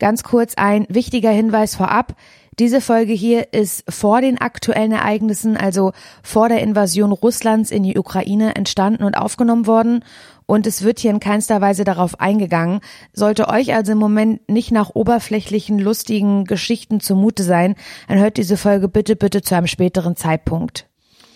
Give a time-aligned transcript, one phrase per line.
[0.00, 2.16] Ganz kurz ein wichtiger Hinweis vorab.
[2.58, 5.92] Diese Folge hier ist vor den aktuellen Ereignissen, also
[6.22, 10.02] vor der Invasion Russlands in die Ukraine entstanden und aufgenommen worden.
[10.46, 12.80] Und es wird hier in keinster Weise darauf eingegangen.
[13.12, 17.76] Sollte euch also im Moment nicht nach oberflächlichen, lustigen Geschichten zumute sein,
[18.08, 20.86] dann hört diese Folge bitte, bitte zu einem späteren Zeitpunkt.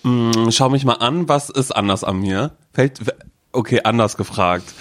[0.02, 2.52] Mm, schau mich mal an, was ist anders an mir?
[2.72, 3.00] Fällt,
[3.52, 4.74] okay, anders gefragt.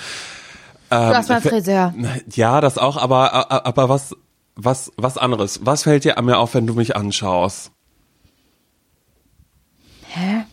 [0.94, 1.94] Du hast mal Friseur.
[2.32, 4.16] Ja, das auch, aber, aber was,
[4.56, 5.62] was, was anderes?
[5.64, 7.72] Was fällt dir an mir auf, wenn du mich anschaust?
[10.08, 10.46] Hä?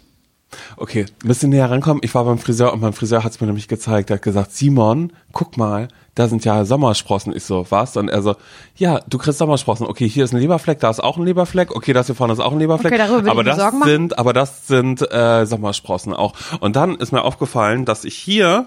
[0.77, 2.01] Okay, ein bisschen näher rankommen.
[2.03, 4.11] Ich war beim Friseur und mein Friseur hat es mir nämlich gezeigt.
[4.11, 7.37] Er hat gesagt, Simon, guck mal, da sind ja Sommersprossen.
[7.37, 7.97] Ich so, was?
[7.97, 8.37] Und er so,
[8.77, 9.87] ja, du kriegst Sommersprossen.
[9.87, 11.75] Okay, hier ist ein Leberfleck, da ist auch ein Leberfleck.
[11.75, 12.93] Okay, das hier vorne ist auch ein Leberfleck.
[12.93, 16.35] Okay, darüber aber das sind, aber das sind äh, Sommersprossen auch.
[16.61, 18.67] Und dann ist mir aufgefallen, dass ich hier,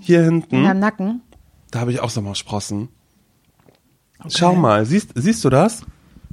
[0.00, 1.20] hier hinten, In deinem Nacken?
[1.70, 2.88] da habe ich auch Sommersprossen.
[4.28, 5.82] Schau mal, siehst, siehst du das?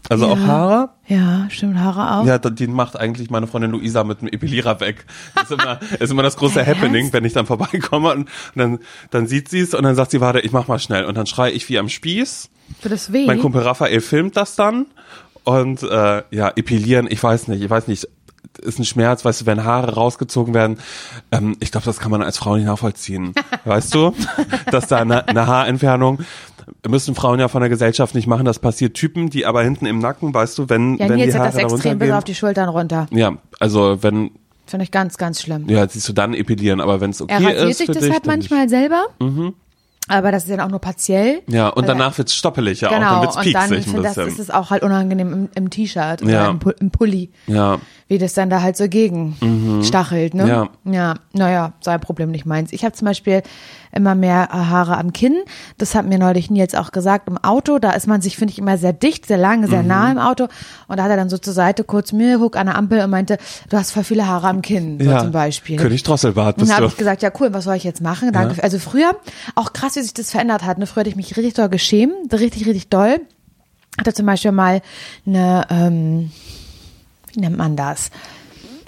[0.08, 0.48] Also auch Ja.
[0.48, 0.90] Haare?
[1.08, 2.26] Ja, stimmt, Haare auch.
[2.26, 5.06] Ja, die macht eigentlich meine Freundin Luisa mit dem Epilierer weg.
[5.36, 8.80] Das ist immer, ist immer das große Happening, wenn ich dann vorbeikomme und, und dann,
[9.10, 11.06] dann sieht sie es und dann sagt sie, warte, ich mach mal schnell.
[11.06, 12.50] Und dann schreie ich wie am Spieß.
[12.82, 13.26] Tut das weh?
[13.26, 14.86] Mein Kumpel Raphael filmt das dann
[15.44, 18.08] und äh, ja, epilieren, ich weiß nicht, ich weiß nicht,
[18.58, 20.78] ist ein Schmerz, weißt du, wenn Haare rausgezogen werden.
[21.32, 23.34] Ähm, ich glaube, das kann man als Frau nicht nachvollziehen.
[23.66, 24.14] weißt du,
[24.72, 26.20] dass da eine, eine Haarentfernung
[26.88, 28.46] müssen Frauen ja von der Gesellschaft nicht machen.
[28.46, 31.34] Das passiert Typen, die aber hinten im Nacken, weißt du, wenn, ja, wenn Nils die
[31.34, 33.08] hat Haare das da extrem bis auf die Schultern runter.
[33.12, 34.32] Ja, also wenn,
[34.68, 35.68] Finde ich ganz, ganz schlimm.
[35.68, 38.14] ja, siehst du dann epilieren, aber wenn es okay er ist sich für das dich,
[38.14, 39.06] halt manchmal selber.
[40.08, 41.36] Aber das ist dann auch nur partiell.
[41.46, 41.50] Nicht.
[41.56, 44.06] Ja, und danach wird's stoppelig ja auch, dann Genau, wird's und dann pieksig ein find
[44.06, 44.32] das, bisschen.
[44.32, 46.50] ist es auch halt unangenehm im, im T-Shirt oder Ja.
[46.50, 47.78] im, Pu- im Pulli, ja,
[48.10, 49.38] wie das dann da halt so gegen
[49.84, 50.44] stachelt, ne?
[50.44, 50.50] Mhm.
[50.50, 50.70] Ja.
[50.84, 52.74] Ja, naja, sein Problem nicht meins.
[52.74, 53.44] Ich habe zum Beispiel
[53.92, 55.36] immer mehr äh, Haare am Kinn.
[55.78, 57.80] Das hat mir neulich Nils auch gesagt im Auto.
[57.80, 59.88] Da ist man sich, finde ich, immer sehr dicht, sehr lang, sehr Mhm.
[59.88, 60.48] nah im Auto.
[60.88, 63.10] Und da hat er dann so zur Seite kurz mir geguckt an der Ampel und
[63.12, 63.38] meinte,
[63.70, 65.20] du hast voll viele Haare am Kinn, so ja.
[65.20, 65.78] zum Beispiel.
[65.78, 68.32] König Drosselbart Und bist dann habe ich gesagt, ja cool, was soll ich jetzt machen?
[68.32, 68.62] Danke.
[68.64, 69.16] Also früher,
[69.56, 70.78] auch krass, wie sich das verändert hat.
[70.80, 70.88] Ne?
[70.88, 73.22] Früher hatte ich mich richtig doll geschämt, richtig, richtig doll.
[74.00, 74.82] Hatte zum Beispiel mal
[75.26, 76.32] eine, ähm,
[77.34, 78.12] wie nennt man das?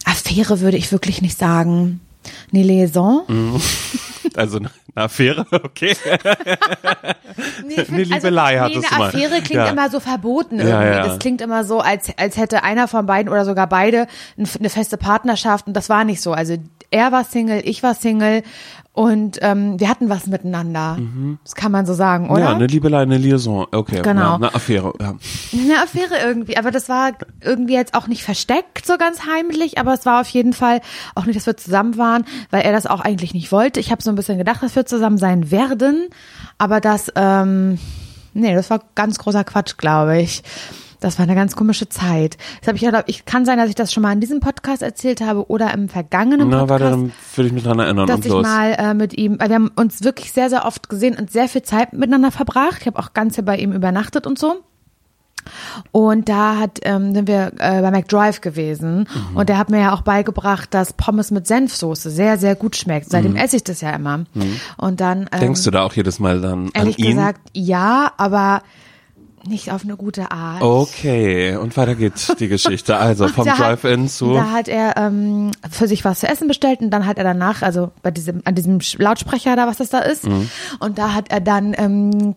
[0.05, 2.01] Affäre würde ich wirklich nicht sagen.
[2.53, 3.59] Eine Liaison.
[4.35, 5.95] Also eine Affäre, okay.
[7.65, 9.07] Nee, ich Eine Liebelei hattest du eine mal.
[9.09, 9.69] Affäre klingt Ja.
[9.69, 10.97] immer so verboten Ja, irgendwie.
[10.97, 11.07] ja.
[11.07, 14.07] Das klingt immer so, als, als hätte einer von beiden oder sogar beide
[14.37, 16.33] ein- eine feste Partnerschaft und das war nicht so.
[16.33, 16.57] Also
[16.91, 18.43] er war Single, ich war Single
[18.93, 20.97] und ähm, wir hatten was miteinander.
[21.45, 22.41] Das kann man so sagen, oder?
[22.41, 22.45] Mhm.
[22.45, 24.01] Ja, eine Liebelei, eine Liaison, okay.
[24.01, 24.21] Genau.
[24.21, 25.15] Ja, eine Affäre, ja.
[25.53, 29.93] Eine Affäre irgendwie, aber das war irgendwie jetzt auch nicht versteckt, so ganz heimlich, aber
[29.93, 30.81] es war auf jeden Fall
[31.15, 33.79] auch nicht, dass wir zusammen waren, weil er das auch eigentlich nicht wollte.
[33.79, 36.09] Ich habe so ein bisschen gedacht, dass wir zusammen sein werden,
[36.57, 37.79] aber das, ähm,
[38.33, 40.43] nee, das war ganz großer Quatsch, glaube ich.
[41.01, 42.37] Das war eine ganz komische Zeit.
[42.61, 44.81] Das habe ich, ja- ich kann sein, dass ich das schon mal in diesem Podcast
[44.81, 48.25] erzählt habe oder im vergangenen Na, Podcast warte, dann würde ich mich dran erinnern dass
[48.25, 51.29] ich mal äh, mit ihm, weil wir haben uns wirklich sehr, sehr oft gesehen und
[51.31, 52.77] sehr viel Zeit miteinander verbracht.
[52.81, 54.61] Ich habe auch ganz bei ihm übernachtet und so.
[55.91, 59.37] Und da hat, ähm, sind wir äh, bei McDrive gewesen Mhm.
[59.37, 63.09] und der hat mir ja auch beigebracht, dass Pommes mit Senfsoße sehr, sehr gut schmeckt.
[63.09, 64.25] Seitdem esse ich das ja immer.
[64.77, 65.39] Und dann ähm, Mhm.
[65.39, 67.09] Denkst du da auch jedes Mal dann ehrlich an ihn?
[67.15, 68.61] gesagt ja, aber
[69.47, 70.61] nicht auf eine gute Art.
[70.61, 72.97] Okay, und weiter geht die Geschichte.
[72.97, 74.33] Also vom Drive-In zu.
[74.33, 77.61] Da hat er ähm, für sich was zu essen bestellt und dann hat er danach,
[77.61, 80.49] also bei diesem, an diesem Lautsprecher da, was das da ist, Mhm.
[80.79, 82.35] und da hat er dann ähm,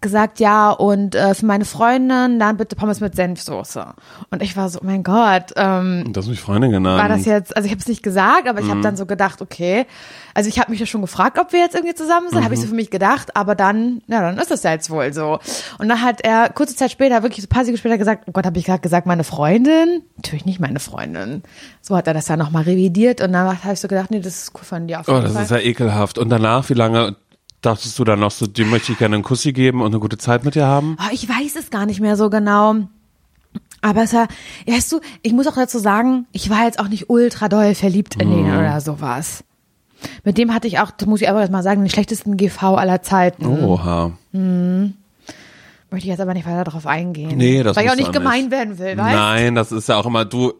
[0.00, 3.84] gesagt, ja, und äh, für meine Freundin dann bitte Pommes mit Senfsoße.
[4.30, 7.00] Und ich war so, oh mein Gott, ähm, Das hast mich Freundin genannt.
[7.00, 8.70] war das jetzt, also ich habe es nicht gesagt, aber ich Mhm.
[8.70, 9.86] habe dann so gedacht, okay,
[10.34, 12.54] also ich habe mich ja schon gefragt, ob wir jetzt irgendwie zusammen sind, habe Mhm.
[12.54, 15.38] ich so für mich gedacht, aber dann, ja, dann ist das ja jetzt wohl so.
[15.78, 18.32] Und dann hat er kurze Zeit später, wirklich so ein paar Sekunden später gesagt, oh
[18.32, 20.02] Gott, habe ich gerade gesagt, meine Freundin?
[20.16, 21.42] Natürlich nicht meine Freundin.
[21.82, 24.42] So hat er das dann nochmal revidiert und dann habe ich so gedacht, nee, das
[24.42, 25.42] ist cool von dir auf Oh, jeden das Fall.
[25.44, 26.18] ist ja ekelhaft.
[26.18, 27.16] Und danach, wie lange
[27.62, 30.18] dachtest du dann noch so, dem möchte ich gerne einen Kussi geben und eine gute
[30.18, 30.96] Zeit mit dir haben?
[31.00, 32.74] Oh, ich weiß es gar nicht mehr so genau.
[33.80, 34.26] Aber es war,
[34.66, 38.20] weißt du, ich muss auch dazu sagen, ich war jetzt auch nicht ultra doll verliebt
[38.20, 38.58] in den Mhm.
[38.58, 39.44] oder sowas.
[40.24, 42.76] Mit dem hatte ich auch, das muss ich aber jetzt mal sagen, den schlechtesten GV
[42.76, 43.46] aller Zeiten.
[43.46, 44.12] Oha.
[44.32, 44.92] Möchte
[45.98, 47.36] ich jetzt aber nicht weiter darauf eingehen.
[47.36, 48.50] Nee, das Weil ich auch nicht gemein nicht.
[48.50, 50.52] werden will, weißt Nein, das ist ja auch immer, du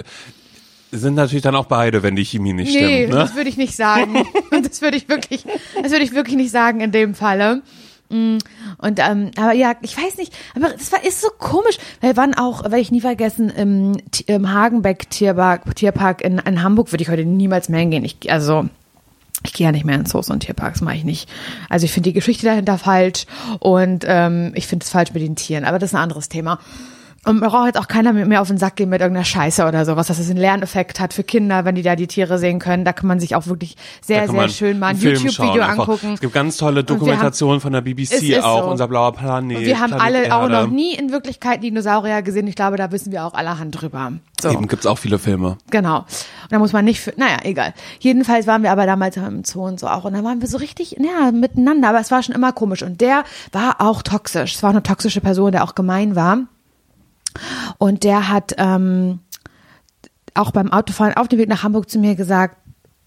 [0.91, 3.15] sind natürlich dann auch beide, wenn die Chemie nicht Nee, stimmt.
[3.15, 3.21] Ne?
[3.21, 4.25] das würde ich nicht sagen.
[4.63, 5.45] das würde ich wirklich,
[5.83, 7.63] das würde ich wirklich nicht sagen in dem Falle.
[8.11, 8.39] Mm,
[8.79, 12.35] Und ähm, aber ja, ich weiß nicht, aber das war ist so komisch, weil wann
[12.35, 17.11] auch, werde ich nie vergessen, im, im Hagenbeck Tierpark, Tierpark in, in Hamburg würde ich
[17.11, 18.05] heute niemals mehr hingehen.
[18.07, 18.65] Ich, also
[19.45, 21.29] Ich gehe ja nicht mehr in Zoos und Tierparks, mache ich nicht.
[21.69, 23.27] Also ich finde die Geschichte dahinter falsch
[23.61, 26.59] und ähm, ich finde es falsch mit den Tieren, aber das ist ein anderes Thema.
[27.29, 29.67] Und man braucht jetzt auch keiner mit mir auf den Sack gehen mit irgendeiner Scheiße
[29.67, 32.59] oder sowas, dass es einen Lerneffekt hat für Kinder, wenn die da die Tiere sehen
[32.59, 32.87] können.
[32.87, 36.15] Da kann man sich auch wirklich sehr, sehr schön mal ein YouTube-Video angucken.
[36.15, 38.71] Es gibt ganz tolle Dokumentationen von der BBC auch, so.
[38.71, 39.59] unser blauer Planet.
[39.59, 40.55] Und wir haben Planet alle auch Erde.
[40.55, 42.47] noch nie in Wirklichkeit Dinosaurier gesehen.
[42.47, 44.13] Ich glaube, da wissen wir auch allerhand drüber.
[44.41, 44.49] So.
[44.49, 45.59] Eben gibt's auch viele Filme.
[45.71, 45.99] Genau.
[45.99, 46.07] Und
[46.53, 47.75] da muss man nicht für, naja, egal.
[48.01, 50.05] Jedenfalls waren wir aber damals im Zoo und so auch.
[50.05, 51.91] Und da waren wir so richtig, ja, miteinander.
[51.91, 52.83] Aber es war schon immer komisch.
[52.83, 54.55] Und der war auch toxisch.
[54.55, 56.39] Es war eine toxische Person, der auch gemein war.
[57.79, 59.21] Und der hat ähm,
[60.35, 62.57] auch beim Autofahren auf dem Weg nach Hamburg zu mir gesagt,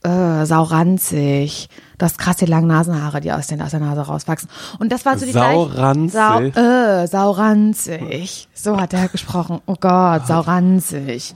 [0.03, 1.69] äh, sauranzig.
[1.99, 4.49] Du hast krass die langen Nasenhaare, die aus, den, aus der Nase rauswachsen.
[4.79, 6.11] Und das war so die Sauranzig?
[6.13, 8.47] gleiche- Sau, äh, sauranzig.
[8.53, 9.61] So hat er gesprochen.
[9.67, 11.35] Oh Gott, sauranzig.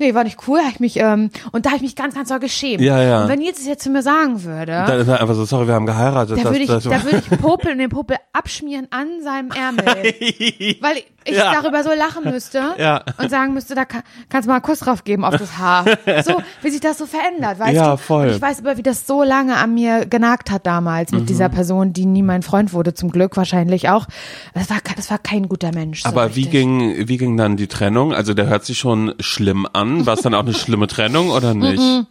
[0.00, 0.58] Nee, war nicht cool.
[0.60, 2.80] Hab ich mich, ähm, und da habe ich mich ganz, ganz doll geschämt.
[2.80, 3.22] Ja, ja.
[3.22, 5.66] Und wenn Nils es jetzt zu mir sagen würde, Dann ist er einfach so, sorry,
[5.68, 6.38] wir haben geheiratet.
[6.38, 9.84] da würde ich, das- da würde ich Popel und den Popel abschmieren an seinem Ärmel.
[10.80, 11.52] Weil ich, ich Ja.
[11.60, 13.04] darüber so lachen müsste Ja.
[13.18, 15.84] und sagen müsste, da kann, kannst du mal einen Kuss drauf geben auf das Haar.
[16.24, 17.96] So, wie sich das so verändert, weißt Ja, du?
[17.98, 18.28] voll.
[18.28, 21.48] Und ich weiß aber, wie das so lange an mir genagt hat damals mit dieser
[21.50, 24.06] Person, die nie mein Freund wurde, zum Glück wahrscheinlich auch.
[24.54, 26.02] Das war, das war kein guter Mensch.
[26.04, 26.50] So Aber wie richtig.
[26.52, 28.14] ging, wie ging dann die Trennung?
[28.14, 29.89] Also der hört sich schon schlimm an.
[30.06, 32.06] War es dann auch eine schlimme Trennung oder nicht?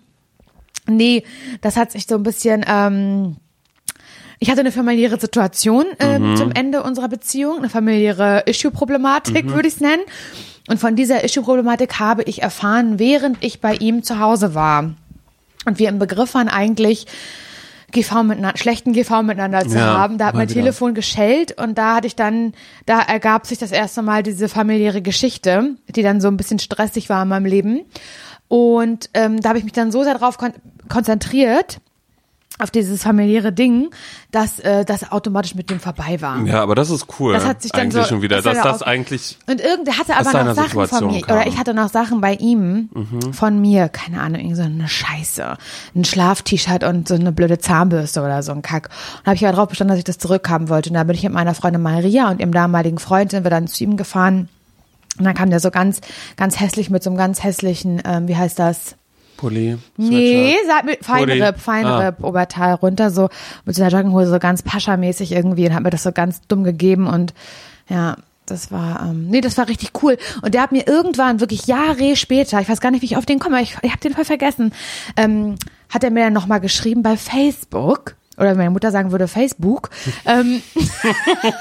[0.88, 1.24] Nee,
[1.62, 2.66] das hat sich so ein bisschen.
[2.68, 3.38] Ähm,
[4.40, 9.76] ich hatte eine familiäre Situation ähm, zum Ende unserer Beziehung, eine familiäre Issue-Problematik, würde ich
[9.76, 10.02] es nennen.
[10.70, 14.94] Und von dieser Issue-Problematik habe ich erfahren, während ich bei ihm zu Hause war.
[15.66, 17.06] Und wir im Begriff waren eigentlich,
[17.92, 20.18] GV miteinander, schlechten GV miteinander zu Ja, haben.
[20.18, 20.62] Da hat mein wieder.
[20.62, 22.54] Telefon geschellt und da hatte ich dann,
[22.86, 27.10] da ergab sich das erste Mal diese familiäre Geschichte, die dann so ein bisschen stressig
[27.10, 27.82] war in meinem Leben.
[28.48, 30.54] Und ähm, da habe ich mich dann so sehr darauf kon
[30.88, 31.78] konzentriert,
[32.60, 33.90] auf dieses familiäre Ding,
[34.32, 36.46] dass äh, das automatisch mit dem vorbei war.
[36.46, 37.34] Ja, aber das ist cool.
[37.34, 39.98] Das hat sich dann eigentlich so- schon wieder, das dass das auch- eigentlich Und irgendwer
[39.98, 41.22] hatte aber noch Sachen von Situation mir.
[41.22, 41.36] kam.
[41.36, 41.42] Mhm.
[41.42, 42.90] Oder ich hatte noch Sachen bei ihm
[43.32, 43.90] von mir.
[43.90, 45.58] Keine Ahnung, irgend so eine Scheiße.
[45.96, 48.90] Ein Schlaf-T-Shirt und so eine blöde Zahnbürste oder so ein Kack.
[49.22, 50.90] Und habe ich aber darauf bestanden, dass ich das zurückhaben wollte.
[50.90, 53.68] Und da bin ich mit meiner Freundin Maria und ihrem damaligen Freund sind wir dann
[53.68, 54.50] zu ihm gefahren.
[55.18, 56.02] Und dann kam der so ganz,
[56.38, 58.96] ganz hässlich mit so einem ganz hässlichen, ähm, wie heißt das?
[59.40, 59.78] Pulli.
[59.96, 61.60] Nee, sag mir Feinripp, Hoodie.
[61.60, 63.30] Feinripp, Oberteil runter, so
[63.64, 66.66] mit so einer Jogginghose, so ganz paschamäßig irgendwie und hat mir das so ganz dumm
[66.66, 67.34] gegeben und
[67.88, 70.18] ja, das war, ähm, nee, das war richtig cool.
[70.42, 73.26] Und der hat mir irgendwann, wirklich Jahre später, ich weiß gar nicht, wie ich auf
[73.26, 74.74] den komme, ich, ich habe den voll vergessen,
[75.16, 75.56] ähm,
[75.90, 79.90] hat er mir dann nochmal geschrieben bei Facebook, oder meine Mutter sagen würde Facebook,
[80.26, 80.62] ähm,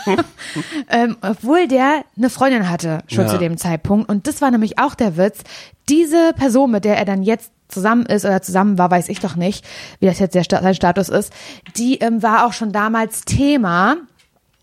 [0.90, 3.30] ähm, obwohl der eine Freundin hatte, schon Ja.
[3.30, 4.08] zu dem Zeitpunkt.
[4.08, 5.40] Und das war nämlich auch der Witz.
[5.88, 9.36] Diese Person, mit der er dann jetzt zusammen ist oder zusammen war, weiß ich doch
[9.36, 9.64] nicht,
[10.00, 11.32] wie das jetzt der, sein Status ist,
[11.76, 13.96] die ähm, war auch schon damals Thema,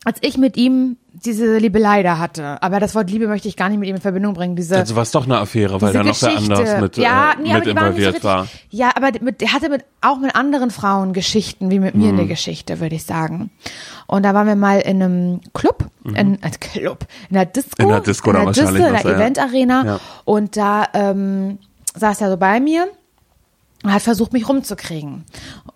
[0.06, 2.62] als ich mit ihm diese Liebelei da hatte.
[2.62, 4.56] Aber das Wort Liebe möchte ich gar nicht mit ihm in Verbindung bringen.
[4.56, 7.36] Diese, Also war es doch eine Affäre, weil da noch wer anders mit, ja, äh,
[7.42, 8.48] nee, mit waren nicht so involviert war.
[8.70, 12.20] Ja, aber mit, er hatte mit, auch mit anderen Frauen Geschichten, wie mit mir Mhm.
[12.20, 13.50] eine Geschichte, würde ich sagen.
[14.08, 17.70] Und da waren wir mal in einem Club, in, äh, Club, in der Disco.
[17.78, 17.84] Mhm.
[17.84, 19.06] In der Disco in der Disco, in der.
[19.06, 19.86] Eventarena.
[19.86, 20.00] Ja.
[20.26, 21.60] Und da ähm,
[21.96, 22.88] saß er so bei mir
[23.86, 25.26] und hat versucht, mich rumzukriegen.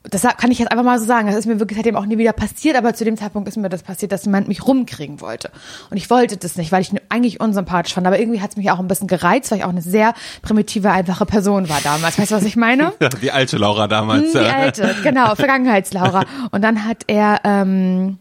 [0.04, 1.28] Das kann ich jetzt einfach mal so sagen.
[1.28, 3.70] Das ist mir wirklich seitdem auch nie wieder passiert, aber zu dem Zeitpunkt ist mir
[3.70, 5.52] das passiert, dass jemand mich rumkriegen wollte.
[5.92, 8.08] Und ich wollte das nicht, weil ich ihn eigentlich unsympathisch fand.
[8.08, 10.90] Aber irgendwie hat es mich auch ein bisschen gereizt, weil ich auch eine sehr primitive,
[10.90, 12.18] einfache Person war damals.
[12.18, 12.94] Weißt du, was ich meine?
[13.22, 14.32] Die alte Laura damals.
[14.32, 16.24] Die alte, genau, Vergangenheitslaura.
[16.52, 18.18] Und dann hat er, ähm,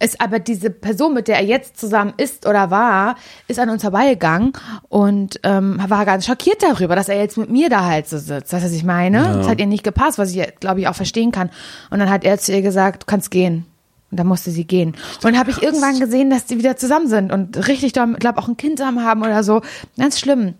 [0.00, 3.16] ist aber diese Person, mit der er jetzt zusammen ist oder war,
[3.48, 4.52] ist an uns vorbeigegangen
[4.88, 8.52] und ähm, war ganz schockiert darüber, dass er jetzt mit mir da halt so sitzt.
[8.52, 9.22] Weißt du, was ich meine?
[9.38, 11.50] Das hat ihr nicht gepasst, was ich, glaube ich, auch verstehen kann.
[11.90, 13.66] Und dann hat er zu ihr gesagt, du kannst gehen.
[14.10, 14.90] Und dann musste sie gehen.
[15.16, 18.48] Und dann habe ich irgendwann gesehen, dass die wieder zusammen sind und richtig, glaube auch
[18.48, 19.60] ein Kind zusammen haben oder so.
[19.98, 20.54] Ganz schlimm.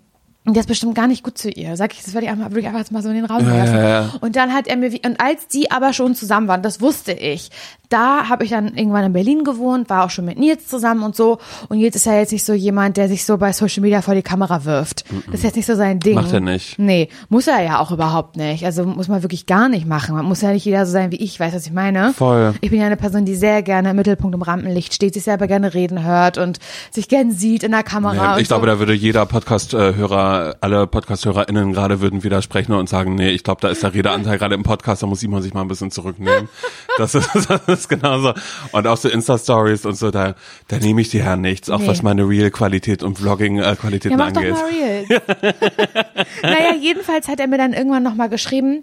[0.49, 1.77] Und der ist bestimmt gar nicht gut zu ihr.
[1.77, 3.43] Sag ich, das würde ich einfach, würde ich einfach jetzt mal so in den Raum
[3.47, 3.75] Ja, werfen.
[3.77, 4.13] ja, ja.
[4.23, 7.51] Und dann hat er mir, und als die aber schon zusammen waren, das wusste ich,
[7.91, 11.17] da habe ich dann irgendwann in Berlin gewohnt, war auch schon mit Nils zusammen und
[11.17, 11.39] so.
[11.69, 14.15] Und Nils ist ja jetzt nicht so jemand, der sich so bei Social Media vor
[14.15, 15.05] die Kamera wirft.
[15.27, 16.15] Das ist jetzt nicht so sein Ding.
[16.15, 16.79] Macht er nicht.
[16.79, 18.65] Nee, muss er ja auch überhaupt nicht.
[18.65, 20.15] Also muss man wirklich gar nicht machen.
[20.15, 22.13] Man muss ja nicht jeder so sein wie ich, weißt du, was ich meine?
[22.15, 22.55] Voll.
[22.61, 25.47] Ich bin ja eine Person, die sehr gerne im Mittelpunkt im Rampenlicht steht, sich selber
[25.47, 26.59] gerne reden hört und
[26.91, 28.37] sich gern sieht in der Kamera.
[28.37, 28.73] Nee, ich glaube, so.
[28.73, 33.69] da würde jeder Podcast-Hörer, alle Podcast-HörerInnen gerade würden widersprechen und sagen, nee, ich glaube, da
[33.69, 36.49] ist der Redeanteil gerade im Podcast, da muss Simon sich mal ein bisschen zurücknehmen.
[36.99, 38.35] Das ist, das ist genauso.
[38.73, 40.35] Und auch so Insta-Stories und so, da,
[40.67, 41.87] da nehme ich dir ja nichts, auch Nee.
[41.87, 44.55] was meine Real-Qualität und Ja, Vlogging-Qualitäten mach doch angeht.
[44.55, 45.23] mal real.
[46.43, 48.83] naja, jedenfalls hat er mir dann irgendwann nochmal geschrieben,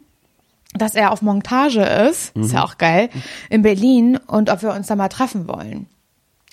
[0.73, 3.09] dass er auf Montage ist, ist ja auch geil,
[3.49, 5.87] in Berlin und ob wir uns da mal treffen wollen.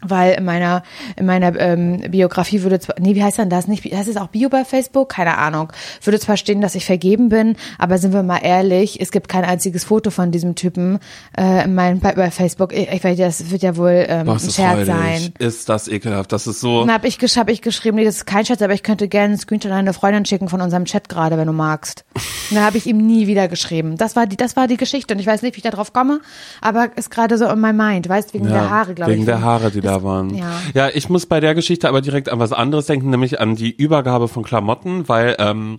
[0.04, 0.82] Weil in meiner,
[1.16, 3.84] in meiner ähm, Biografie würde zwar, nee, wie heißt denn das nicht?
[3.84, 5.10] Heißt es auch Bio bei Facebook?
[5.10, 5.72] Keine Ahnung.
[6.02, 9.44] Würde zwar stehen, dass ich vergeben bin, aber sind wir mal ehrlich, es gibt kein
[9.44, 10.98] einziges Foto von diesem Typen
[11.38, 12.72] äh, in meinem, bei, bei Facebook.
[12.72, 15.32] Ich, ich weiß, das wird ja wohl ähm, Boah, ein ist das Scherz sein.
[15.38, 16.32] Ist das ekelhaft.
[16.32, 16.80] Das ist so.
[16.80, 19.08] Dann hab ich, gesch hab ich geschrieben, nee, das ist kein Scherz, aber ich könnte
[19.08, 22.04] gerne einen Screenshot an eine Freundin schicken von unserem Chat gerade, wenn du magst.
[22.50, 23.96] Und dann habe ich ihm nie wieder geschrieben.
[23.96, 25.94] Das war die, das war die Geschichte und ich weiß nicht, wie ich da drauf
[25.94, 26.20] komme,
[26.60, 29.16] aber ist gerade so in my mind, weißt, wegen der Haare, glaube ich.
[29.16, 30.34] Wegen der Haare, die da waren.
[30.34, 30.60] ja.
[30.74, 33.70] ja, ich muss bei der Geschichte aber direkt an was anderes denken, nämlich an die
[33.70, 35.78] Übergabe von Klamotten, weil ähm,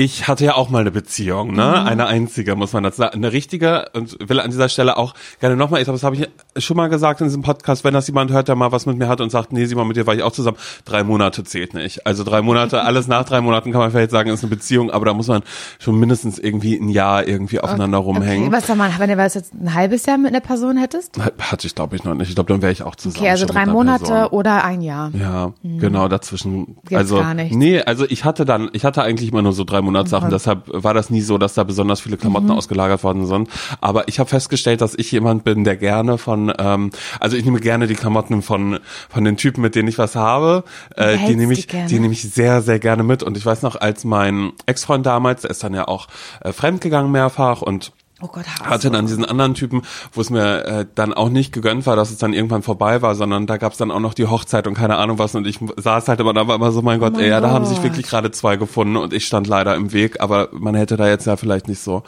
[0.00, 1.80] ich hatte ja auch mal eine Beziehung, ne?
[1.80, 1.86] Mhm.
[1.86, 3.16] Eine einzige, muss man dazu sagen.
[3.16, 6.64] Eine richtige und will an dieser Stelle auch gerne nochmal, ich glaube, das habe ich
[6.64, 9.08] schon mal gesagt in diesem Podcast, wenn das jemand hört, der mal was mit mir
[9.08, 12.06] hat und sagt, nee, Simon, mit dir war ich auch zusammen, drei Monate zählt nicht.
[12.06, 15.04] Also drei Monate, alles nach drei Monaten kann man vielleicht sagen, ist eine Beziehung, aber
[15.04, 15.42] da muss man
[15.78, 18.46] schon mindestens irgendwie ein Jahr irgendwie aufeinander rumhängen.
[18.48, 21.18] Okay, was soll man, wenn du was jetzt ein halbes Jahr mit einer Person hättest?
[21.18, 22.30] Hatte ich, glaube ich, noch nicht.
[22.30, 23.22] Ich glaube, dann wäre ich auch zusammen.
[23.22, 24.28] Okay, also drei Monate Person.
[24.28, 25.10] oder ein Jahr.
[25.12, 26.78] Ja, genau, dazwischen.
[26.84, 27.54] Gibt's also, gar nichts.
[27.54, 30.94] nee, also ich hatte dann, ich hatte eigentlich immer nur so drei Monatssachen, deshalb war
[30.94, 32.52] das nie so, dass da besonders viele Klamotten Mhm.
[32.52, 33.48] ausgelagert worden sind.
[33.80, 37.60] Aber ich habe festgestellt, dass ich jemand bin, der gerne von, ähm, also ich nehme
[37.60, 38.78] gerne die Klamotten von
[39.08, 40.64] von den Typen, mit denen ich was habe,
[40.96, 41.88] äh, die nehme die ich, gerne?
[41.88, 43.22] die nehme ich sehr, sehr gerne mit.
[43.22, 46.06] Und ich weiß noch, als mein Ex-Freund damals, der ist dann ja auch
[46.40, 47.92] äh, fremdgegangen mehrfach und
[48.22, 48.68] Oh Gott, Haare.
[48.70, 52.10] hatte dann diesen anderen Typen, wo es mir äh, dann auch nicht gegönnt war, dass
[52.10, 54.74] es dann irgendwann vorbei war, sondern da gab es dann auch noch die Hochzeit und
[54.74, 57.16] keine Ahnung was und ich saß halt immer da war immer so, mein Gott, Oh
[57.16, 59.92] mein ey, ja, da haben sich wirklich gerade zwei gefunden und ich stand leider im
[59.92, 62.02] Weg, aber man hätte da jetzt ja vielleicht nicht so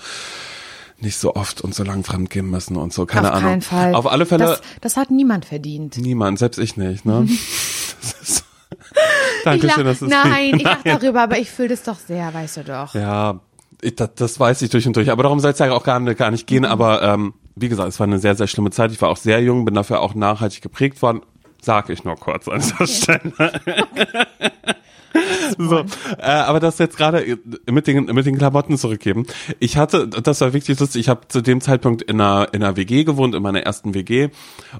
[0.98, 3.50] nicht so oft und so lang fremd gehen müssen und so, keine Auf Ahnung.
[3.50, 3.94] keinen Fall.
[3.94, 5.96] Auf alle Fälle Das, das hat niemand verdient.
[5.96, 7.26] niemand, selbst ich nicht, ne?
[8.00, 8.44] Das ist-
[9.44, 12.32] Dankeschön, ich das lach, ist nein, ich lach darüber, aber ich fühle das doch sehr,
[12.32, 12.94] weißt du doch.
[12.94, 13.40] Ja,
[13.82, 15.10] ich, das, das weiß ich durch und durch.
[15.10, 16.54] Aber darum soll es ja auch gar nicht, gar nicht Mhm.
[16.54, 16.64] gehen.
[16.64, 18.92] Aber ähm, wie gesagt, es war eine sehr, sehr schlimme Zeit.
[18.92, 21.20] Ich war auch sehr jung, bin dafür auch nachhaltig geprägt worden.
[21.60, 23.32] Sag ich nur kurz an dieser Stelle.
[25.58, 25.80] so,
[26.18, 27.38] äh, aber das jetzt gerade
[27.70, 29.26] mit den mit den Klamotten zurückgeben.
[29.60, 31.00] Ich hatte, das war wirklich lustig.
[31.02, 34.30] Ich habe zu dem Zeitpunkt in einer in einer WG gewohnt, in meiner ersten WG,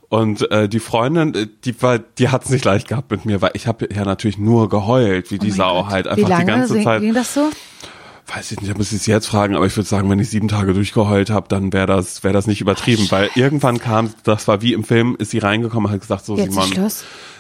[0.09, 3.51] und äh, die Freundin, äh, die war, die hat's nicht leicht gehabt mit mir, weil
[3.55, 5.91] ich habe ja natürlich nur geheult, wie die Oh mein Sau Gott.
[5.93, 7.01] halt einfach die ganze Zeit.
[7.03, 7.51] ging das so?
[8.27, 10.49] Weiß ich nicht, ich muss es jetzt fragen, aber ich würde sagen, wenn ich sieben
[10.49, 14.63] Tage durchgeheult habe, dann wäre das, wäre das nicht übertrieben, weil irgendwann kam, das war
[14.63, 16.91] wie im Film, ist sie reingekommen und hat gesagt, so Jetzt Simon.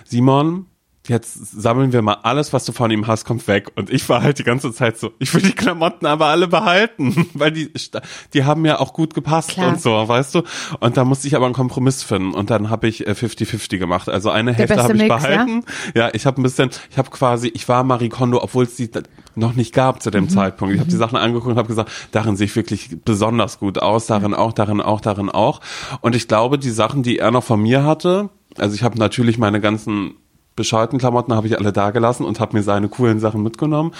[0.04, 0.66] Simon,
[1.08, 3.72] jetzt sammeln wir mal alles, was du von ihm hast, kommt weg.
[3.76, 7.26] Und ich war halt die ganze Zeit so, ich will die Klamotten aber alle behalten,
[7.34, 7.70] weil die,
[8.34, 9.68] die haben ja auch gut gepasst Klar.
[9.70, 10.42] und so, weißt du.
[10.80, 14.08] Und da musste ich aber einen Kompromiss finden und dann habe ich äh, 50-50 gemacht.
[14.08, 15.64] Also eine Hälfte beste habe ich Mix, behalten.
[15.94, 18.88] Ja, ich habe ein bisschen, ich habe quasi, ich war Marie Kondo, obwohl es die
[19.34, 20.12] noch nicht gab zu Mhm.
[20.12, 20.74] dem Zeitpunkt.
[20.74, 24.06] Ich habe die Sachen angeguckt und habe gesagt, darin sehe ich wirklich besonders gut aus,
[24.06, 25.60] darin auch, darin auch, darin auch.
[26.00, 28.28] Und ich glaube, die Sachen, die er noch von mir hatte,
[28.58, 30.14] also ich habe natürlich meine ganzen
[30.56, 33.92] bescheuerten Klamotten habe ich alle da gelassen und habe mir seine coolen Sachen mitgenommen.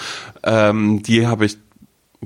[0.43, 1.57] Ähm, die habe ich,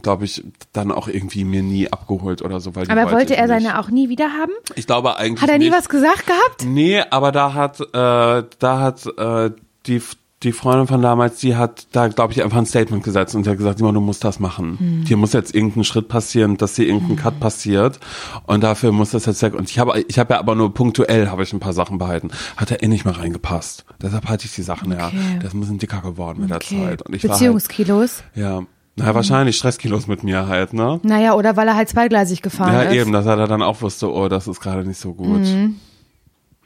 [0.01, 0.43] glaube ich,
[0.73, 2.75] dann auch irgendwie mir nie abgeholt oder so.
[2.75, 4.51] Weil Aber wollte ich er seine auch nie wieder haben?
[4.75, 5.77] Ich glaube eigentlich Hat er nie nicht.
[5.77, 6.65] was gesagt gehabt?
[6.65, 9.51] Nee, aber da hat, äh, da hat äh,
[9.85, 10.01] die
[10.43, 13.49] die Freundin von damals, die hat da, glaube ich, einfach ein Statement gesetzt und die
[13.49, 14.77] hat gesagt, Simon, du musst das machen.
[14.77, 15.03] Hm.
[15.07, 17.99] Hier muss jetzt irgendein Schritt passieren, dass hier irgendein Cut passiert
[18.45, 19.55] und dafür muss das jetzt weg.
[19.55, 22.29] Und ich habe, ich habe ja aber nur punktuell habe ich ein paar Sachen behalten.
[22.55, 23.85] Hat er eh nicht mehr reingepasst.
[23.99, 25.07] Deshalb hatte ich die Sachen ja.
[25.07, 25.17] Okay.
[25.37, 27.01] Das ist ein bisschen dicker geworden mit der Zeit.
[27.01, 28.23] Und ich halt, Beziehungskilos.
[28.35, 28.61] ja,
[28.95, 30.99] naja, wahrscheinlich Stresskilos mit mir halt, ne?
[31.03, 32.95] Naja, oder weil er halt zweigleisig gefahren Ja, ist.
[32.95, 35.41] eben, dass er dann auch wusste, oh, das ist gerade nicht so gut.
[35.41, 35.75] Mhm.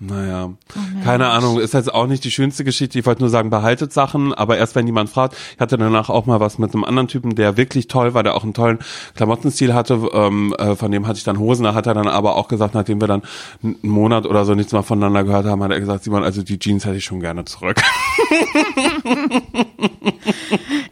[0.03, 0.50] Naja,
[1.03, 2.98] keine Ahnung, ist jetzt auch nicht die schönste Geschichte.
[2.98, 5.36] Ich wollte nur sagen, behaltet Sachen, aber erst wenn jemand fragt.
[5.53, 8.34] Ich hatte danach auch mal was mit einem anderen Typen, der wirklich toll war, der
[8.34, 8.79] auch einen tollen
[9.15, 10.10] Klamottenstil hatte.
[10.12, 11.65] Ähm, äh, von dem hatte ich dann Hosen.
[11.65, 13.22] Da hat er dann aber auch gesagt, nachdem wir dann
[13.62, 16.58] einen Monat oder so nichts mehr voneinander gehört haben, hat er gesagt, Simon, also die
[16.58, 17.79] Jeans hätte ich schon gerne zurück.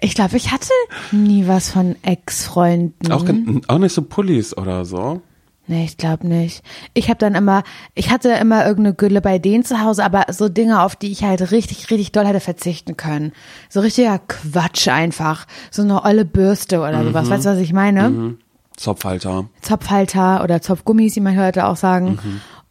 [0.02, 0.70] Ich glaube, ich hatte
[1.12, 3.12] nie was von Ex-Freunden.
[3.12, 3.26] auch,
[3.68, 5.22] auch nicht so Pullis oder so.
[5.70, 6.64] Nee, ich glaube nicht.
[6.96, 7.62] Ich habe dann immer,
[7.94, 11.24] ich hatte immer irgendeine Gülle bei denen zu Hause, aber so Dinge, auf die ich
[11.24, 13.34] halt richtig, richtig doll hätte verzichten können.
[13.70, 15.46] So richtiger Quatsch einfach.
[15.70, 17.30] So eine olle Bürste oder sowas.
[17.30, 18.36] Weißt du, was ich meine?
[18.78, 19.48] Zopfhalter.
[19.62, 22.18] Zopfhalter oder Zopfgummis, wie man heute auch sagen.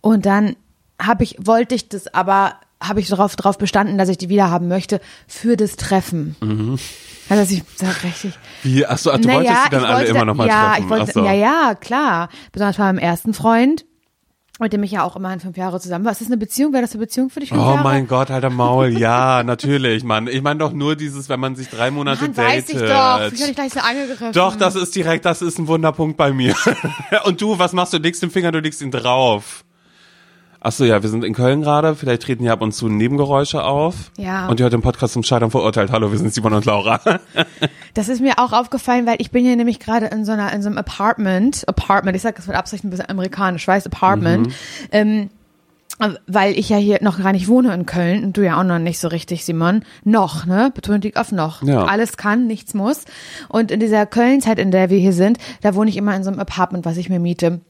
[0.01, 0.57] Und dann
[1.01, 4.51] habe ich, wollte ich das aber, habe ich darauf drauf bestanden, dass ich die wieder
[4.51, 6.37] haben möchte für das Treffen.
[7.29, 8.33] Also ich sag richtig.
[8.63, 10.71] Wie, ach so, ach, du Naja, wolltest die dann alle wollte- immer noch mal ja,
[10.71, 10.85] treffen.
[10.85, 11.25] Ich wollte, so.
[11.25, 12.29] Ja, ja, klar.
[12.53, 13.85] Besonders bei meinem ersten Freund.
[14.61, 16.11] mit dem ich ja auch immerhin fünf Jahre zusammen war.
[16.11, 16.73] Ist das eine Beziehung?
[16.73, 17.51] Wäre das eine Beziehung für dich?
[17.51, 17.85] Fünf Oh Jahre?
[17.85, 20.27] mein Gott, alter Maul, ja, natürlich, Mann.
[20.27, 22.53] Ich meine doch nur dieses, wenn man sich drei Monate Mann, datet.
[22.53, 23.33] weiß ich doch.
[23.33, 24.33] Ich habe gleich so angegriffen.
[24.33, 26.57] Doch, das ist direkt, das ist ein Wunderpunkt bei mir.
[27.25, 27.99] Und du, was machst du?
[27.99, 29.65] Du legst den Finger, du legst ihn drauf.
[30.61, 31.95] Ach so, ja, wir sind in Köln gerade.
[31.95, 34.11] Vielleicht treten hier ab und zu Nebengeräusche auf.
[34.17, 34.49] Ja.
[34.49, 35.93] Und ihr hört den Podcast zum Scheitern verurteilt.
[35.93, 37.01] Hallo, wir sind Simon und Laura.
[37.95, 40.63] Das ist mir auch aufgefallen, weil ich bin hier nämlich gerade in so einer in
[40.63, 44.53] so einem Apartment, Apartment, ich sage das mit Absicht ein bisschen amerikanisch, weiß Apartment, Mhm.
[44.93, 45.31] ähm,
[46.29, 48.79] weil ich ja hier noch gar nicht wohne in Köln und du ja auch noch
[48.79, 49.83] nicht so richtig, Simon.
[50.05, 50.71] Noch, ne?
[50.73, 51.63] Betonung auf noch.
[51.65, 51.87] Ja.
[51.87, 53.05] Alles kann, nichts muss.
[53.49, 56.31] Und in dieser Köln-Zeit, in der wir hier sind, da wohne ich immer in so
[56.31, 57.63] einem Apartment, was ich mir miete.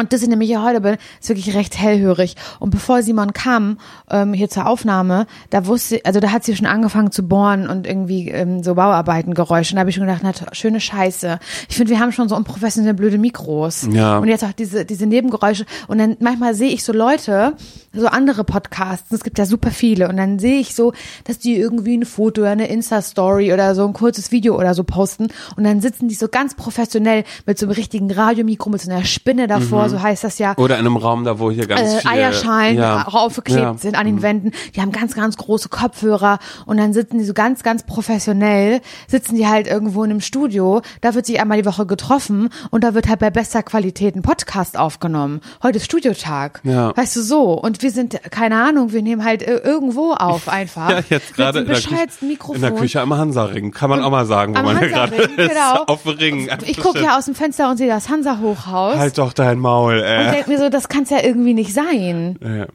[0.00, 2.34] Und das ich nämlich hier heute bin, ist wirklich recht hellhörig.
[2.58, 3.78] Und bevor Simon kam,
[4.10, 7.86] ähm, hier zur Aufnahme, da wusste, also da hat sie schon angefangen zu bohren und
[7.86, 9.72] irgendwie ähm, so Bauarbeiten Geräusche.
[9.72, 11.38] Und da habe ich schon gedacht, na, schöne Scheiße.
[11.68, 13.88] Ich finde, wir haben schon so unprofessionelle blöde Mikros.
[13.92, 14.18] Ja.
[14.18, 15.66] Und jetzt auch diese, diese Nebengeräusche.
[15.86, 17.52] Und dann manchmal sehe ich so Leute,
[17.92, 20.08] so andere Podcasts, es gibt ja super viele.
[20.08, 23.86] Und dann sehe ich so, dass die irgendwie ein Foto oder eine Insta-Story oder so
[23.86, 25.28] ein kurzes Video oder so posten.
[25.56, 29.04] Und dann sitzen die so ganz professionell mit so einem richtigen Radiomikro, mit so einer
[29.04, 30.54] Spinne davor, so heißt das ja.
[30.56, 32.10] Oder in einem Raum da, wo hier ganz Äh, viel...
[32.10, 33.06] Eierschalen ja.
[33.06, 33.74] auch aufgeklebt Ja.
[33.76, 34.52] sind an den Wänden.
[34.74, 39.36] Die haben ganz, ganz große Kopfhörer und dann sitzen die so ganz, ganz professionell, sitzen
[39.36, 40.82] die halt irgendwo in einem Studio.
[41.00, 44.22] Da wird sich einmal die Woche getroffen und da wird halt bei bester Qualität ein
[44.22, 45.40] Podcast aufgenommen.
[45.62, 46.60] Heute ist Studiotag.
[46.64, 46.96] Ja.
[46.96, 47.52] Weißt du so?
[47.52, 50.90] Und wir sind, keine Ahnung, wir nehmen halt äh, irgendwo auf einfach.
[50.90, 52.56] Ja, jetzt gerade in, mit der so Küche- bescheuerten Mikrofon.
[52.56, 53.70] in der Küche am Hansaring.
[53.72, 55.36] Kann man auch mal sagen, wo man hier gerade ist.
[55.36, 55.84] genau.
[55.86, 56.48] Auf dem Ring.
[56.66, 58.96] Ich gucke ja aus dem Fenster und sehe das Hansa-Hochhaus.
[58.96, 60.30] Halt doch dein Maul, und ey.
[60.32, 62.38] denke mir so, das kann es ja irgendwie nicht sein.
[62.42, 62.66] Ja.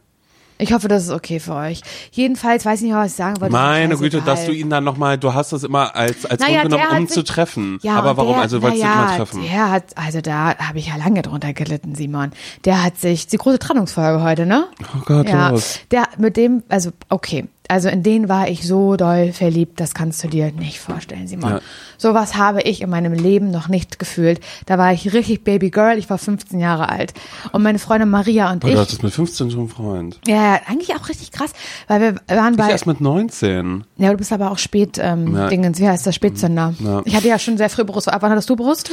[0.57, 1.81] Ich hoffe, das ist okay für euch.
[2.11, 3.51] Jedenfalls weiß ich nicht, was ich sagen wollte.
[3.51, 6.75] Meine Güte, dass du ihn dann nochmal, du hast das immer als, als Naja, Grund
[6.75, 7.77] genommen, um sich- zu treffen.
[7.81, 8.33] Ja, Aber und warum?
[8.35, 9.41] Der, also, wolltest du ihn naja, mal treffen?
[9.43, 12.31] Der hat, also da habe ich ja lange drunter gelitten, Simon.
[12.63, 14.67] Der hat sich, die große Trennungsfolge heute, ne?
[14.95, 15.79] Oh Gott, ja, los.
[15.91, 20.23] der mit dem, also okay, also in den war ich so doll verliebt, das kannst
[20.23, 21.49] du dir nicht vorstellen, Simon.
[21.51, 21.59] Ja.
[21.97, 24.39] Sowas habe ich in meinem Leben noch nicht gefühlt.
[24.65, 27.13] Da war ich richtig Baby Girl, ich war 15 Jahre alt.
[27.51, 30.19] Und meine Freundin Maria und Oh, ich, du hattest mit 15 schon einen Freund.
[30.27, 31.51] ja, eigentlich auch richtig krass,
[31.87, 33.83] weil wir waren Ich bei, erst mit 19.
[33.97, 35.47] ja, du bist aber auch spät, ähm, Ja.
[35.47, 36.73] Dingens, wie heißt das, Spätzünder.
[36.79, 37.01] Ja.
[37.05, 38.09] Ich hatte ja schon sehr früh Brust.
[38.11, 38.91] Ab wann hattest du Brust?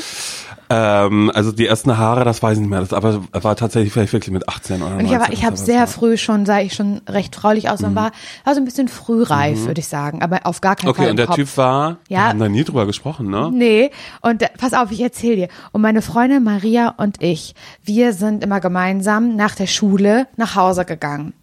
[0.75, 2.81] Ähm, also die ersten Haare, das weiß ich nicht mehr.
[2.81, 5.21] Das aber war tatsächlich vielleicht wirklich mit 18 oder Und ich, 19.
[5.23, 5.87] aber, ich habe sehr war.
[5.87, 8.13] früh schon, sah ich schon recht fraulich aus und war,
[8.45, 10.91] war so ein bisschen frühreif, würde ich sagen, aber auf gar keinen Mhm.
[10.91, 11.37] Okay, Fall und im der Kopf.
[11.37, 12.19] Typ war, Ja.
[12.21, 13.51] wir haben da nie drüber gesprochen, ne?
[13.53, 13.91] Nee,
[14.23, 15.49] und äh, pass auf, ich erzähle dir.
[15.73, 17.55] Und meine Freundin Maria und ich,
[17.85, 21.35] wir sind immer gemeinsam nach der Schule nach Hause gegangen.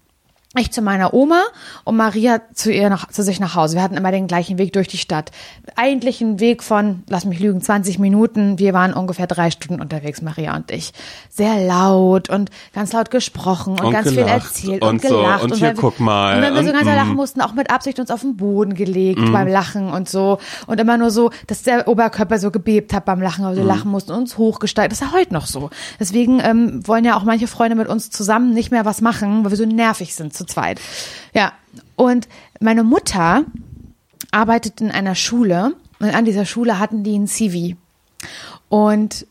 [0.58, 1.44] Ich zu meiner Oma
[1.84, 3.76] und Maria zu ihr nach, zu sich nach Hause.
[3.76, 5.30] Wir hatten immer den gleichen Weg durch die Stadt.
[5.76, 8.58] Eigentlich ein Weg von, lass mich lügen, 20 Minuten.
[8.58, 10.92] Wir waren ungefähr drei Stunden unterwegs, Maria und ich.
[11.30, 15.18] Sehr laut und ganz laut gesprochen und, Und ganz viel gelacht erzählt und und, so.
[15.18, 15.44] gelacht.
[15.44, 16.38] Und hier, wenn wir- guck mal.
[16.38, 17.16] Und wenn wir so Und, ganz doll lachen mm.
[17.16, 19.32] mussten, auch mit Absicht uns auf den Boden gelegt Mhm.
[19.32, 20.40] beim Lachen und so.
[20.66, 23.50] Und immer nur so, dass der Oberkörper so gebebt hat beim Lachen, Mhm.
[23.50, 24.92] weil wir lachen mussten und uns hochgesteigt.
[24.92, 25.70] Das ist ja heute noch so.
[26.00, 29.52] Deswegen ähm, wollen ja auch manche Freunde mit uns zusammen nicht mehr was machen, weil
[29.52, 30.82] wir so nervig sind zu zweit.
[31.34, 31.54] Ja.
[31.95, 32.28] Und
[32.60, 33.43] meine Mutter
[34.32, 37.75] arbeitet in einer Schule und an dieser Schule hatten die einen CV.
[38.69, 39.28] Und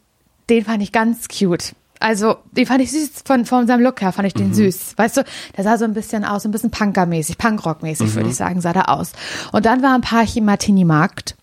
[0.51, 1.75] den fand ich ganz cute.
[2.01, 4.95] Also, den fand ich süß von, von seinem Look her, fand ich den süß.
[4.97, 5.25] Weißt du,
[5.57, 8.89] der sah so ein bisschen aus, ein bisschen Punkermäßig, Punkrock-mäßig, würde ich sagen, sah der
[8.89, 9.13] aus.
[9.51, 11.37] Und dann war ein Parchim Martini-Markt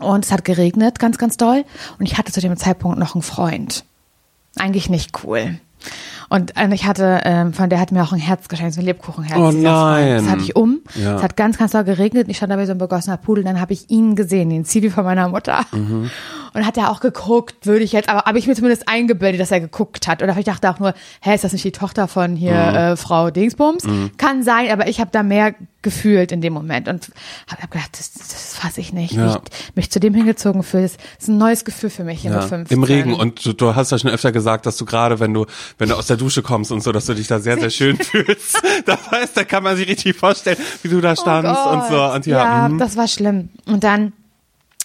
[0.00, 1.64] und es hat geregnet, ganz, ganz doll.
[1.98, 3.84] Und ich hatte zu dem Zeitpunkt noch einen Freund.
[4.56, 5.60] Eigentlich nicht cool.
[6.30, 8.86] Und äh, ich hatte, ähm, von der hat mir auch ein Herz geschenkt, so ein
[8.86, 9.36] Lebkuchenherz.
[9.36, 10.18] Oh nein.
[10.18, 10.78] Das hatte ich um.
[10.94, 11.16] Ja.
[11.16, 12.28] Es hat ganz, ganz doll geregnet.
[12.28, 13.42] Ich stand da wie so ein begossener Pudel.
[13.42, 15.66] Dann habe ich ihn gesehen, den Zivi von meiner Mutter.
[15.72, 16.08] Mhm.
[16.52, 19.50] Und hat er auch geguckt, würde ich jetzt, aber habe ich mir zumindest eingebildet, dass
[19.50, 20.22] er geguckt hat.
[20.22, 22.74] Oder ich dachte auch nur, hä, ist das nicht die Tochter von hier Mhm.
[22.76, 23.84] äh, Frau Dingsbums?
[24.18, 27.10] Kann sein, aber ich habe da mehr gefühlt in dem Moment und
[27.50, 29.12] habe hab gedacht, das, das fasse ich nicht.
[29.14, 29.26] Ja.
[29.26, 29.36] Mich,
[29.76, 32.48] mich zu dem hingezogen fühlt, das ist ein neues Gefühl für mich hier Ja, mit
[32.48, 32.76] 15.
[32.76, 33.14] Im Regen.
[33.14, 35.46] Und du, du hast ja schon öfter gesagt, dass du gerade, wenn du,
[35.78, 37.96] wenn du aus der Dusche kommst und so, dass du dich da sehr, sehr schön
[38.02, 38.60] fühlst.
[38.86, 42.02] Da weißt, da kann man sich richtig vorstellen, wie du da standst Oh und so.
[42.02, 42.78] Und ja, ja mhm.
[42.78, 43.50] das war schlimm.
[43.66, 44.12] Und dann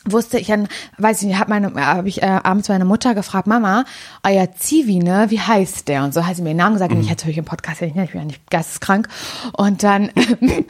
[0.05, 3.47] wusste ich dann, weiß ich nicht, hat meine, habe ich äh, abends meine Mutter gefragt,
[3.47, 3.85] Mama,
[4.23, 6.03] euer Zivi, ne, wie heißt der?
[6.03, 7.93] Und so hat sie mir den Namen gesagt, und ich hätte natürlich im Podcast ich
[7.93, 9.07] bin ja nicht geisteskrank.
[9.53, 10.11] Und dann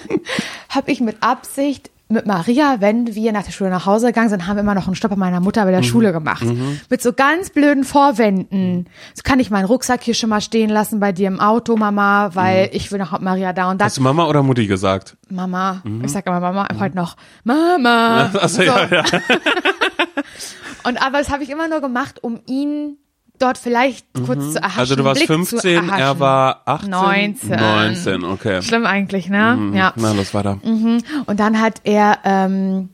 [0.70, 4.46] habe ich mit Absicht mit Maria, wenn wir nach der Schule nach Hause gegangen sind,
[4.46, 6.46] haben wir immer noch einen Stopp bei meiner Mutter bei der Schule gemacht.
[6.90, 8.88] Mit so ganz blöden Vorwänden.
[9.16, 12.30] So kann ich meinen Rucksack hier schon mal stehen lassen bei dir im Auto, Mama,
[12.34, 13.86] weil ich will noch Maria da und da.
[13.86, 15.18] Hast du Mama oder Mutti gesagt?
[15.30, 15.82] Mama.
[16.04, 18.26] Ich sag immer Mama, heute noch Mama.
[18.34, 18.64] Achso, So.
[18.64, 19.04] ja, ja.
[20.84, 22.98] Und aber das habe ich immer nur gemacht, um ihn
[23.40, 24.80] dort vielleicht kurz zu erhaschen.
[24.80, 26.90] Also du warst Blick zu 15, er war 18?
[26.90, 27.50] 19.
[27.60, 28.62] 19, okay.
[28.62, 29.56] Schlimm eigentlich, ne?
[29.58, 29.74] Mhm.
[29.76, 29.94] Ja.
[29.96, 30.60] Na, los weiter.
[30.64, 32.90] Und dann hat er, ähm,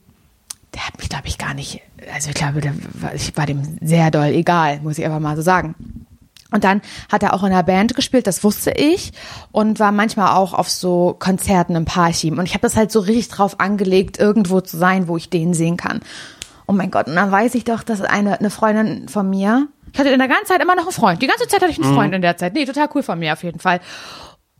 [0.74, 1.80] der hat mich, glaube ich, gar nicht,
[2.14, 2.62] also ich glaube,
[2.94, 5.74] war- ich war dem sehr doll egal, muss ich einfach mal so sagen.
[6.50, 9.12] Und dann hat er auch in der Band gespielt, das wusste ich,
[9.52, 12.38] und war manchmal auch auf so Konzerten im Parchim.
[12.38, 15.54] Und ich habe das halt so richtig drauf angelegt, irgendwo zu sein, wo ich den
[15.54, 16.00] sehen kann.
[16.66, 19.98] Oh mein Gott, und dann weiß ich doch, dass eine, eine Freundin von mir, ich
[19.98, 21.20] hatte in der ganzen Zeit immer noch einen Freund.
[21.22, 22.54] Die ganze Zeit hatte ich einen Freund in der Zeit.
[22.54, 23.80] Nee, total cool von mir auf jeden Fall.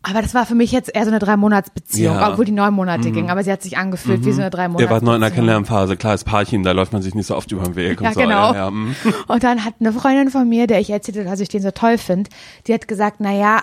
[0.05, 2.29] Aber das war für mich jetzt eher so eine Drei-Monats-Beziehung, Ja.
[2.31, 3.29] obwohl die neun Monate ging.
[3.29, 4.83] Aber sie hat sich angefühlt wie so eine drei Monate.
[4.83, 7.37] Ihr wart noch in der Kennenlernphase, klar ist Parchim, da läuft man sich nicht so
[7.37, 8.19] oft über den Weg Ja, und so.
[8.19, 8.53] genau.
[8.53, 8.95] Ja, ja, mm.
[9.27, 11.97] Und dann hat eine Freundin von mir, der ich erzählte, dass ich den so toll
[11.97, 12.29] finde,
[12.67, 13.61] die hat gesagt, na ja,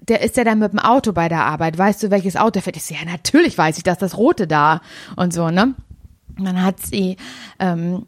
[0.00, 1.76] der ist ja dann mit dem Auto bei der Arbeit.
[1.76, 2.76] Weißt du, welches Auto fährt?
[2.76, 4.80] Ich so, ja, natürlich weiß ich das, das rote da
[5.16, 5.74] und so, ne?
[6.38, 7.18] Und dann hat sie
[7.58, 8.06] ähm,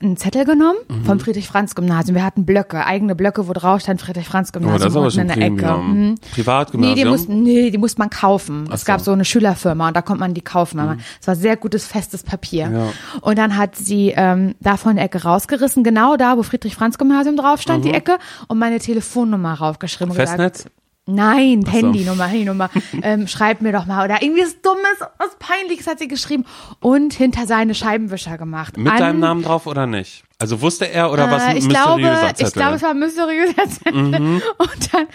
[0.00, 1.04] einen Zettel genommen Mhm.
[1.04, 2.14] vom Friedrich-Franz-Gymnasium.
[2.16, 5.28] Wir hatten Blöcke, eigene Blöcke, wo drauf stand Oh, Friedrich-Franz-Gymnasium das ist aber unten schon
[5.28, 5.76] in der Ecke.
[5.82, 6.04] Mhm.
[6.10, 6.96] Nee, Privatgymnasium?
[6.96, 8.68] die mussten, nee, die musste man kaufen.
[8.72, 8.86] es so.
[8.86, 10.78] gab so eine Schülerfirma und da konnte man die kaufen.
[10.80, 12.70] Aber Es war sehr gutes, festes Papier.
[12.70, 12.86] Ja.
[13.22, 17.60] Und dann hat sie ähm, da von der Ecke rausgerissen, genau da, wo Friedrich-Franz-Gymnasium drauf
[17.60, 20.14] stand, die Ecke, und meine Telefonnummer raufgeschrieben.
[20.14, 20.58] Festnetz?
[20.64, 20.72] Gesagt,
[21.10, 21.72] Nein, so.
[21.72, 22.70] Handynummer, Handynummer.
[23.02, 24.04] ähm, schreib mir doch mal.
[24.04, 26.44] Oder irgendwie was Dummes, was Peinliches hat sie geschrieben.
[26.80, 28.76] Und hinter seine Scheibenwischer gemacht.
[28.76, 30.24] Mit An- deinem Namen drauf oder nicht?
[30.40, 32.22] Also wusste er oder was äh, ein ich glaube, Zettel?
[32.22, 32.46] Mhm.
[32.46, 34.40] ich glaube, es war ein mysteriöser Zettel.
[34.58, 35.06] Und dann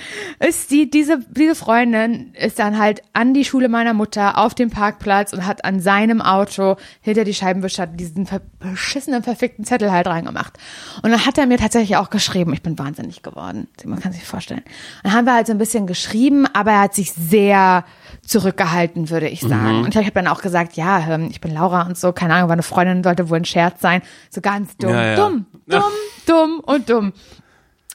[0.46, 4.70] ist die, diese, diese Freundin ist dann halt an die Schule meiner Mutter auf dem
[4.70, 8.28] Parkplatz und hat an seinem Auto hinter die Scheibenwischer diesen
[8.60, 10.58] beschissenen, verfickten Zettel halt reingemacht.
[11.04, 13.70] Und dann hat er mir tatsächlich auch geschrieben, ich bin wahnsinnig geworden.
[13.86, 14.64] Man kann sich vorstellen.
[15.04, 17.86] Dann haben wir halt so ein bisschen geschrieben, aber er hat sich sehr
[18.22, 19.80] zurückgehalten, würde ich sagen.
[19.80, 19.84] Mhm.
[19.86, 22.50] Und ich habe dann auch gesagt, ja, ähm, ich bin Laura und so, keine Ahnung,
[22.50, 24.02] war eine Freundin, sollte wohl ein Scherz sein.
[24.30, 25.16] So ganz dumm, Ja, ja.
[25.16, 25.84] dumm, dumm,
[26.26, 27.14] dumm und dumm.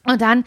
[0.04, 0.44] Und dann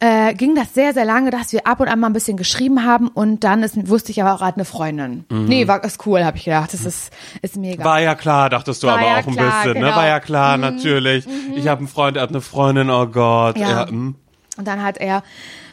[0.00, 2.84] äh, ging das sehr, sehr lange, dass wir ab und an mal ein bisschen geschrieben
[2.84, 5.24] haben und dann ist, wusste ich aber auch, er hat eine Freundin.
[5.28, 6.72] Nee, war ist cool, habe ich gedacht.
[6.72, 7.82] Das ist, ist mega.
[7.82, 7.88] Mhm.
[7.88, 9.86] War ja klar, dachtest du War aber ja auch ein klar, bisschen, ne?
[9.86, 9.96] genau.
[9.96, 11.26] War ja klar, natürlich.
[11.56, 13.58] Ich habe einen Freund, er hat eine Freundin, oh Gott.
[13.58, 13.70] Ja.
[13.70, 13.86] Ja.
[13.86, 14.14] mm.
[14.56, 15.22] Und dann hat er,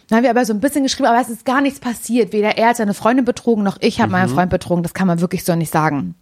[0.08, 2.32] dann haben wir aber so ein bisschen geschrieben, aber es ist gar nichts passiert.
[2.32, 4.84] Weder er hat seine Freundin betrogen, noch ich habe meinen Freund betrogen.
[4.84, 6.15] Das kann man wirklich so nicht sagen.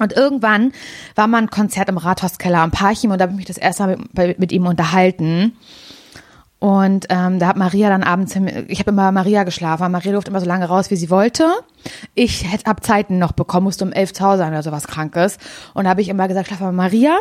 [0.00, 0.72] Und irgendwann
[1.16, 3.86] war mal ein Konzert im Rathauskeller am Parchim und da habe ich mich das erste
[3.86, 5.56] Mal mit, mit ihm unterhalten.
[6.60, 8.34] Und ähm, da hat Maria dann abends,
[8.66, 9.90] ich habe immer bei Maria geschlafen.
[9.92, 11.44] Maria durfte immer so lange raus, wie sie wollte.
[12.14, 15.38] Ich hätte ab Zeiten noch bekommen, musste um elf zu Hause sein oder sowas Krankes.
[15.74, 17.16] Und da habe ich immer gesagt, schlaf bei Maria.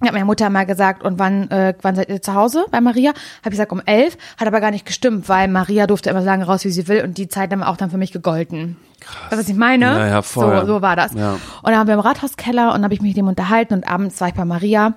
[0.00, 3.10] Hat meine Mutter mal gesagt, und wann, äh, wann seid ihr zu Hause bei Maria?
[3.10, 4.16] Habe ich gesagt, um elf.
[4.36, 7.02] Hat aber gar nicht gestimmt, weil Maria durfte immer lange raus, wie sie will.
[7.02, 8.76] Und die Zeit haben auch dann für mich gegolten.
[9.00, 9.30] Krass.
[9.30, 9.86] Das, was ich meine?
[9.86, 10.60] Ja, ja, voll.
[10.60, 11.14] So, so war das.
[11.14, 11.32] Ja.
[11.32, 14.20] Und dann haben wir im Rathauskeller und habe ich mich mit ihm unterhalten und abends
[14.20, 14.94] war ich bei Maria.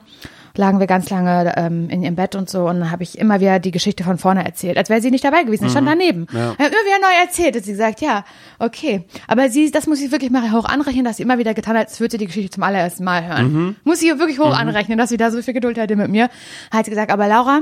[0.61, 3.39] Lagen wir ganz lange ähm, in ihrem Bett und so und dann habe ich immer
[3.39, 5.65] wieder die Geschichte von vorne erzählt, als wäre sie nicht dabei gewesen.
[5.65, 6.27] Ich stand daneben.
[6.31, 6.37] Mhm.
[6.37, 6.51] Ja.
[6.51, 7.55] Ich habe immer wieder neu erzählt.
[7.55, 8.23] Und sie gesagt, ja,
[8.59, 9.05] okay.
[9.27, 11.87] Aber sie, das muss ich wirklich mal hoch anrechnen, dass sie immer wieder getan hat,
[11.87, 13.51] als würde sie die Geschichte zum allerersten Mal hören.
[13.51, 13.75] Mhm.
[13.83, 16.29] Muss ich ihr wirklich hoch anrechnen, dass sie da so viel Geduld hatte mit mir.
[16.69, 17.61] Hat sie gesagt, aber Laura,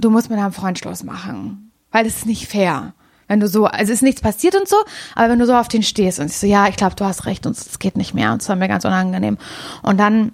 [0.00, 1.72] du musst mit deinem Freund Schluss machen.
[1.90, 2.94] Weil das ist nicht fair.
[3.28, 4.76] Wenn du so, also es ist nichts passiert und so,
[5.14, 7.26] aber wenn du so auf den stehst und ich so, ja, ich glaube, du hast
[7.26, 9.36] recht und es geht nicht mehr und es war mir ganz unangenehm.
[9.82, 10.32] Und dann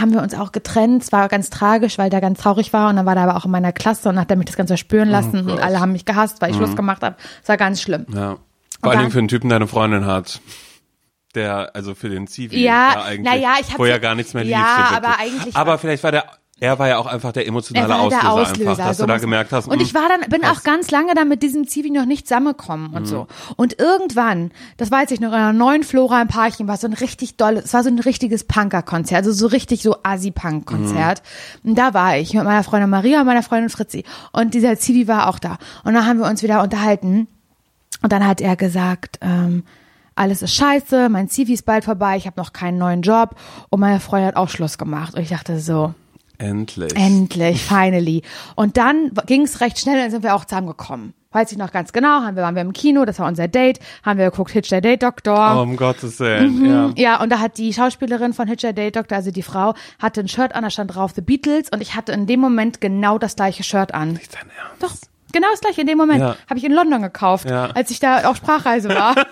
[0.00, 1.02] haben wir uns auch getrennt.
[1.02, 3.44] Es war ganz tragisch, weil der ganz traurig war und dann war der aber auch
[3.44, 5.60] in meiner Klasse und hat er mich das Ganze spüren lassen und Gott.
[5.60, 7.16] alle haben mich gehasst, weil ich Schluss gemacht habe.
[7.42, 8.06] Es war ganz schlimm.
[8.14, 8.36] Ja.
[8.82, 10.40] Vor Dingen für einen Typen, der eine Freundin hat.
[11.34, 12.62] Der, also für den Zivi.
[12.62, 14.88] Ja, der eigentlich, na ja, ich hab Wo ja so- gar nichts mehr Ja, lief.
[14.90, 16.24] so aber eigentlich Aber vielleicht war der,
[16.60, 19.08] er war ja auch einfach der emotionale Er Auslöser, der Auslöser, einfach, dass so du
[19.08, 19.66] da gemerkt hast.
[19.66, 22.28] Und mh, ich war dann, bin auch ganz lange dann mit diesem Zivi noch nicht
[22.28, 23.26] zusammengekommen und so.
[23.56, 26.92] Und irgendwann, das weiß ich noch, in einer neuen Flora im Parchim war so ein
[26.92, 31.22] richtig dolles, es war so ein richtiges Punker-Konzert, also so richtig so Asi-Punk-Konzert.
[31.64, 34.04] Und da war ich mit meiner Freundin Maria und meiner Freundin Fritzi.
[34.32, 35.58] Und dieser Zivi war auch da.
[35.82, 37.26] Und dann haben wir uns wieder unterhalten.
[38.02, 39.64] Und dann hat er gesagt, ähm,
[40.14, 43.34] alles ist scheiße, mein Zivi ist bald vorbei, ich habe noch keinen neuen Job
[43.70, 45.14] und meine Freundin hat auch Schluss gemacht.
[45.14, 45.94] Und ich dachte so,
[46.42, 46.94] Endlich.
[46.96, 48.22] Endlich, finally.
[48.56, 51.14] Und dann ging es recht schnell, dann sind wir auch zusammengekommen.
[51.30, 53.78] Weiß ich noch ganz genau, haben wir, waren wir im Kino, das war unser Date,
[54.02, 55.54] haben wir geguckt, Hitch der Date Doktor.
[55.56, 56.90] Oh, um Gottes Willen, ja.
[56.96, 60.20] Ja, und da hat die Schauspielerin von Hitch der Date Doctor, also die Frau, hatte
[60.20, 63.16] ein Shirt an, da stand drauf The Beatles und ich hatte in dem Moment genau
[63.18, 64.12] das gleiche Shirt an.
[64.12, 64.82] Nicht dein Ernst.
[64.82, 66.20] Doch, genau das gleiche in dem Moment.
[66.20, 66.36] Ja.
[66.50, 67.70] Habe ich in London gekauft, Ja.
[67.70, 69.14] als ich da auf Sprachreise war.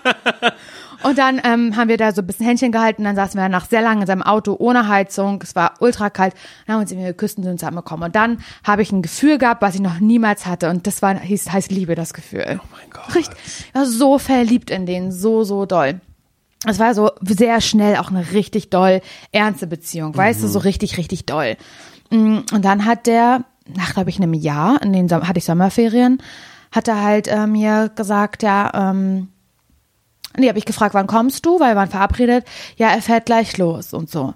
[1.03, 3.03] und dann ähm, haben wir da so ein bisschen Händchen gehalten.
[3.03, 5.41] Dann saßen wir nach sehr lang in seinem Auto ohne Heizung.
[5.43, 6.33] Es war ultra kalt.
[6.65, 8.05] Dann haben wir uns irgendwie geküsst und sind zusammengekommen.
[8.05, 10.69] Und dann habe ich ein Gefühl gehabt, was ich noch niemals hatte.
[10.69, 12.59] Und das war, hieß, heißt Liebe, das Gefühl.
[12.63, 13.15] Oh mein Gott.
[13.15, 13.37] Richtig,
[13.67, 16.01] ich war so verliebt in den, so, so doll.
[16.67, 20.97] Es war so sehr schnell auch eine richtig doll ernste Beziehung, weißt du, so richtig,
[20.97, 21.57] richtig doll.
[22.11, 26.21] Mm, Und dann hat der, nach glaube ich einem Jahr, in den hatte ich Sommerferien,
[26.71, 29.29] hat er halt äh, mir gesagt, ja, ähm,
[30.37, 32.45] nee, habe ich gefragt, wann kommst du, weil wir waren verabredet.
[32.77, 34.33] Ja, er fährt gleich los und so.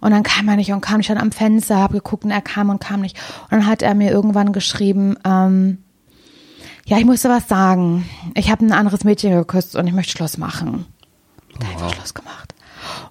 [0.00, 2.42] Und dann kam er nicht und kam ich dann am Fenster, habe geguckt und er
[2.42, 3.16] kam und kam nicht.
[3.44, 5.78] Und dann hat er mir irgendwann geschrieben, ähm,
[6.84, 8.08] ja, ich musste was sagen.
[8.34, 10.86] Ich habe ein anderes Mädchen geküsst und ich möchte Schluss machen.
[11.54, 12.54] Und er hat einfach Schluss gemacht.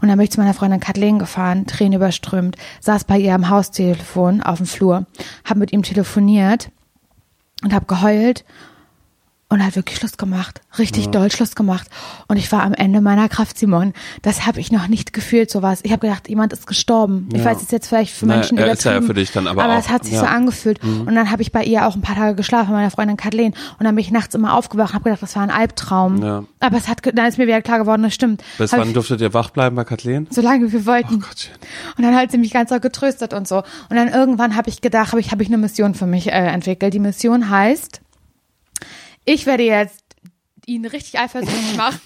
[0.02, 3.50] Und dann bin ich zu meiner Freundin Kathleen gefahren, Tränen überströmt, saß bei ihr am
[3.50, 5.06] Haustelefon auf dem Flur,
[5.43, 6.69] habe mit ihm telefoniert
[7.63, 8.45] und habe geheult
[9.55, 10.61] und hat wirklich Schluss gemacht.
[10.77, 11.87] Richtig doll Schluss gemacht.
[12.27, 13.93] Und ich war am Ende meiner Kraft, Simon.
[14.21, 15.79] Das habe ich noch nicht gefühlt, sowas.
[15.83, 17.29] Ich habe gedacht, jemand ist gestorben.
[17.31, 17.45] Ich Ja.
[17.45, 19.77] weiß, es jetzt vielleicht für Naja, Menschen er ist ja für dich dann aber aber
[19.77, 20.19] es hat sich ja.
[20.19, 20.83] so angefühlt.
[20.83, 23.53] Und dann habe ich bei ihr auch ein paar Tage geschlafen, meiner Freundin Kathleen.
[23.79, 26.21] Und dann bin ich nachts immer aufgewacht und habe gedacht, das war ein Albtraum.
[26.21, 26.43] Ja.
[26.59, 28.43] Aber es hat, dann ist mir wieder klar geworden, das stimmt.
[28.57, 30.27] Bis Hab wann ich, durftet ihr wach bleiben bei Kathleen?
[30.31, 31.21] solange wir wollten.
[31.21, 31.53] Gottchen.
[31.97, 33.57] Und dann hat sie mich ganz doll getröstet und so.
[33.89, 36.31] Und dann irgendwann habe ich gedacht, habe ich, habe ich eine Mission für mich äh,
[36.31, 36.93] entwickelt.
[36.93, 38.01] Die Mission heißt,
[39.25, 40.01] ich werde jetzt
[40.65, 41.99] ihn richtig eifersüchtig machen.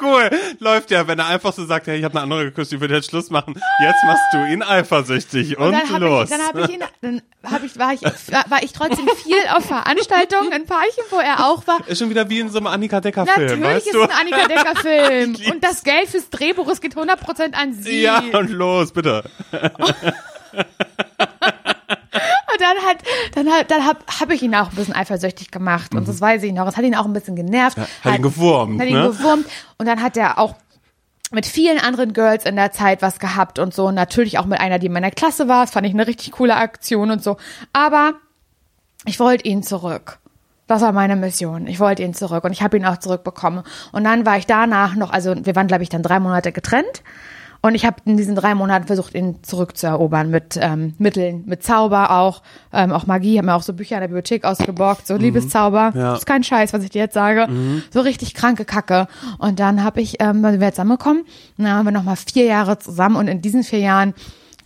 [0.00, 2.80] Cool, läuft ja, wenn er einfach so sagt, hey, ich habe eine andere geküsst, ich
[2.80, 3.60] würde jetzt Schluss machen.
[3.82, 6.30] Jetzt machst du ihn eifersüchtig und, dann hab los.
[6.30, 9.66] Ich, dann habe ich ihn, dann hab ich, war ich, war ich trotzdem viel auf
[9.66, 11.86] Veranstaltungen in Parchen, wo er auch war.
[11.86, 14.02] ist schon wieder wie in so einem Annika Decker Film, Natürlich weißt ist du?
[14.02, 15.32] ein Annika Decker Film.
[15.32, 15.52] Ich lieb's.
[15.52, 18.00] Und das Geld fürs Drehbuch, es geht 100% an sie.
[18.02, 19.24] Ja, und los, bitte.
[19.78, 19.94] Und
[22.58, 22.98] dann hat,
[23.34, 25.94] dann hat, dann hab, hab ich ihn auch ein bisschen eifersüchtig gemacht.
[25.94, 26.66] Und das weiß ich noch.
[26.66, 27.78] Es hat ihn auch ein bisschen genervt.
[27.78, 27.86] Mhm.
[28.04, 29.10] hat ihn gewurmt, Hat ihn ne?
[29.10, 29.46] gewurmt.
[29.78, 30.54] Und dann hat er auch
[31.32, 33.90] mit vielen anderen Girls in der Zeit was gehabt und so.
[33.90, 35.62] Natürlich auch mit einer, die in meiner Klasse war.
[35.64, 37.36] Das fand ich eine richtig coole Aktion und so.
[37.72, 38.14] Aber
[39.04, 40.18] ich wollte ihn zurück.
[40.66, 41.66] Das war meine Mission.
[41.68, 43.62] Ich wollte ihn zurück und ich habe ihn auch zurückbekommen.
[43.92, 47.02] Und dann war ich danach noch, also wir waren, glaube ich, dann drei Monate getrennt.
[47.62, 52.10] Und ich habe in diesen drei Monaten versucht, ihn zurückzuerobern mit ähm, Mitteln, mit Zauber
[52.10, 52.42] auch,
[52.72, 53.38] ähm, auch Magie.
[53.38, 55.92] Habe mir auch so Bücher in der Bibliothek ausgeborgt, so Liebeszauber.
[55.94, 56.10] Ja.
[56.10, 57.48] Das ist kein Scheiß, was ich dir jetzt sage.
[57.92, 59.08] So richtig kranke Kacke.
[59.38, 61.24] Und dann habe ich, ähm, sind wir jetzt zusammengekommen.
[61.56, 63.16] Dann haben wir noch mal vier Jahre zusammen.
[63.16, 64.14] Und in diesen vier Jahren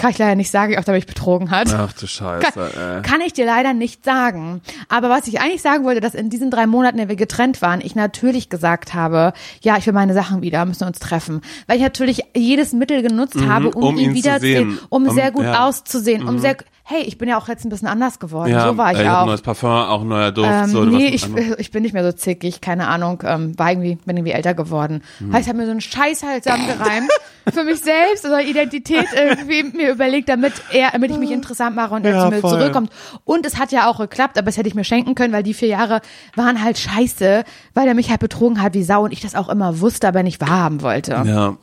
[0.00, 1.72] kann ich leider nicht sagen, wie oft er mich betrogen hat.
[1.74, 3.02] Ach du Scheiße, ey.
[3.02, 4.62] Kann ich dir leider nicht sagen.
[4.88, 7.60] Aber was ich eigentlich sagen wollte, dass in diesen drei Monaten, in denen wir getrennt
[7.62, 11.42] waren, ich natürlich gesagt habe, ja, ich will meine Sachen wieder, müssen uns treffen.
[11.66, 14.78] Weil ich natürlich jedes Mittel genutzt habe, um, um ihn ihn zu sehen.
[14.88, 15.66] um, Um- sehr gut ja.
[15.66, 16.56] auszusehen, um sehr,
[16.90, 18.50] hey, ich bin ja auch jetzt ein bisschen anders geworden.
[18.50, 19.20] Ja, so war ich hab auch.
[19.22, 20.48] ein neues Parfum, auch ein neuer Duft.
[20.50, 21.24] Ähm, so, nee, ich,
[21.58, 25.02] ich bin nicht mehr so zickig, keine Ahnung, ähm, war irgendwie, bin irgendwie älter geworden.
[25.18, 25.32] Hm.
[25.32, 27.08] Heißt, ich habe mir so einen Scheiß halt zusammengereimt
[27.52, 31.94] für mich selbst oder Identität irgendwie mir überlegt, damit er, damit ich mich interessant mache
[31.94, 32.50] und er Ja, zu mir voll.
[32.58, 32.90] zurückkommt.
[33.24, 35.54] Und es hat ja auch geklappt, aber das hätte ich mir schenken können, weil die
[35.54, 36.00] vier Jahre
[36.34, 39.48] waren halt scheiße, weil er mich halt betrogen hat wie Sau und ich das auch
[39.48, 41.12] immer wusste, aber nicht wahrhaben wollte.
[41.24, 41.56] ja,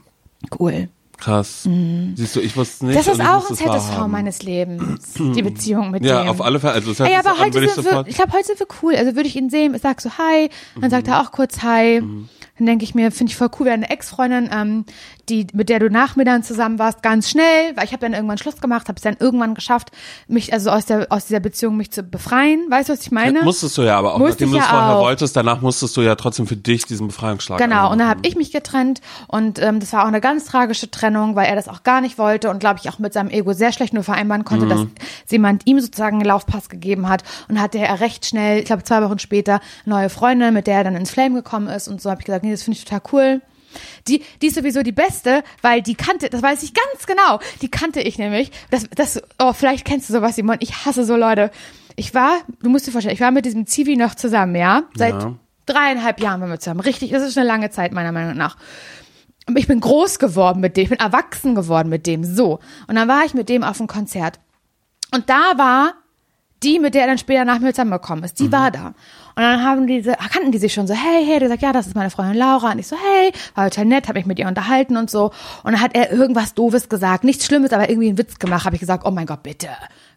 [0.58, 0.88] Cool.
[1.18, 1.64] Krass.
[2.16, 2.94] Siehst du, ich wusste nicht.
[2.96, 2.98] Mhm.
[2.98, 4.12] Das ist ich auch ein wahrhaben.
[4.12, 6.30] meines Lebens, die Beziehung mit Ja, dem.
[6.30, 6.74] auf alle Fälle.
[6.74, 8.96] Also das heißt, Ey, aber heute sind wir, ich glaube, heute sind wir cool.
[8.96, 10.50] Also würde ich ihn sehen, ich sag so Hi,
[10.80, 12.02] dann sagt er auch kurz Hi.
[12.58, 14.86] Dann denke ich mir, finde ich voll cool, wie eine Ex-Freundin, ähm,
[15.30, 18.14] die, mit der du nach mir dann zusammen warst, ganz schnell, weil ich habe dann
[18.14, 19.92] irgendwann Schluss gemacht, habe es dann irgendwann geschafft,
[20.28, 22.66] mich also aus der aus dieser Beziehung mich zu befreien.
[22.70, 23.44] Weißt du, was ich meine?
[23.44, 25.02] Musstest du ja aber auch, Musste nachdem du es ja vorher auch.
[25.04, 28.10] wolltest, danach musstest du ja trotzdem für dich diesen Befreiungsschlag Genau, und dann anmachen.
[28.20, 31.56] habe ich mich getrennt und ähm, das war auch eine ganz tragische Trennung, weil er
[31.56, 34.04] das auch gar nicht wollte und glaube ich auch mit seinem Ego sehr schlecht nur
[34.04, 34.70] vereinbaren konnte, Mhm.
[34.70, 38.84] dass jemand ihm sozusagen einen Laufpass gegeben hat und hatte er recht schnell, ich glaube
[38.84, 42.10] zwei Wochen später, neue Freundin, mit der er dann ins Flame gekommen ist und so
[42.10, 43.42] habe ich gesagt, nee, das finde ich total cool.
[44.08, 47.70] Die, die ist sowieso die beste, weil die kannte, das weiß ich ganz genau, die
[47.70, 48.52] kannte ich nämlich.
[48.72, 50.58] Das, das, oh, vielleicht kennst du sowas, Simon.
[50.60, 51.52] Ich hasse so Leute.
[51.96, 54.84] Ich war, du musst dir vorstellen, ich war mit diesem Zivi noch zusammen, ja?
[54.96, 55.34] Seit Ja.
[55.66, 56.80] dreieinhalb Jahren waren wir zusammen.
[56.82, 58.56] Richtig, das ist eine lange Zeit, meiner Meinung nach.
[59.56, 62.60] Ich bin groß geworden mit dem, ich bin erwachsen geworden mit dem, so.
[62.88, 64.40] Und dann war ich mit dem auf einem Konzert.
[65.14, 65.94] Und da war
[66.64, 68.94] die, mit der er dann später nach mir zusammengekommen ist, die war da.
[69.38, 71.86] Und dann haben diese, kannten die sich schon so, hey, hey, der sagt, ja, das
[71.86, 72.72] ist meine Freundin Laura.
[72.72, 75.26] Und ich so, hey, war total nett, habe mich mit ihr unterhalten und so.
[75.64, 78.66] Und dann hat er irgendwas Doofes gesagt, nichts Schlimmes, aber irgendwie einen Witz gemacht.
[78.66, 79.68] Habe ich gesagt, oh mein Gott, bitte.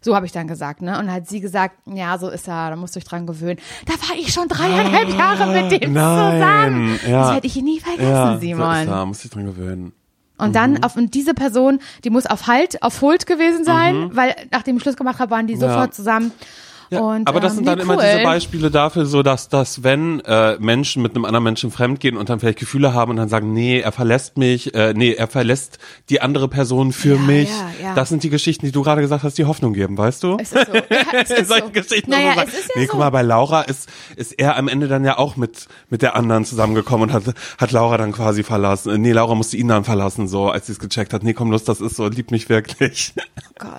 [0.01, 0.97] So habe ich dann gesagt, ne?
[0.97, 3.59] Und dann hat sie gesagt, ja, so ist er, da musst du dich dran gewöhnen.
[3.85, 6.99] Da war ich schon dreieinhalb Jahre mit dem nein, zusammen.
[7.07, 7.21] ja.
[7.21, 8.73] Das werde ich nie vergessen, ja, Simon.
[8.75, 9.93] So ist er, muss ich dran gewöhnen.
[10.39, 14.33] Und dann auf und diese Person, die muss auf Halt, auf Hold gewesen sein, weil
[14.49, 15.59] nachdem ich Schluss gemacht habe, waren die Ja.
[15.59, 15.93] sofort
[16.91, 17.21] zusammen.
[17.21, 18.03] und, aber das ähm, sind dann nee, immer cool.
[18.11, 22.29] diese Beispiele dafür, so dass, dass wenn äh, Menschen mit einem anderen Menschen fremdgehen und
[22.29, 25.79] dann vielleicht Gefühle haben und dann sagen, nee, er verlässt mich, äh, nee, er verlässt
[26.09, 27.49] die andere Person für Ja, mich.
[27.49, 27.95] ja, ja.
[27.95, 30.37] Das sind die Geschichten, die du gerade gesagt hast, die Hoffnung geben, weißt du?
[30.39, 30.73] Es ist so.
[30.75, 30.81] Ja,
[31.23, 31.71] es ist Solche so.
[31.71, 32.11] Geschichten.
[32.11, 32.91] Naja, wo es ist ja nee, so.
[32.91, 36.15] guck mal, bei Laura ist, ist er am Ende dann ja auch mit, mit der
[36.15, 37.23] anderen zusammengekommen und hat,
[37.57, 38.93] hat Laura dann quasi verlassen.
[38.95, 41.23] Äh, Nee, Laura musste ihn dann verlassen, so, als sie es gecheckt hat.
[41.23, 43.13] Nee, komm, los, das ist so, liebt mich wirklich.
[43.57, 43.71] Gott,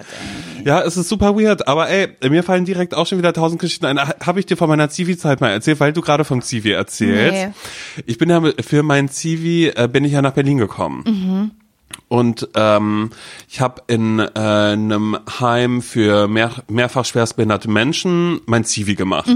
[0.59, 0.67] ey.
[0.67, 3.87] Ja, es ist super weird, aber ey, mir fallen direkt auch schon wieder tausend Geschichten
[3.87, 3.99] ein.
[3.99, 7.37] Habe ich dir von meiner Zivi-Zeit mal erzählt, weil du gerade vom Zivi erzählst.
[8.07, 11.53] Ich bin ja für mein Zivi äh, bin ich ja nach Berlin gekommen.
[12.09, 13.11] Und ähm,
[13.49, 19.29] ich habe in äh, einem Heim für mehr, mehrfach schwerstbehinderte Menschen mein Zivi gemacht.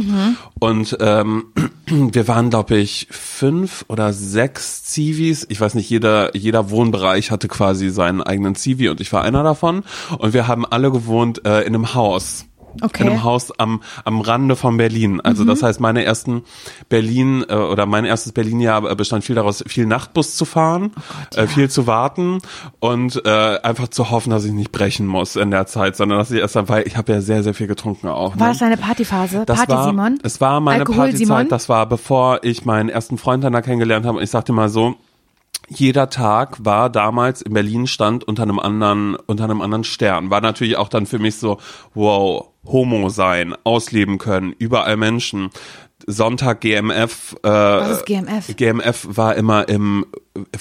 [0.59, 1.47] Und ähm,
[1.87, 5.47] wir waren, glaube ich, fünf oder sechs Zivis.
[5.49, 9.43] Ich weiß nicht, jeder, jeder Wohnbereich hatte quasi seinen eigenen Zivi und ich war einer
[9.43, 9.83] davon.
[10.19, 12.47] Und wir haben alle gewohnt äh, in einem Haus.
[12.83, 13.05] Okay.
[13.05, 15.21] In einem Haus am, am Rande von Berlin.
[15.21, 16.43] Also das heißt, meine ersten
[16.89, 20.93] Berlin äh, oder mein erstes Berlin-Jahr bestand viel daraus, viel Nachtbus zu fahren,
[21.35, 22.39] äh, viel zu warten
[22.81, 26.31] und äh, einfach zu hoffen, dass ich nicht brechen muss in der Zeit, sondern dass
[26.31, 28.39] ich erst dann, weil ich habe ja sehr, sehr viel getrunken auch.
[28.39, 28.53] War ne?
[28.53, 29.45] das deine Partyphase?
[29.47, 30.19] Das Party war, Simon?
[30.23, 31.29] Es war meine Alkohol Simon?
[31.29, 31.53] Partyzeit.
[31.53, 34.19] Das war bevor ich meinen ersten Freund dann da kennengelernt habe.
[34.19, 34.97] Und ich sagte mal so,
[35.69, 40.31] jeder Tag war damals in Berlin stand unter einem anderen, unter einem anderen Stern.
[40.31, 41.59] War natürlich auch dann für mich so,
[41.95, 45.51] wow, Homo sein, ausleben können, überall Menschen.
[46.07, 47.35] Sonntag GMF.
[47.43, 48.57] Äh, Was ist GMF?
[48.57, 50.07] GMF war immer im,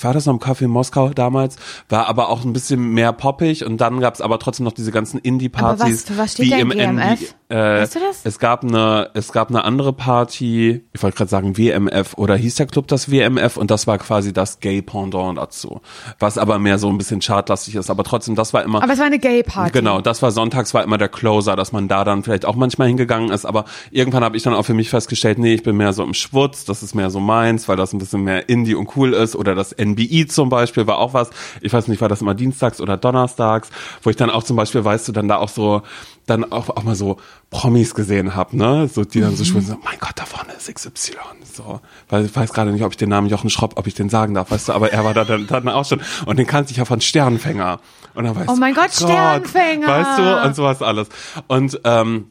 [0.02, 1.56] war das noch im Café in Moskau damals?
[1.90, 5.20] War aber auch ein bisschen mehr poppig und dann gab's aber trotzdem noch diese ganzen
[5.20, 6.10] Indie-Partys.
[6.10, 7.36] Was- was steht wie denn im GMF?
[7.50, 8.22] Äh, Weißt du das?
[8.24, 12.56] Es gab eine, es gab eine andere Party, ich wollte gerade sagen WMF oder hieß
[12.56, 15.82] der Club das WMF und das war quasi das Gay-Pendant dazu.
[16.20, 18.82] Was aber mehr so ein bisschen chartlastig ist, aber trotzdem, das war immer.
[18.82, 19.72] Aber es war eine Gay-Party.
[19.72, 22.88] Genau, das war sonntags war immer der Closer, dass man da dann vielleicht auch manchmal
[22.88, 25.94] hingegangen ist, aber irgendwann habe ich dann auch für mich festgestellt, nee, ich bin mehr
[25.94, 28.96] so im Schwutz, das ist mehr so meins, weil das ein bisschen mehr Indie und
[28.96, 31.30] cool ist oder das NBI zum Beispiel war auch was,
[31.62, 33.70] ich weiß nicht, war das immer dienstags oder donnerstags,
[34.04, 35.82] wo ich dann auch zum Beispiel, weißt du, dann da auch so,
[36.26, 37.18] dann auch, auch mal so
[37.50, 40.74] Promis gesehen habe, ne, so die dann so schwulen, so, mein Gott, da vorne ist
[40.74, 43.94] XY, so, weil ich weiß gerade nicht, ob ich den Namen Jochen Schropp, ob ich
[43.94, 46.02] den sagen darf, weißt du, aber er war da dann, dann auch schon.
[46.26, 47.80] Und den kannte ich ja von Sternfänger.
[48.14, 49.88] Und dann weißt Oh du, mein Gott, Sternfänger.
[49.88, 51.08] Weißt du, und sowas alles.
[51.48, 52.26] Und ähm,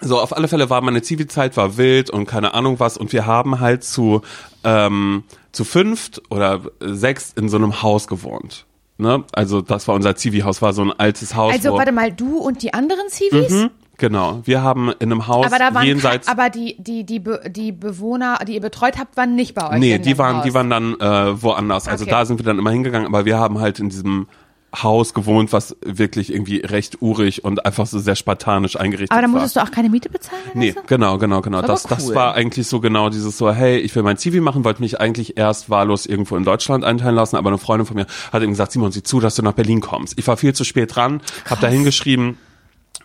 [0.00, 2.96] so, auf alle Fälle war meine Zivi-Zeit war wild und keine Ahnung was.
[2.96, 4.22] Und wir haben halt zu,
[4.64, 8.66] ähm, zu fünft oder sechs in so einem Haus gewohnt.
[8.98, 9.24] Ne?
[9.32, 11.52] Also das war unser Zivi-Haus, war so ein altes Haus.
[11.54, 13.50] Also, warte mal, du und die anderen Civis?
[13.50, 14.40] Mhm, genau.
[14.44, 16.28] Wir haben in einem Haus Aber da waren jenseits.
[16.28, 19.78] aber die die die Be die Bewohner, die ihr betreut habt, waren nicht bei euch.
[19.78, 20.44] Nee, in die dem waren, Haus.
[20.44, 21.88] die waren dann äh, woanders.
[21.88, 22.10] Also Okay.
[22.12, 24.28] da sind wir dann immer hingegangen, aber wir haben halt in diesem
[24.74, 29.26] Haus gewohnt, was wirklich irgendwie recht urig und einfach so sehr spartanisch eingerichtet Aber da
[29.26, 29.32] war.
[29.32, 30.42] musstest du auch keine Miete bezahlen?
[30.54, 30.82] Nee, weißt du?
[30.86, 31.60] genau, genau, genau.
[31.62, 32.14] Das, das cool.
[32.14, 35.36] war eigentlich so genau dieses so, hey, ich will mein Zivi machen, wollte mich eigentlich
[35.36, 38.72] erst wahllos irgendwo in Deutschland einteilen lassen, aber eine Freundin von mir hat eben gesagt,
[38.72, 40.18] Simon, sieh zu, dass du nach Berlin kommst.
[40.18, 42.38] Ich war viel zu spät dran, hab da hingeschrieben,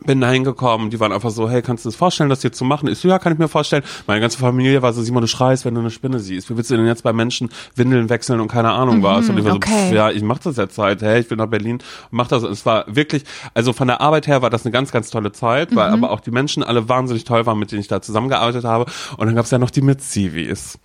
[0.06, 2.64] bin da hingekommen, die waren einfach so, hey, kannst du das vorstellen, das hier zu
[2.66, 2.88] machen?
[2.88, 3.84] Ich so, ja, kann ich mir vorstellen.
[4.06, 6.50] Meine ganze Familie war so, Simon, du schreist, wenn du eine Spinne siehst.
[6.50, 9.30] Wie willst du denn jetzt bei Menschen Windeln wechseln und keine Ahnung was?
[9.30, 9.90] Und ich war so, okay.
[9.90, 12.44] pff, ja, ich mach das jetzt halt, hey, ich bin nach Berlin und mach das.
[12.44, 15.32] Und es war wirklich, also von der Arbeit her war das eine ganz, ganz tolle
[15.32, 18.64] Zeit, weil aber auch die Menschen alle wahnsinnig toll waren, mit denen ich da zusammengearbeitet
[18.66, 18.86] habe.
[19.18, 20.78] Und dann gab's ja noch die Mit-Civis.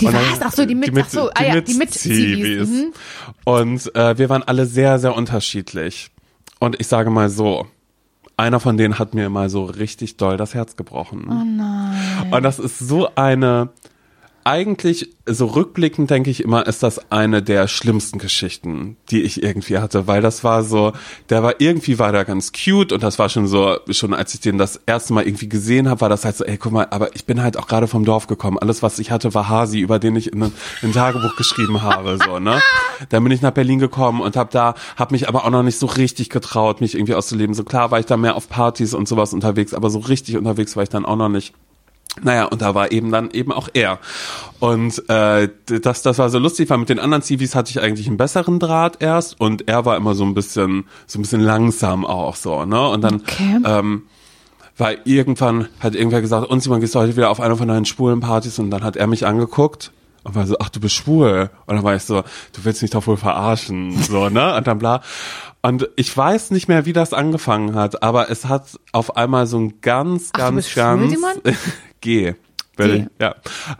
[0.00, 0.40] Die Und dann- was?
[0.42, 2.92] Ach so, die mit- ach so, ah ja, die Mit-Civis, mhm.
[3.44, 6.10] Und äh, wir waren alle sehr, sehr unterschiedlich.
[6.60, 7.66] Und ich sage mal so,
[8.36, 11.26] einer von denen hat mir mal so richtig doll das Herz gebrochen.
[11.28, 12.32] Oh nein.
[12.32, 13.70] Und das ist so eine,
[14.44, 19.78] eigentlich, so rückblickend denke ich immer, ist das eine der schlimmsten Geschichten, die ich irgendwie
[19.78, 20.92] hatte, weil das war so,
[21.30, 24.40] der war irgendwie war der ganz cute und das war schon so, schon als ich
[24.40, 27.14] den das erste Mal irgendwie gesehen habe, war das halt so, ey, guck mal, aber
[27.16, 28.58] ich bin halt auch gerade vom Dorf gekommen.
[28.58, 30.52] Alles, was ich hatte, war Hasi, über den ich in ein,
[30.82, 32.60] in ein Tagebuch geschrieben habe, so, ne?
[33.08, 35.78] Dann bin ich nach Berlin gekommen und habe da, habe mich aber auch noch nicht
[35.78, 37.54] so richtig getraut, mich irgendwie auszuleben.
[37.54, 40.76] So klar war ich da mehr auf Partys und sowas unterwegs, aber so richtig unterwegs
[40.76, 41.54] war ich dann auch noch nicht.
[42.22, 43.98] Naja, und da war eben dann eben auch er.
[44.60, 48.06] Und äh, das, das war so lustig, weil mit den anderen Zivis hatte ich eigentlich
[48.06, 52.06] einen besseren Draht erst und er war immer so ein bisschen, so ein bisschen langsam
[52.06, 52.88] auch so, ne?
[52.88, 53.58] Und dann Okay.
[53.64, 54.02] ähm,
[54.76, 57.84] weil irgendwann hat irgendwer gesagt, und Simon, gehst du heute wieder auf eine von deinen
[57.84, 58.58] schwulen Partys?
[58.58, 59.92] Und dann hat er mich angeguckt
[60.24, 61.50] und war so, ach, du bist schwul.
[61.66, 64.54] Und dann war ich so, du willst mich doch wohl verarschen, so, ne?
[64.56, 65.02] Und dann bla.
[65.62, 69.58] Und ich weiß nicht mehr, wie das angefangen hat, aber es hat auf einmal so
[69.58, 71.32] ein ganz, Ach, ganz, schwul, ganz, Simon?
[72.04, 72.34] G.
[72.76, 73.06] G.
[73.18, 73.34] Ja.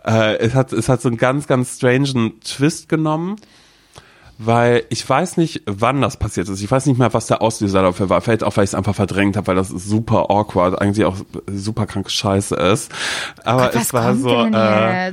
[0.06, 3.36] Äh, es hat, es hat so einen ganz, ganz strangen Twist genommen,
[4.38, 6.62] weil ich weiß nicht, wann das passiert ist.
[6.62, 8.22] Ich weiß nicht mehr, was der Auslöser dafür war.
[8.22, 11.86] Vielleicht auch, weil ich es einfach verdrängt habe, weil das super awkward, eigentlich auch super
[11.86, 12.90] kranke Scheiße ist.
[13.44, 15.12] Aber Gott, was es war so, äh,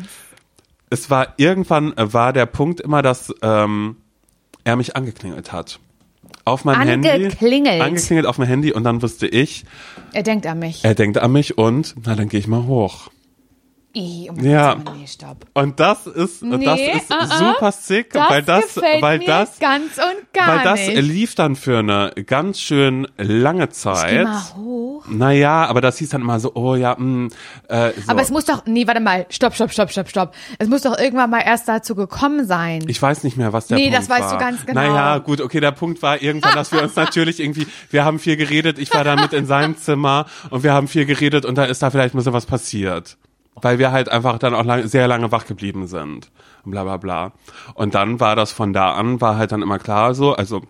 [0.90, 3.98] es war irgendwann war der Punkt immer, dass ähm,
[4.64, 5.80] er mich angeklingelt hat.
[6.46, 7.10] Auf mein Handy.
[7.10, 7.82] Angeklingelt.
[7.82, 9.66] Angeklingelt auf mein Handy und dann wusste ich,
[10.14, 10.84] Er denkt an mich.
[10.84, 13.10] er denkt an mich und na dann gehe ich mal hoch.
[13.96, 14.74] I, um Ja.
[14.76, 15.46] Gottes Willen, Nee, stopp.
[15.54, 17.38] Und das ist das Nee, ist uh-uh.
[17.38, 21.02] super sick, Das weil das weil das ganz und gar weil das nicht.
[21.02, 24.24] lief dann für eine ganz schön lange Geh Zeit.
[24.24, 25.06] mal hoch.
[25.10, 27.30] Naja, aber das hieß dann immer so, oh ja, mh,
[27.68, 28.12] äh, so.
[28.12, 30.34] Aber es muss doch, nee, warte mal, stopp, stopp, stopp, stopp, stopp.
[30.60, 32.84] Es muss doch irgendwann mal erst dazu gekommen sein.
[32.88, 34.38] Ich weiß nicht mehr, was der Nee, Punkt das weißt war.
[34.38, 34.80] du ganz genau.
[34.82, 38.38] Naja, gut, okay, der Punkt war irgendwann, dass wir uns natürlich irgendwie, wir haben viel
[38.38, 41.66] geredet, ich war da mit in seinem Zimmer und wir haben viel geredet und da
[41.66, 43.18] ist da vielleicht ein bisschen was passiert.
[43.56, 46.32] Weil wir halt einfach dann auch lang, sehr lange wach geblieben sind.
[46.64, 47.32] Und bla bla bla.
[47.74, 50.62] Und dann war das von da an, war halt dann immer klar so, also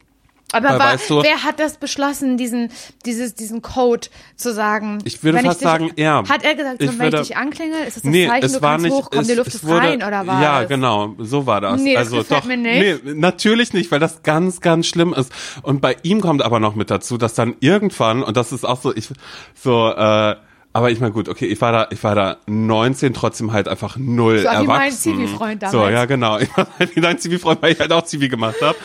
[0.52, 2.72] Aber war, weißt du- wer hat das beschlossen, diesen,
[3.06, 4.98] dieses, diesen Code zu sagen?
[5.04, 6.24] Ich würde wenn fast dich, sagen, er.
[6.28, 8.52] Hat er gesagt, Ich wenn würde- ich dich anklingel, ist das das nee, Zeichen, es
[8.54, 10.42] du kannst nicht, hochkommen, es, die Luft ist wurde, rein, oder was?
[10.42, 11.80] Ja, genau, so war das.
[11.82, 13.06] Nee, das also gefällt doch, mir nicht.
[13.06, 15.32] nee, natürlich nicht, weil das ganz, ganz schlimm ist.
[15.62, 18.82] Und bei ihm kommt aber noch mit dazu, dass dann irgendwann, und das ist auch
[18.82, 19.10] so, ich,
[19.54, 20.36] so, äh,
[20.74, 23.98] aber ich meine, gut, okay, ich war da, ich war da 19, trotzdem halt einfach
[23.98, 24.68] null So wie erwachsen.
[24.68, 25.94] mein Zivi-Freund So, damals.
[25.94, 26.38] ja, genau.
[26.40, 28.78] Ich war halt wie dein Zivi-Freund, weil ich halt auch Zivi gemacht habe.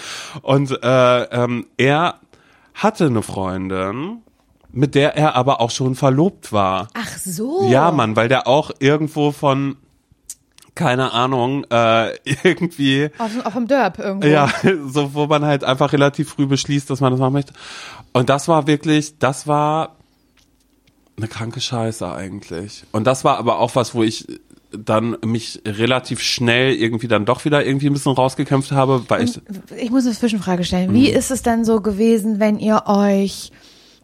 [0.42, 2.16] Und äh, ähm, er
[2.74, 4.18] hatte eine Freundin,
[4.72, 6.88] mit der er aber auch schon verlobt war.
[6.94, 7.68] Ach so.
[7.70, 9.76] Ja, Mann, weil der auch irgendwo von,
[10.74, 14.26] keine Ahnung, äh, irgendwie, Auf, auf dem Derb irgendwo.
[14.26, 14.50] ja,
[14.88, 17.52] so, wo man halt einfach relativ früh beschließt, dass man das machen möchte.
[18.12, 19.95] Und das war wirklich, das war
[21.16, 22.84] eine kranke Scheiße eigentlich.
[22.92, 24.26] Und das war aber auch was, wo ich
[24.72, 29.40] dann mich relativ schnell irgendwie dann doch wieder irgendwie ein bisschen rausgekämpft habe, weil ich,
[29.78, 30.90] Ich muss eine Zwischenfrage stellen.
[30.90, 30.94] Mhm.
[30.94, 33.52] Wie ist es denn so gewesen, wenn ihr euch,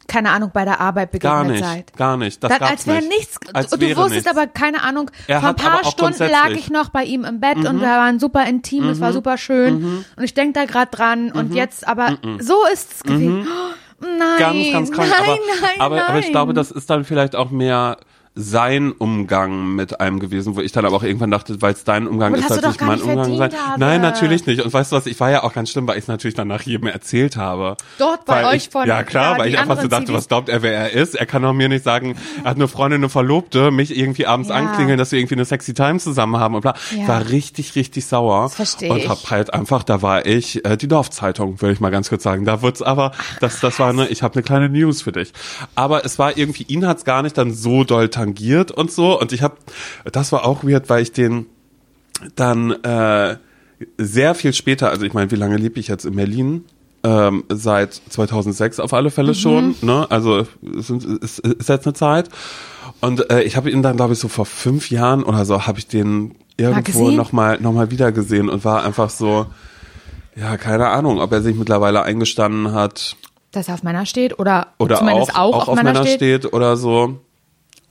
[0.07, 1.97] keine Ahnung, bei der Arbeit begegnet gar nicht, seid?
[1.97, 2.43] gar nicht.
[2.43, 3.11] Das Dann, als wäre nicht.
[3.11, 3.37] nichts.
[3.53, 4.31] Als du wäre wusstest nichts.
[4.39, 6.57] aber, keine Ahnung, Er vor ein paar Stunden lag Mhm.
[6.57, 10.05] ich noch bei ihm im Bett und wir waren super intim, es war super schön.
[10.17, 11.33] Und ich denke da gerade dran Mhm.
[11.33, 13.47] und jetzt, aber so ist es gewesen.
[13.47, 14.39] Oh, nein.
[14.39, 15.11] ganz, ganz krank.
[15.11, 16.05] Nein, aber, nein, aber, nein.
[16.07, 17.97] aber ich glaube, das ist dann vielleicht auch mehr
[18.35, 22.07] sein Umgang mit einem gewesen, wo ich dann aber auch irgendwann dachte, weil es dein
[22.09, 23.53] Umgang ist, sollte doch gar mein nicht Umgang sein.
[23.53, 23.79] Hase.
[23.79, 24.63] Nein, natürlich nicht.
[24.65, 26.49] Und weißt du was, ich war ja auch ganz schlimm, weil ich es natürlich dann
[26.49, 27.77] nach jedem erzählt habe.
[27.99, 30.17] Dort bei euch ich, von- Ja klar, ja, weil ich einfach so dachte, CDs.
[30.19, 31.15] was glaubt er, wer er ist?
[31.15, 34.49] Er kann doch mir nicht sagen, er hat eine Freundin, eine Verlobte, mich irgendwie abends
[34.49, 34.55] Ja.
[34.55, 36.75] anklingeln, dass wir irgendwie eine sexy Time zusammen haben und bla.
[36.97, 37.03] Ja.
[37.03, 38.45] Ich war richtig, richtig sauer.
[38.45, 41.91] Das versteh Und hab halt einfach, da war ich, äh, die Dorfzeitung, würde ich mal
[41.91, 42.47] ganz kurz sagen.
[42.47, 45.35] Da wird's aber, das, das war eine, ich habe eine kleine News für dich.
[45.75, 49.19] Aber es war irgendwie, ihn hat's gar nicht dann so doll tangiert und so.
[49.21, 49.57] Und ich habe,
[50.11, 51.47] das war auch weird, weil ich den
[52.37, 53.37] dann äh,
[53.99, 56.65] sehr viel später, also ich meine, wie lange lebe ich jetzt in Berlin?
[57.05, 59.13] Ähm, seit 2006 auf alle Mhm.
[59.13, 60.07] Fälle schon, ne?
[60.09, 60.47] Also
[60.79, 62.29] es es ist jetzt eine Zeit.
[63.01, 65.81] Und äh, ich habe ihn dann, glaube ich, so vor fünf Jahren oder so, habe
[65.81, 69.47] ich den irgendwo nochmal noch mal wieder gesehen und war einfach so,
[70.37, 73.17] ja, keine Ahnung, ob er sich mittlerweile eingestanden hat
[73.51, 76.53] Dass er auf Männer steht oder, oder zumindest auch, auch, auch auf Männer steht.
[76.53, 77.19] oder so.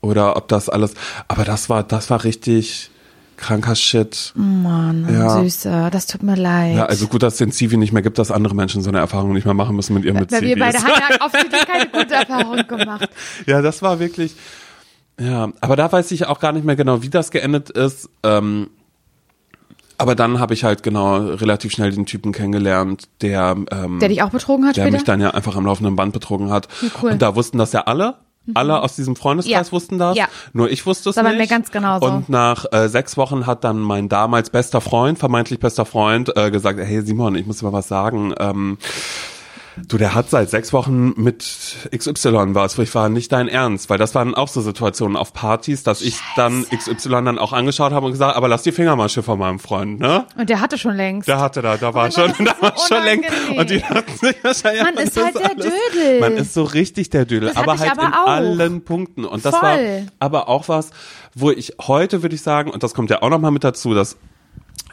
[0.02, 0.94] Oder ob das alles,
[1.28, 2.90] aber das war, das war richtig
[3.38, 4.34] kranker Shit.
[4.36, 5.42] Mann, Ja.
[5.42, 6.76] Süße, das tut mir leid.
[6.76, 9.00] Ja, also gut, dass es den Zivi nicht mehr gibt, dass andere Menschen so eine
[9.00, 11.88] Erfahrung nicht mehr machen müssen mit ihren mit Weil wir beide haben ja offensichtlich keine
[11.90, 13.10] gute Erfahrung gemacht.
[13.48, 14.36] Ja, das war wirklich,
[15.20, 18.10] ja, aber da weiß ich auch gar nicht mehr genau, wie das geendet ist.
[18.24, 18.70] Ähm,
[19.98, 24.22] aber dann habe ich halt genau relativ schnell den Typen kennengelernt, der, ähm, Der dich
[24.24, 24.98] auch betrogen hat der später?
[24.98, 26.68] mich dann ja einfach am laufenden Band betrogen hat.
[27.02, 27.12] cool.
[27.12, 28.16] Und da wussten das ja alle.
[28.56, 29.72] Alle aus diesem Freundeskreis Ja.
[29.72, 30.18] wussten das.
[30.18, 30.28] Ja.
[30.54, 31.50] Nur ich wusste es Das war bei nicht.
[31.50, 32.06] mir ganz genauso.
[32.08, 36.50] Und nach äh, sechs Wochen hat dann mein damals bester Freund, vermeintlich bester Freund, äh,
[36.52, 38.34] gesagt, hey Simon, ich muss dir mal was sagen.
[38.40, 38.78] Ähm,
[39.88, 41.44] Du, der hat seit sechs Wochen mit
[41.96, 45.34] XY was, wo ich war nicht dein Ernst, weil das waren auch so Situationen auf
[45.34, 49.24] Partys, dass ich dann XY dann auch angeschaut habe und gesagt, aber lass die Fingermasche
[49.24, 50.26] von meinem Freund, ne?
[50.38, 51.28] Und der hatte schon längst.
[51.28, 53.30] Der hatte da, da war mein schon, Gott, das da ist war so schon längst.
[53.58, 56.20] Und die dachten sich wahrscheinlich, Man ist halt der alles- Dödel.
[56.20, 58.28] Man ist so richtig der Dödel, Das aber halt aber in auch.
[58.28, 59.26] allen Punkten.
[59.26, 59.78] Und das war
[60.20, 60.92] aber auch was,
[61.36, 64.18] wo ich heute würde ich sagen, und das kommt ja auch nochmal mit dazu, dass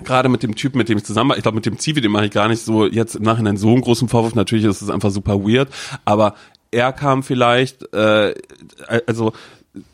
[0.04, 2.12] gerade mit dem Typen, mit dem ich zusammen war, ich glaube mit dem Zivi, dem
[2.12, 4.34] mache ich gar nicht so jetzt im Nachhinein so einen großen Vorwurf.
[4.34, 5.68] Natürlich ist es einfach super weird,
[6.04, 6.34] aber
[6.70, 8.34] er kam vielleicht, äh,
[9.06, 9.32] also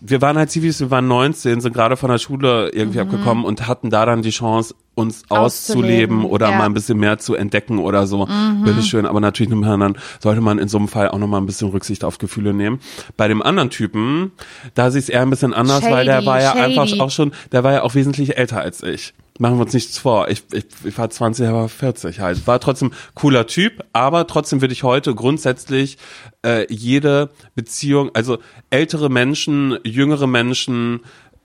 [0.00, 3.66] wir waren halt Zivis, wir waren 19, sind gerade von der Schule irgendwie abgekommen und
[3.66, 5.44] hatten da dann die Chance, uns auszuleben, Mhm.
[5.44, 6.58] Auszuleben, oder ja.
[6.58, 8.26] mal ein bisschen mehr zu entdecken oder so.
[8.26, 8.62] Mhm.
[8.64, 12.04] Bitteschön, aber natürlich dann, sollte man in so einem Fall auch nochmal ein bisschen Rücksicht
[12.04, 12.80] auf Gefühle nehmen.
[13.16, 14.32] Bei dem anderen Typen,
[14.74, 16.60] da sieht es eher ein bisschen anders, weil der Shady, war ja shady.
[16.78, 19.12] einfach auch schon, der war ja auch wesentlich älter als ich.
[19.38, 20.28] Machen wir uns nichts vor.
[20.28, 22.46] Ich, ich, ich war 20, er war 40 halt.
[22.46, 25.98] War trotzdem cooler Typ, aber trotzdem würde ich heute grundsätzlich
[26.44, 28.38] äh, jede Beziehung, also
[28.70, 31.00] ältere Menschen, jüngere Menschen,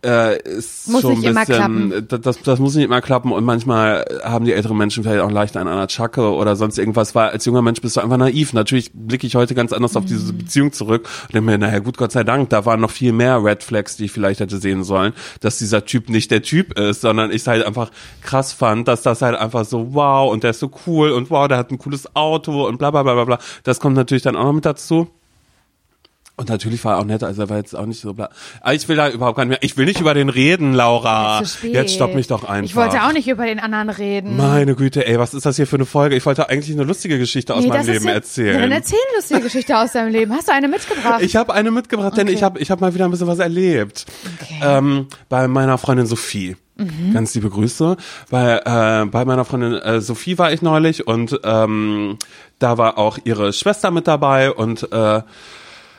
[0.05, 2.07] äh, ist Muss schon nicht ein immer bisschen, klappen.
[2.07, 5.31] Das, das, das muss nicht immer klappen und manchmal haben die älteren Menschen vielleicht auch
[5.31, 8.53] leicht an der Chacke oder sonst irgendwas, weil als junger Mensch bist du einfach naiv.
[8.53, 10.07] Natürlich blicke ich heute ganz anders auf Mhm.
[10.07, 13.11] diese Beziehung zurück und denke mir, naja gut, Gott sei Dank, da waren noch viel
[13.11, 16.77] mehr Red Flags, die ich vielleicht hätte sehen sollen, dass dieser Typ nicht der Typ
[16.79, 17.91] ist, sondern ich halt einfach
[18.21, 21.47] krass fand, dass das halt einfach so wow und der ist so cool und wow,
[21.47, 23.39] der hat ein cooles Auto und bla bla bla bla bla.
[23.63, 25.07] Das kommt natürlich dann auch noch mit dazu.
[26.39, 28.29] Und natürlich war er auch nett, also er war jetzt auch nicht so bla.
[28.61, 29.59] Aber ich will da überhaupt gar nicht mehr.
[29.61, 31.41] Ich will nicht über den reden, Laura.
[31.63, 32.63] Jetzt stopp mich doch einfach.
[32.69, 34.37] Ich wollte auch nicht über den anderen reden.
[34.37, 36.15] Meine Güte, ey, was ist das hier für eine Folge?
[36.15, 38.55] Ich wollte eigentlich eine lustige Geschichte aus Nee, meinem Leben ja- erzählen.
[38.55, 40.33] Ja, dann erzähl eine lustige Geschichte aus deinem Leben.
[40.33, 41.21] Hast du eine mitgebracht?
[41.21, 42.35] Ich habe eine mitgebracht, denn Okay.
[42.37, 44.05] ich habe ich hab mal wieder ein bisschen was erlebt.
[44.41, 44.59] Okay.
[44.63, 46.55] Ähm, bei meiner Freundin Sophie.
[46.77, 47.13] Mhm.
[47.13, 47.97] Ganz liebe Grüße.
[48.29, 52.17] Bei, äh, bei meiner Freundin äh, Sophie war ich neulich und ähm,
[52.59, 55.21] da war auch ihre Schwester mit dabei und äh,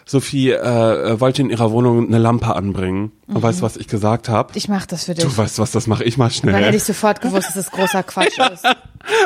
[0.05, 3.13] Sophie äh, wollte in ihrer Wohnung eine Lampe anbringen.
[3.35, 4.53] Und weißt du, was ich gesagt habe?
[4.55, 5.25] ich mach das für dich.
[5.25, 6.75] Du weißt was, das mache ich mal Dann hätte schnell.
[6.75, 8.65] ich sofort gewusst, dass es großer Quatsch ist.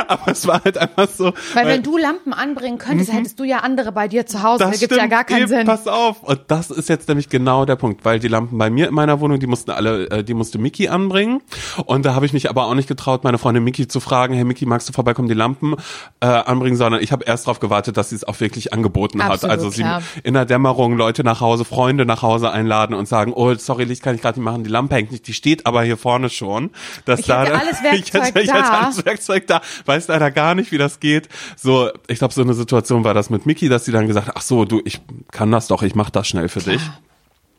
[0.07, 1.32] Aber es war halt einfach so.
[1.52, 4.62] Weil wenn du Lampen anbringen könntest, hättest du ja andere bei dir zu Hause.
[4.64, 5.66] Da Das gibt's ja gar keinen eben, Sinn.
[5.66, 6.22] Pass auf.
[6.22, 9.18] Und das ist jetzt nämlich genau der Punkt, weil die Lampen bei mir in meiner
[9.20, 11.40] Wohnung, die mussten alle, äh, die musste Miki anbringen.
[11.86, 14.44] Und da habe ich mich aber auch nicht getraut, meine Freundin Miki zu fragen, hey
[14.44, 15.74] Miki, magst du vorbeikommen, die Lampen
[16.20, 19.32] äh, anbringen, sondern ich habe erst darauf gewartet, dass sie es auch wirklich angeboten hat.
[19.32, 20.02] Absolut, Also sie klar.
[20.22, 24.03] in der Dämmerung Leute nach Hause, Freunde nach Hause einladen und sagen, oh, sorry, Licht
[24.03, 26.70] kann ich gerade nicht machen, die Lampe hängt nicht, die steht aber hier vorne schon.
[27.05, 28.80] Dass Ich da alles ich hätte, Werkzeug ich hätte da.
[28.80, 31.28] alles Werkzeug da, weiß leider gar nicht, wie das geht.
[31.57, 34.36] So, ich glaube, so eine Situation war das mit Miki, dass sie dann gesagt hat,
[34.36, 36.82] ach so, du, ich kann das doch, ich mach das schnell für dich.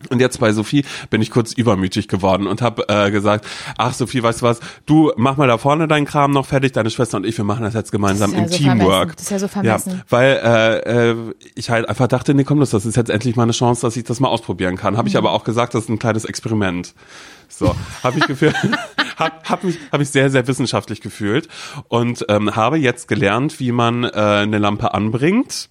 [0.10, 3.46] Und jetzt bei Sophie bin ich kurz übermütig geworden und habe äh, gesagt,
[3.78, 6.90] ach Sophie, weißt du was, du mach mal da vorne deinen Kram noch fertig, deine
[6.90, 8.80] Schwester und ich, wir machen das jetzt gemeinsam Das ja im so Teamwork.
[8.90, 9.14] vermessen.
[9.16, 10.02] Das ist ja so vermessen.
[10.10, 11.16] weil äh, äh,
[11.56, 13.96] ich halt einfach dachte, nee, komm, das das ist jetzt endlich mal eine Chance, dass
[13.98, 14.94] ich das mal ausprobieren kann.
[14.94, 14.98] Mhm.
[14.98, 16.94] Habe ich aber auch gesagt, das ist ein kleines Experiment.
[17.48, 18.56] So, habe ich gefühlt,
[19.18, 21.48] hab, hab mich, hab mich sehr, sehr wissenschaftlich gefühlt
[21.88, 25.70] und ähm, habe jetzt gelernt, wie man äh, eine Lampe anbringt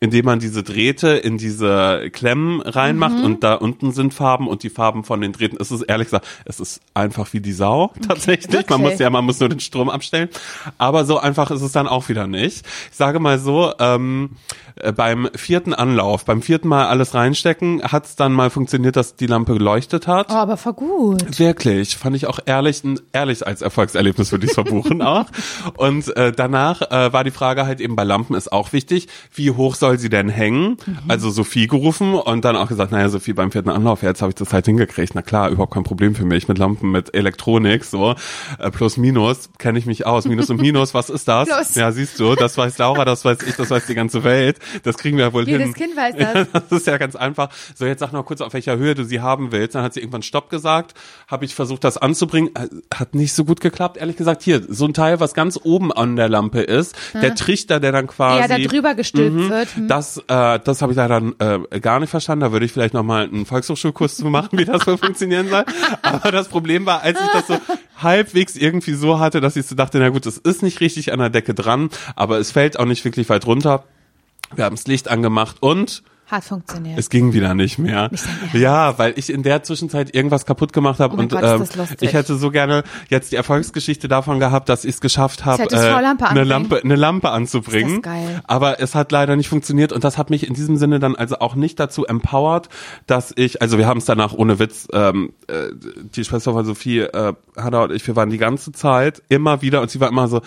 [0.00, 3.24] indem man diese Drähte in diese Klemmen reinmacht Mhm.
[3.24, 6.26] und da unten sind Farben und die Farben von den Drähten, es ist ehrlich gesagt,
[6.46, 8.68] es ist einfach wie die Sau tatsächlich.
[8.68, 8.90] Man Okay.
[8.90, 10.28] muss ja, man muss nur den Strom abstellen.
[10.78, 12.64] Aber so einfach ist es dann auch wieder nicht.
[12.90, 14.30] Ich sage mal so, ähm,
[14.76, 19.16] äh, beim vierten Anlauf, beim vierten Mal alles reinstecken, hat es dann mal funktioniert, dass
[19.16, 20.28] die Lampe geleuchtet hat.
[20.30, 21.38] Oh, aber voll gut.
[21.38, 22.82] Wirklich, fand ich auch ehrlich,
[23.12, 25.26] ehrlich als Erfolgserlebnis würde ich verbuchen auch.
[25.76, 29.50] Und äh, danach äh, war die Frage halt eben bei Lampen ist auch wichtig, wie
[29.50, 30.76] hoch soll sie denn hängen?
[31.08, 34.34] Also Sophie gerufen und dann auch gesagt, naja Sophie, beim vierten Anlauf, jetzt habe ich
[34.36, 35.14] das halt hingekriegt.
[35.14, 38.14] Na klar, überhaupt kein Problem für mich mit Lampen, mit Elektronik, so
[38.58, 40.24] äh, plus minus kenne ich mich aus.
[40.26, 41.48] Minus und Minus, was ist das?
[41.48, 41.74] Plus.
[41.74, 44.58] Ja, siehst du, das weiß Laura, das weiß ich, das weiß die ganze Welt.
[44.82, 45.74] Das kriegen wir ja wohl Jedes hin.
[45.74, 46.48] Kind weiß das.
[46.52, 47.50] Das ist ja ganz einfach.
[47.74, 49.74] So, jetzt sag noch kurz, auf welcher Höhe du sie haben willst.
[49.74, 50.94] Dann hat sie irgendwann Stopp gesagt.
[51.28, 52.50] Habe ich versucht, das anzubringen.
[52.54, 54.42] Äh, Hat nicht so gut geklappt, ehrlich gesagt.
[54.42, 56.94] Hier, so ein Teil, was ganz oben an der Lampe ist.
[57.14, 58.40] Der Trichter, der dann quasi...
[58.40, 59.50] Ja, da drüber gestülpt Mhm.
[59.50, 59.68] wird.
[59.80, 59.88] Hm.
[59.88, 62.42] Das, äh, das habe ich leider äh, gar nicht verstanden.
[62.42, 65.64] Da würde ich vielleicht noch mal einen Volkshochschulkurs zu machen, wie das so funktionieren soll.
[66.02, 67.58] Aber das Problem war, als ich das so
[67.98, 71.18] halbwegs irgendwie so hatte, dass ich so dachte, na gut, es ist nicht richtig an
[71.18, 73.84] der Decke dran, aber es fällt auch nicht wirklich weit runter.
[74.54, 76.98] Wir haben das Licht angemacht und Hat funktioniert.
[76.98, 78.08] es ging wieder nicht mehr.
[78.10, 78.54] Nicht Ernst?
[78.54, 81.64] Ja, weil ich in der Zwischenzeit irgendwas kaputt gemacht habe Oh und Gott, ähm,
[82.00, 86.28] ich hätte so gerne jetzt die Erfolgsgeschichte davon gehabt, dass ich es geschafft habe, Lampe
[86.28, 86.44] eine.
[86.44, 87.96] Lampe, eine Lampe anzubringen.
[87.96, 88.40] Ist das geil.
[88.46, 91.38] Aber es hat leider nicht funktioniert und das hat mich in diesem Sinne dann also
[91.38, 92.68] auch nicht dazu empowert,
[93.06, 95.68] dass ich, also wir haben es danach ohne Witz, ähm, äh,
[96.14, 99.80] die Schwester von Sophie, äh, Hanna und ich, wir waren die ganze Zeit immer wieder
[99.80, 100.40] und sie war immer so,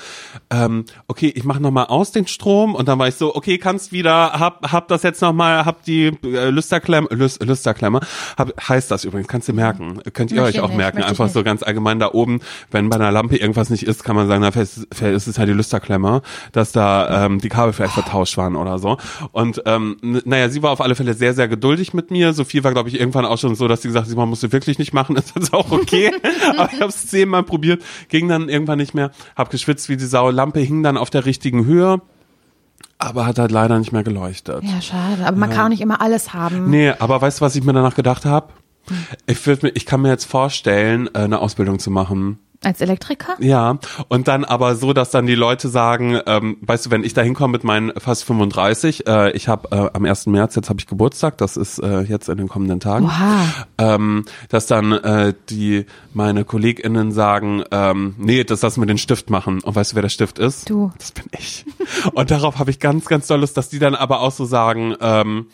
[0.49, 3.91] ähm, okay, ich mache nochmal aus den Strom und dann war ich so, okay, kannst
[3.91, 8.01] wieder, hab, hab das jetzt nochmal, hab die äh, Lüsterklemme, Lüs, Lüsterklemme,
[8.37, 11.03] hab, heißt das übrigens, kannst du merken, könnt ihr Möchte euch auch ich nicht, merken,
[11.03, 12.39] einfach so ganz allgemein da oben,
[12.71, 14.77] wenn bei einer Lampe irgendwas nicht ist, kann man sagen, na, vielleicht,
[15.13, 16.21] ist es halt die Lüsterklemme,
[16.51, 18.97] dass da ähm, die Kabel vielleicht vertauscht waren oder so.
[19.31, 22.33] Und ähm, naja, sie war auf alle Fälle sehr, sehr geduldig mit mir.
[22.33, 24.51] Sophie war, glaube ich, irgendwann auch schon so, dass sie gesagt hat, Simon, musst du
[24.51, 26.11] wirklich nicht machen, ist jetzt auch okay.
[26.57, 30.05] Aber ich habe es zehnmal probiert, ging dann irgendwann nicht mehr, hab geschwitzt wie die
[30.05, 32.01] Sau, Lampe hing dann auf der richtigen Höhe,
[33.03, 34.63] aber hat halt leider nicht mehr geleuchtet.
[34.63, 35.25] ja, schade.
[35.25, 36.69] Aber man kann auch nicht immer alles haben.
[36.69, 38.47] Nee, aber weißt du, was ich mir danach gedacht habe?
[39.25, 43.35] Ich, würd mir, ich kann mir jetzt vorstellen, äh, eine Ausbildung zu machen Als Elektriker?
[43.39, 47.13] Ja, und dann aber so, dass dann die Leute sagen, ähm, weißt du, wenn ich
[47.13, 50.27] da hinkomme mit meinen fast 35, äh, ich habe äh, am 1.
[50.27, 53.45] März, jetzt habe ich Geburtstag, das ist äh, jetzt in den kommenden Tagen, Oha.
[53.77, 59.29] ähm, dass dann äh, die meine KollegInnen sagen, ähm, nee, das lassen wir den Stift
[59.29, 59.61] machen.
[59.61, 60.69] Und weißt du, wer der Stift ist?
[60.69, 60.91] Du.
[60.97, 61.65] Das bin ich.
[62.13, 64.95] Und darauf habe ich ganz, ganz doll Lust, dass die dann aber auch so sagen,
[65.01, 65.47] ähm,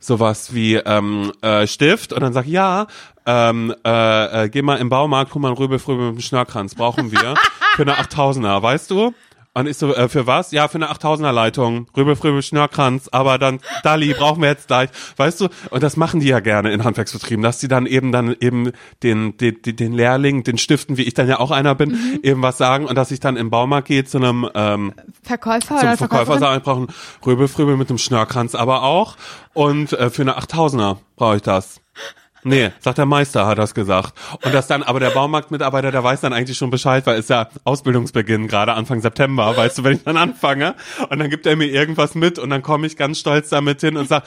[0.00, 2.86] sowas wie ähm, äh, Stift und dann sag ich, ja,
[3.26, 7.12] ähm, äh, äh, geh mal im Baumarkt, hol mal einen Röbelfröbel mit dem Schnörkranz, brauchen
[7.12, 7.34] wir
[7.76, 9.12] für eine 8000er, weißt du?
[9.58, 10.52] Und ich so, äh, für was?
[10.52, 11.88] Ja, für eine 8000er Leitung.
[11.96, 14.90] Röbelfröbel, Schnörkranz, aber dann Dali brauchen wir jetzt gleich.
[15.16, 15.48] Weißt du?
[15.70, 18.70] Und das machen die ja gerne in Handwerksbetrieben, dass die dann eben dann eben
[19.02, 22.20] den, den, den Lehrling, den Stiften, wie ich dann ja auch einer bin, Mhm.
[22.22, 24.92] eben was sagen und dass ich dann im Baumarkt gehe zu einem ähm,
[25.22, 26.88] Verkäufer zum oder Verkäufer sagen, ich brauche einen
[27.26, 29.16] Röbelfröbel mit einem Schnörkranz aber auch.
[29.54, 31.80] Und äh, für eine 8000er brauche ich das.
[32.44, 34.14] Nee, sagt der Meister, hat das gesagt.
[34.44, 37.48] Und das dann, aber der Baumarktmitarbeiter, der weiß dann eigentlich schon Bescheid, weil ist ja
[37.64, 40.74] Ausbildungsbeginn, gerade Anfang September, weißt du, wenn ich dann anfange.
[41.08, 43.96] Und dann gibt er mir irgendwas mit und dann komme ich ganz stolz damit hin
[43.96, 44.22] und sag,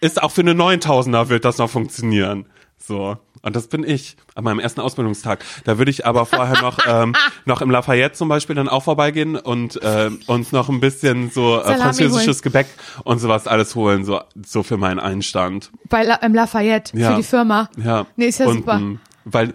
[0.00, 2.46] ist auch für eine 9000er wird das noch funktionieren.
[2.78, 3.16] So.
[3.42, 5.44] Und das bin ich an meinem ersten Ausbildungstag.
[5.64, 7.14] Da würde ich aber vorher noch, ähm,
[7.44, 11.60] noch im Lafayette zum Beispiel dann auch vorbeigehen und äh, uns noch ein bisschen so
[11.60, 12.66] äh, französisches Gebäck
[13.04, 15.70] und sowas alles holen, so, so für meinen Einstand.
[15.88, 17.10] Bei La im Lafayette Ja.
[17.12, 17.68] für die Firma.
[17.76, 18.06] Ja.
[18.16, 18.74] Nee, ist ja und, super.
[18.76, 19.54] m, Weil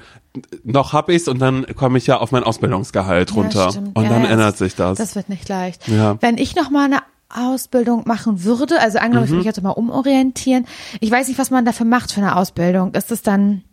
[0.63, 3.69] noch hab ich's und dann komme ich ja auf mein Ausbildungsgehalt runter.
[3.73, 4.97] Ja, und Ja, dann ändert sich das.
[4.97, 5.87] Das wird nicht leicht.
[5.87, 6.17] Ja.
[6.21, 6.99] Wenn ich noch mal eine
[7.33, 9.25] Ausbildung machen würde, also angenommen, Mhm.
[9.25, 10.65] ich würde mich jetzt mal umorientieren.
[10.99, 12.93] Ich weiß nicht, was man dafür macht für eine Ausbildung.
[12.93, 13.63] Ist es dann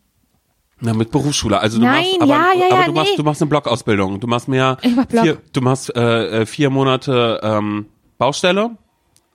[0.80, 1.58] Na, mit Berufsschule.
[1.58, 3.16] Also du Nein, machst, aber, ja, ja, aber ja, du machst, nee.
[3.16, 4.20] du machst eine Blockausbildung.
[4.20, 5.24] Du machst mehr, Ich mach Block.
[5.24, 7.86] vier, du machst äh, äh, vier Monate ähm,
[8.18, 8.70] Baustelle,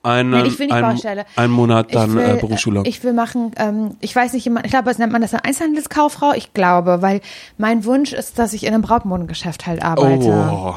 [0.04, 1.24] einen, Nein, ich will nicht ein, Baustelle.
[1.36, 2.82] einen Monat dann ich will, äh, Berufsschule.
[2.84, 6.32] Ich will machen, ähm, ich weiß nicht, ich glaube, was nennt man das eine Einzelhandelskauffrau?
[6.34, 7.20] Ich glaube, weil
[7.58, 10.28] mein Wunsch ist, dass ich in einem Brautmodengeschäft halt arbeite.
[10.52, 10.74] oh,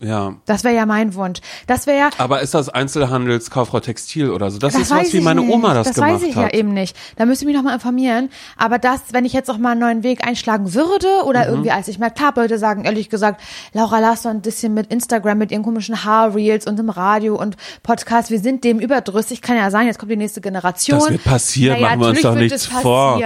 [0.00, 0.34] ja.
[0.46, 1.40] Das wäre ja mein Wunsch.
[1.66, 4.58] Das wäre ja Aber ist das Einzelhandelskauffrau Textil oder so?
[4.58, 5.52] Das, Das ist was, wie meine nicht.
[5.52, 6.52] Oma das, das gemacht weiß ich hat.
[6.52, 6.96] ja eben nicht.
[7.16, 8.28] Da müsste ich mich noch mal informieren.
[8.56, 11.28] Aber das, wenn ich jetzt auch mal einen neuen Weg einschlagen würde Mhm.
[11.28, 13.40] oder irgendwie, als ich merke, klar, Leute sagen ehrlich gesagt,
[13.72, 17.56] Laura, lass doch ein bisschen mit Instagram, mit ihren komischen Haarreels und im Radio und
[17.82, 19.40] Podcast, wir sind dem überdrüssig.
[19.40, 20.98] Kann ja sein, jetzt kommt die nächste Generation.
[20.98, 23.20] Das wird passieren, Naja, machen wir uns doch nichts es vor.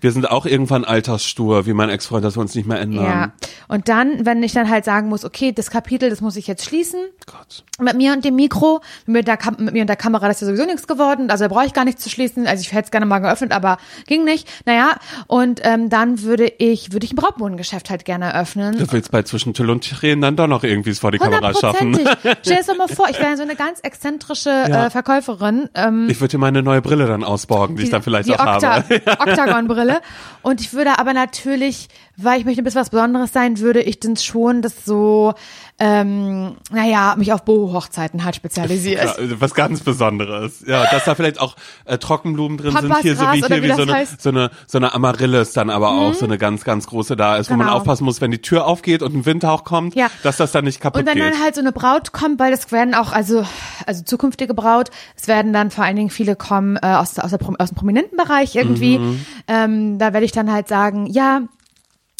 [0.00, 3.04] Wir sind auch irgendwann altersstur, wie mein Ex-Freund, dass wir uns nicht mehr ändern.
[3.04, 3.32] Ja.
[3.68, 6.64] Und dann, wenn ich dann halt sagen muss, okay, das Kapitel, das muss ich jetzt
[6.64, 7.00] schließen.
[7.26, 7.64] Gott.
[7.80, 10.42] Mit mir und dem Mikro, mit, der Kam mit mir und der Kamera, das ist
[10.42, 11.30] ja sowieso nichts geworden.
[11.30, 12.46] Also da brauche ich gar nichts zu schließen.
[12.46, 14.48] Also ich hätte es gerne mal geöffnet, aber ging nicht.
[14.64, 18.78] Naja, und ähm, dann würde ich, würde ich ein Brautmodengeschäft halt gerne eröffnen.
[18.78, 21.52] Du willst bei zwischen Tüll und Tränen dann doch noch irgendwie es vor die Kamera
[21.54, 21.98] schaffen.
[22.20, 24.85] Stell dir das doch mal vor, ich wäre so eine ganz exzentrische Ja.
[24.85, 25.68] äh, Verkäuferin.
[25.74, 28.46] Ähm, Ich würde dir meine neue Brille dann ausborgen, die, ich dann vielleicht die auch
[28.46, 29.02] Okta habe.
[29.18, 30.00] Octagon-Brille.
[30.42, 34.00] Und ich würde aber natürlich, weil ich möchte ein bisschen was Besonderes sein, würde ich
[34.00, 35.34] dann schon das so,
[35.78, 39.04] ähm, naja, mich auf Boho-Hochzeiten halt spezialisiert.
[39.04, 40.64] Ja, was ganz Besonderes.
[40.66, 43.54] Ja, dass da vielleicht auch äh, Trockenblumen drin sind, Papas hier so Gras wie oder
[43.56, 44.12] hier wie wie so eine, heißt.
[44.12, 44.18] Mhm.
[44.20, 47.50] so eine so eine Amaryllis dann aber auch so eine ganz ganz große da ist,
[47.50, 47.78] wo man Genau.
[47.78, 50.08] aufpassen muss, wenn die Tür aufgeht und ein Windhauch kommt, Ja.
[50.22, 51.24] dass das dann nicht kaputt Und wenn geht.
[51.34, 53.44] dann halt so eine Braut kommt, weil das werden auch, also,
[53.86, 57.40] also zukünftige Braut, es werden dann vor allen Dingen viele kommen äh, aus, aus, der,
[57.58, 58.98] aus dem prominenten Bereich irgendwie.
[58.98, 59.26] Mhm.
[59.48, 61.42] Ähm, da werde ich dann halt sagen, ja,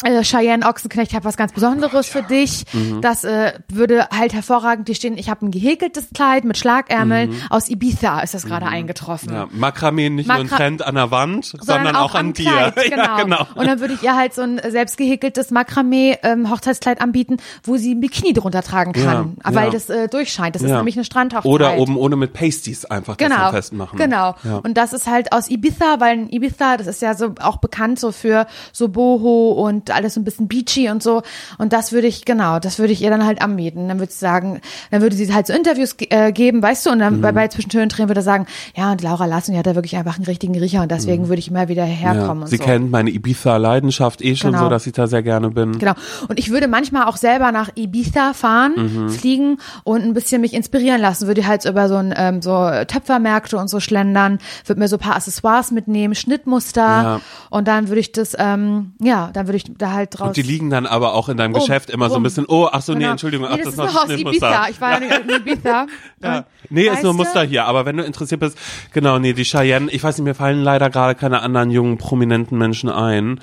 [0.03, 2.65] äh, Cheyenne Ochsenknecht, ich habe was ganz Besonderes für dich.
[2.73, 3.01] Mhm.
[3.01, 5.17] Das äh, würde halt hervorragend dir stehen.
[5.17, 7.33] Ich habe ein gehäkeltes Kleid mit Schlagärmeln.
[7.49, 9.29] Aus Ibiza ist das gerade eingetroffen.
[9.29, 9.35] Mhm.
[9.35, 12.43] ja, Makramee nicht nur ein Makra- Trend an der Wand, sondern, auch, an am dir.
[12.51, 13.03] Kleid, genau.
[13.03, 13.47] ja, genau.
[13.55, 17.77] Und dann würde ich ihr halt so ein selbst gehäkeltes Makramee ähm, Hochzeitskleid anbieten, wo
[17.77, 19.71] sie ein Bikini drunter tragen kann, Ja, weil ja.
[19.71, 20.55] das äh, durchscheint.
[20.55, 20.77] Das ist Ja.
[20.77, 21.51] nämlich eine Strandhochzeit.
[21.51, 23.97] Oder oben ohne mit Pasties einfach das Genau, festmachen.
[23.97, 24.35] genau.
[24.43, 24.57] Ja.
[24.57, 27.99] Und das ist halt aus Ibiza, weil in Ibiza, das ist ja so auch bekannt
[27.99, 31.21] so für so Boho und alles so ein bisschen beachy und so.
[31.57, 33.87] Und das würde ich, genau, das würde ich ihr dann halt anbieten.
[33.87, 34.61] Dann würde sie sagen,
[34.91, 37.21] dann würde sie halt so Interviews äh, geben, weißt du, und dann Mhm.
[37.21, 39.75] bei, bei Zwischentüren und Tränen würde er sagen, ja, und Laura Lassen, die hat da
[39.75, 42.41] wirklich einfach einen richtigen Riecher und deswegen würde ich immer wieder herkommen Mhm.
[42.43, 42.47] Ja.
[42.47, 42.63] Sie so.
[42.63, 44.63] kennt meine Ibiza-Leidenschaft eh schon Genau.
[44.65, 45.77] so, dass ich da sehr gerne bin.
[45.79, 45.93] Genau.
[46.27, 49.09] Und ich würde manchmal auch selber nach Ibiza fahren, Mhm.
[49.09, 51.27] fliegen und ein bisschen mich inspirieren lassen.
[51.27, 54.97] Würde halt so über so ein ähm, so Töpfermärkte und so schlendern, würde mir so
[54.97, 57.21] ein paar Accessoires mitnehmen, Schnittmuster Ja.
[57.49, 60.27] und dann würde ich das, ähm, ja, dann würde ich da halt draus.
[60.29, 62.67] Und die liegen dann aber auch in deinem Oh, Geschäft immer so ein bisschen, oh,
[62.71, 63.11] ach so, nee, Genau.
[63.11, 64.47] Entschuldigung, ach, nee, das, ist noch Schnittmuster.
[64.49, 64.69] Ibiza.
[64.69, 65.87] Ich war ja nicht in Ibiza.
[66.23, 66.45] Ja.
[66.69, 67.17] Nee, ist nur ein?
[67.17, 68.57] Muster hier, aber wenn du interessiert bist,
[68.91, 72.57] genau, nee, die Cheyenne, ich weiß nicht, mir fallen leider gerade keine anderen jungen, prominenten
[72.57, 73.39] Menschen ein.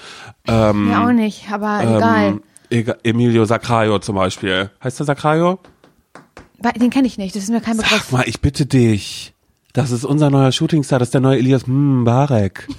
[0.47, 2.24] Ähm, Ja, auch nicht, aber egal.
[2.26, 2.99] ähm, egal.
[3.05, 4.70] Emilio Sacraio zum Beispiel.
[4.82, 5.61] Heißt der Sacraio?
[6.59, 7.93] Weil- Den kenne ich nicht, das ist mir kein Begriff.
[8.05, 9.32] Sag mal, ich bitte dich.
[9.72, 12.68] Das ist unser neuer Shootingstar, das ist der neue Elias Mbarek.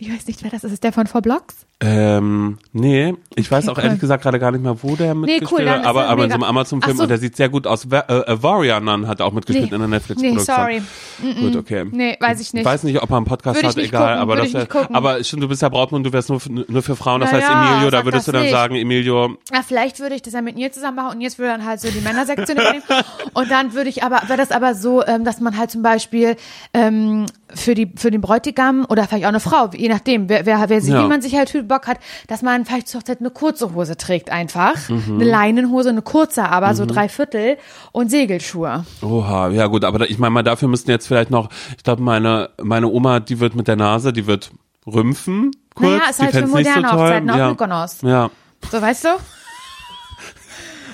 [0.00, 0.72] Ich weiß nicht, wer das ist.
[0.72, 1.66] Ist der von Four Blocks?
[1.80, 3.84] Ähm, nee, ich weiß auch cool.
[3.84, 6.24] ehrlich gesagt gerade gar nicht mehr, wo der mitgespielt cool, dann hat, aber, er aber
[6.24, 7.02] in so einem Amazon-Film so.
[7.04, 7.84] und der sieht sehr gut aus.
[7.84, 8.02] Äh,
[8.42, 9.74] Warrior Nun hat auch mitgespielt Nee.
[9.76, 10.56] in der Netflix-Produktion.
[10.66, 10.82] Nee,
[11.22, 11.34] sorry.
[11.40, 11.84] Gut, okay.
[11.88, 12.62] Nee, weiß ich nicht.
[12.62, 14.66] Ich weiß nicht, ob er einen Podcast hat, egal, gucken, aber das wär-
[14.96, 17.38] aber stimmt, du bist ja Brautmann, du wärst nur, für- nur für Frauen, das Na
[17.38, 18.50] heißt ja, Emilio, da würdest du dann nicht.
[18.50, 21.52] sagen, Emilio, Ja, vielleicht würde ich das ja mit ihr zusammen machen und jetzt würde
[21.52, 22.82] dann halt so die Männersektion übernehmen.
[23.34, 26.34] Und dann würde ich aber, wäre das aber so, ähm, dass man halt zum Beispiel
[26.74, 30.64] ähm, für die für den Bräutigam oder vielleicht auch eine Frau, je nachdem, wer, wer,
[30.68, 31.04] wer sie, Ja.
[31.04, 34.30] wie man sich halt Bock hat, dass man vielleicht zur Hochzeit eine kurze Hose trägt
[34.30, 34.88] einfach.
[34.88, 35.14] Mhm.
[35.14, 37.58] Eine Leinenhose, eine kurze, aber so drei Viertel
[37.92, 38.84] und Segelschuhe.
[39.02, 42.50] Oha, ja gut, aber ich meine mal, dafür müssten jetzt vielleicht noch, ich glaube, meine,
[42.62, 44.50] meine Oma, die wird mit der Nase, die wird
[44.86, 46.98] rümpfen, kurz, Naja, ist die halt für so moderne toll.
[46.98, 47.48] Hochzeiten auf ja.
[47.50, 48.02] Mykonos.
[48.02, 48.30] Ja.
[48.70, 49.08] So, weißt du?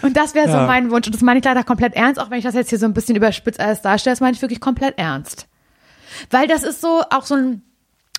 [0.02, 0.66] Und das wäre so Ja.
[0.66, 1.06] mein Wunsch.
[1.06, 2.92] Und das meine ich leider komplett ernst, auch wenn ich das jetzt hier so ein
[2.92, 5.46] bisschen überspitzt alles darstelle, das meine ich wirklich komplett ernst.
[6.30, 7.62] Weil das ist so auch so ein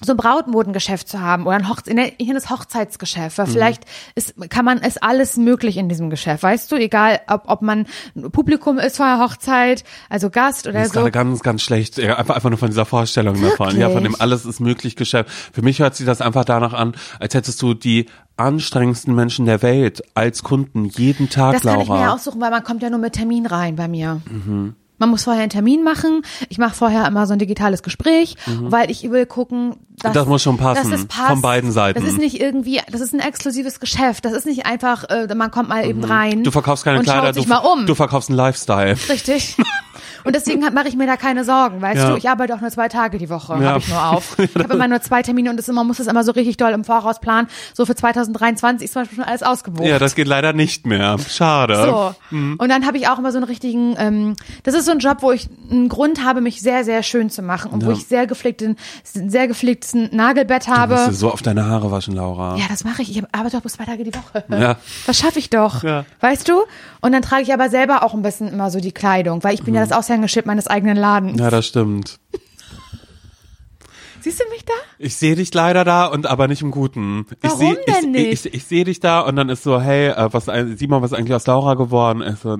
[0.05, 3.41] so ein Brautmodengeschäft zu haben oder ein Hochze in der- das Hochzeitsgeschäft, Mhm.
[3.41, 3.83] weil vielleicht
[4.15, 7.85] ist, kann man, ist alles möglich in diesem Geschäft, weißt du, egal ob, ob man
[8.31, 10.99] Publikum ist vor der Hochzeit, also Gast oder Das ist so.
[11.01, 11.97] gerade ganz, ganz schlecht.
[11.97, 13.77] Ja, Einfach, einfach nur von dieser Vorstellung davon.
[13.77, 14.21] Ja, von dem Wirklich?
[14.21, 15.29] alles ist möglich Geschäft.
[15.53, 18.05] Für mich hört sich das einfach danach an, als hättest du die
[18.37, 22.51] anstrengendsten Menschen der Welt als Kunden jeden Tag, Das kann ich mir ja aussuchen, weil
[22.51, 24.21] man kommt ja nur mit Termin rein bei mir.
[24.97, 26.21] Man muss vorher einen Termin machen.
[26.49, 30.41] Ich mache vorher immer so ein digitales Gespräch, weil ich will gucken, dass Das muss
[30.43, 31.27] schon passen, dass es passt.
[31.29, 31.99] von beiden Seiten.
[31.99, 34.25] Das ist nicht irgendwie, das ist ein exklusives Geschäft.
[34.25, 36.39] Das ist nicht einfach, äh, man kommt mal eben rein.
[36.39, 36.43] Mhm.
[36.43, 37.85] Du verkaufst keine und Kleider, du, um.
[37.85, 38.95] du verkaufst einen Lifestyle.
[39.09, 39.57] Richtig.
[40.25, 42.09] Und deswegen mache ich mir da keine Sorgen, weißt Ja.
[42.09, 42.17] du?
[42.17, 43.69] Ich arbeite auch nur zwei Tage die Woche, Ja.
[43.69, 44.35] habe ich nur auf.
[44.45, 46.71] Ich habe immer nur zwei Termine und das immer, muss das immer so richtig doll
[46.71, 47.47] im Voraus planen.
[47.75, 49.85] So für 2023 ist zum Beispiel schon alles ausgebucht.
[49.87, 51.17] Ja, das geht leider nicht mehr.
[51.29, 51.75] Schade.
[51.85, 52.15] So.
[52.35, 52.55] Mhm.
[52.57, 55.17] Und dann habe ich auch immer so einen richtigen, ähm, das ist so ein Job,
[55.21, 57.97] wo ich einen Grund habe, mich sehr, sehr schön zu machen und wo Ja.
[57.97, 61.13] ich sehr gepflegten, sehr gepflegtes Nagelbett Du musst habe.
[61.13, 62.55] so auf deine Haare waschen, Laura.
[62.57, 63.11] Ja, das mache ich.
[63.17, 64.43] Ich arbeite doch bloß zwei Tage die Woche.
[64.49, 64.77] Ja.
[65.05, 65.83] Das schaffe ich doch.
[65.83, 66.05] Ja.
[66.21, 66.53] Weißt du?
[67.01, 69.63] Und dann trage ich aber selber auch ein bisschen immer so die Kleidung, weil ich
[69.63, 71.33] bin ja das Aushängeschild meines eigenen Ladens.
[71.33, 71.39] Mhm.
[71.39, 72.19] Ja, das stimmt.
[74.21, 74.73] Siehst du mich da?
[74.97, 77.27] Ich sehe dich leider da und aber nicht im Guten.
[77.43, 78.45] Ich Warum seh, denn ich, nicht?
[78.47, 81.11] Ich, ich, sehe dich da und dann ist so, hey, äh, was ein- Simon, was
[81.11, 82.23] ist eigentlich aus Laura geworden?
[82.27, 82.57] Ich so,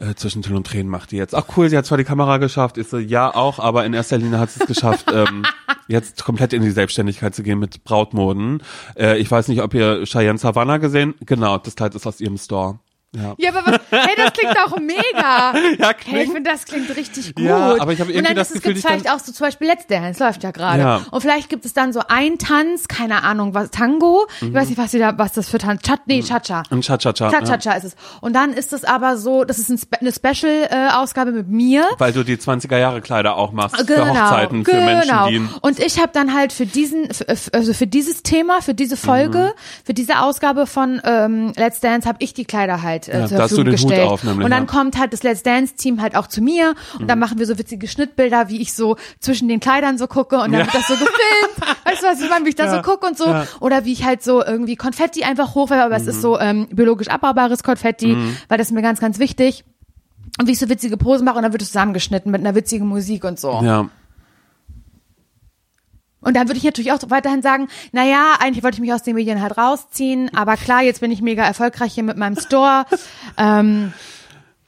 [0.00, 1.34] äh, zwischen Tüll und Tränen macht die jetzt.
[1.34, 2.78] Ach cool, sie hat zwar die Kamera geschafft.
[2.78, 5.44] Ich so, ja auch, aber in erster Linie hat sie es geschafft, ähm,
[5.88, 8.62] jetzt komplett in die Selbstständigkeit zu gehen mit Brautmoden.
[8.96, 11.14] Äh, ich weiß nicht, ob ihr Cheyenne Savannah gesehen?
[11.24, 12.78] Genau, das Kleid ist aus ihrem Store.
[13.16, 13.34] Ja.
[13.38, 15.54] Ja, aber was, hey, das klingt auch mega.
[15.78, 16.32] Ja, Hey, ich klingt.
[16.34, 17.44] finde, das klingt richtig gut.
[17.44, 19.46] Ja, aber ich habe Und irgendwie dann das ist es gibt vielleicht auch so zum
[19.46, 20.80] Beispiel Let's Dance, läuft ja gerade.
[20.82, 21.00] Ja.
[21.10, 24.26] Und vielleicht gibt es dann so einen Tanz, keine Ahnung, was, Tango.
[24.42, 26.64] Ich weiß nicht, was, da, was das für Tanz, Chat, nee, Cha-Cha.
[26.70, 27.30] Ein Cha-Cha-Cha.
[27.30, 27.72] Ja.
[27.74, 27.96] Ist es.
[28.20, 31.86] Und dann ist es aber so, das ist ein Spe eine Special-Ausgabe mit mir.
[31.98, 34.84] Weil du die 20er Jahre Kleider auch machst Genau, für Hochzeiten, für genau.
[35.26, 38.74] Menschen, die Und ich habe dann halt für diesen, für, also für dieses Thema, für
[38.74, 39.84] diese Folge, Mhm.
[39.84, 43.36] für diese Ausgabe von ähm, Let's Dance habe ich die Kleider halt äh, Ja, zur
[43.36, 44.08] Verfügung gestellt.
[44.08, 44.64] auf, nämlich, und dann ja.
[44.64, 44.66] Mhm.
[44.66, 47.56] kommt halt das Let's Dance Team halt auch zu mir und dann machen wir so
[47.58, 50.66] witzige Schnittbilder, wie ich so zwischen den Kleidern so gucke und dann Ja.
[50.66, 51.76] wird das so gefilmt.
[51.84, 53.28] weißt du, was ich meine, wie ich da Ja, so gucke und so.
[53.28, 53.42] Mhm.
[53.60, 57.08] oder wie ich halt so irgendwie Konfetti einfach hochwerfe, aber es ist so ähm, biologisch
[57.08, 58.16] abbaubares Konfetti,
[58.48, 59.64] weil das ist mir ganz ganz wichtig.
[60.40, 62.86] Und wie ich so witzige Posen mache und dann wird es zusammengeschnitten mit einer witzigen
[62.88, 63.60] Musik und so.
[63.62, 63.88] ja.
[66.20, 69.02] Und dann würde ich natürlich auch weiterhin sagen, na ja, eigentlich wollte ich mich aus
[69.02, 72.84] den Medien halt rausziehen, aber klar, jetzt bin ich mega erfolgreich hier mit meinem Store.
[73.38, 73.92] ähm,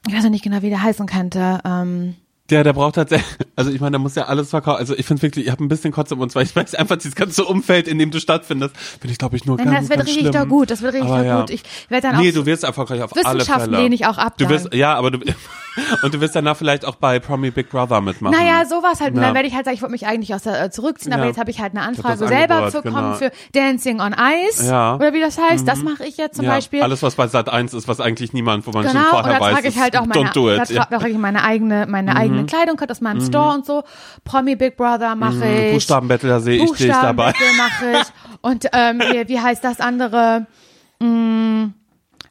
[0.07, 1.59] ich weiß noch nicht genau, wie der heißen könnte.
[1.65, 2.15] Ähm,
[2.49, 4.79] Der, der braucht tatsächlich, also ich meine, der muss ja alles verkaufen.
[4.79, 6.95] Also ich finde wirklich, ich habe ein bisschen Kotze im Mund, weil ich weiß einfach,
[6.97, 9.89] dieses ganze Umfeld, in dem du stattfindest, finde ich, glaube ich, nur nein, ganz, das
[9.89, 10.41] wird ganz richtig schlimm.
[10.43, 11.39] doch gut, das wird richtig ja.
[11.41, 11.49] gut.
[11.49, 13.77] Ich werde dann Nee, auch du wirst erfolgreich auf alle Wissenschaft Fälle.
[13.77, 14.53] lehne ich auch ab Du dann.
[14.53, 15.19] wirst, ja, aber du,
[16.03, 18.35] und du wirst danach vielleicht auch bei Promi Big Brother mitmachen.
[18.37, 19.11] Naja, sowas halt.
[19.11, 19.27] Und Ja.
[19.27, 21.29] dann werde ich halt sagen, ich wollte mich eigentlich aus der, äh, zurückziehen, aber Ja.
[21.29, 23.13] jetzt habe ich halt eine Anfrage selber bekommen genau.
[23.13, 24.65] für Dancing on Ice.
[24.67, 24.93] Ja.
[24.93, 25.01] Mhm.
[25.01, 25.67] Oder wie das heißt.
[25.67, 26.81] Das mache ich jetzt zum Beispiel.
[26.81, 29.33] Alles, was bei Sat 1 ist, was eigentlich niemand, wo man schon Genau, und vorher
[29.33, 30.69] da weiß, trage ich halt auch meine, da it.
[30.69, 30.75] Mhm.
[30.75, 33.83] trage ich meine eigene, meine eigene Kleidung aus meinem Store und so.
[34.23, 35.73] Promi Big Brother mache ich.
[35.73, 37.33] Buchstabenbattle, da sehe ich dich dabei.
[37.57, 38.07] Mache ich.
[38.41, 40.47] Und ähm, wie, wie heißt das andere?
[40.99, 41.65] Mm,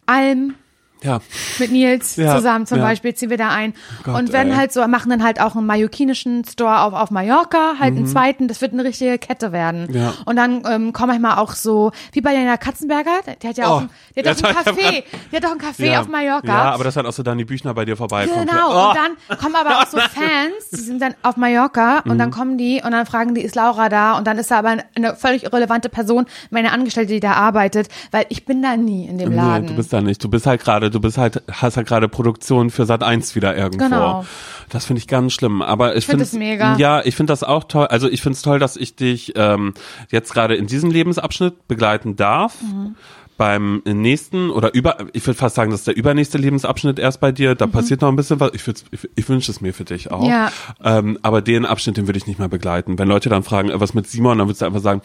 [0.06, 0.54] Alm
[1.02, 1.20] Ja,
[1.58, 2.84] mit Nils Ja, zusammen zum ja.
[2.84, 3.74] Beispiel ziehen wir da ein
[4.04, 4.56] Gott, und werden ey.
[4.58, 8.48] halt so machen dann halt auch einen mallorquinischen Store auf auf Mallorca halt einen zweiten
[8.48, 9.94] das wird eine richtige Kette werden Mhm.
[9.96, 10.14] Ja.
[10.26, 13.72] und dann ähm, kommen manchmal auch so wie bei Lena Katzenberger die hat ja Oh,
[13.72, 16.70] auch ein, die hat doch ein Café die hat doch ein Café auf Mallorca Ja,
[16.72, 18.48] aber das hat auch so Dani Büchner bei dir vorbeikommt.
[18.50, 18.88] Genau, Oh.
[18.90, 18.96] und
[19.28, 22.18] dann kommen aber auch so Fans, die sind dann auf Mallorca und Mhm.
[22.18, 24.16] dann kommen die und dann fragen die, ist Laura da?
[24.18, 28.26] Und dann ist da aber eine völlig irrelevante Person, meine Angestellte, die da arbeitet, weil
[28.28, 29.62] ich bin da nie in dem Laden.
[29.62, 30.22] Nee, du bist da nicht.
[30.22, 33.34] Du bist halt gerade gerade, du bist halt, hast halt gerade Produktion für Sat 1
[33.34, 33.84] wieder irgendwo.
[33.84, 34.26] Genau.
[34.68, 35.62] Das finde ich ganz schlimm.
[35.62, 36.76] Aber ich find finde es mega.
[36.76, 37.86] Ja, ich finde das auch toll.
[37.86, 39.74] Also ich finde es toll, dass ich dich ähm,
[40.10, 42.60] jetzt gerade in diesem Lebensabschnitt begleiten darf.
[42.60, 42.96] Mhm.
[43.40, 47.32] Beim nächsten oder über, ich würde fast sagen, das ist der übernächste Lebensabschnitt erst bei
[47.32, 47.54] dir.
[47.54, 48.50] Da passiert noch ein bisschen was.
[48.52, 50.24] Ich, ich, ich wünsche es mir für dich auch.
[50.24, 50.28] Mhm.
[50.28, 50.52] Ja.
[50.84, 52.98] Ähm, aber den Abschnitt, den würde ich nicht mehr begleiten.
[52.98, 55.00] Wenn Leute dann fragen, äh, was mit Simon, dann würdest du einfach sagen,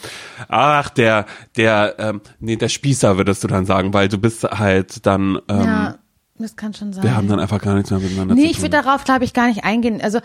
[0.49, 5.05] ach, der, der, ähm, nee, der Spießer würdest du dann sagen, weil du bist halt
[5.05, 5.95] dann, ähm, ja,
[6.38, 7.03] das kann schon sein.
[7.03, 8.63] wir haben dann einfach gar nichts mehr miteinander Nee, zu ich tun.
[8.63, 10.01] würde darauf, glaube ich, gar nicht eingehen.
[10.01, 10.19] Also,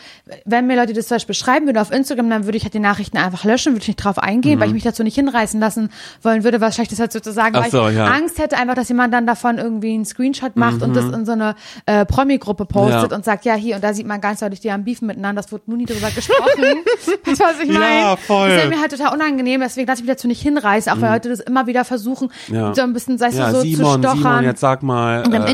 [0.44, 2.80] wenn mir Leute das zum Beispiel schreiben würden auf Instagram, dann würde ich halt die
[2.80, 5.90] Nachrichten einfach löschen, würde ich nicht drauf eingehen, weil ich mich dazu nicht hinreißen lassen
[6.22, 7.56] wollen würde, was Schlechtes halt sozusagen, Mhm.
[7.58, 8.06] Ach weil so, ich ja.
[8.06, 11.32] Angst hätte einfach, dass jemand dann davon irgendwie einen Screenshot macht und das in so
[11.32, 11.54] eine
[11.86, 13.08] äh, Promi-Gruppe postet Mhm.
[13.10, 13.16] Ja.
[13.16, 15.52] und sagt, ja, hier, und da sieht man ganz deutlich, die haben Beef miteinander, das
[15.52, 16.42] wurde nur nie drüber gesprochen.
[17.24, 18.16] du, was ich Ja, meine?
[18.16, 18.48] voll.
[18.48, 18.52] Mhm.
[18.54, 21.12] Das wäre mir halt total unangenehm, deswegen lasse ich mich dazu nicht hinreißen, auch weil
[21.12, 22.74] Leute das immer wieder versuchen, Ja.
[22.74, 24.18] so ein bisschen, sei ja, du, so Simon, zu stochern.
[24.18, 25.18] Simon, jetzt sag mal.
[25.24, 25.50] Und im äh, ne?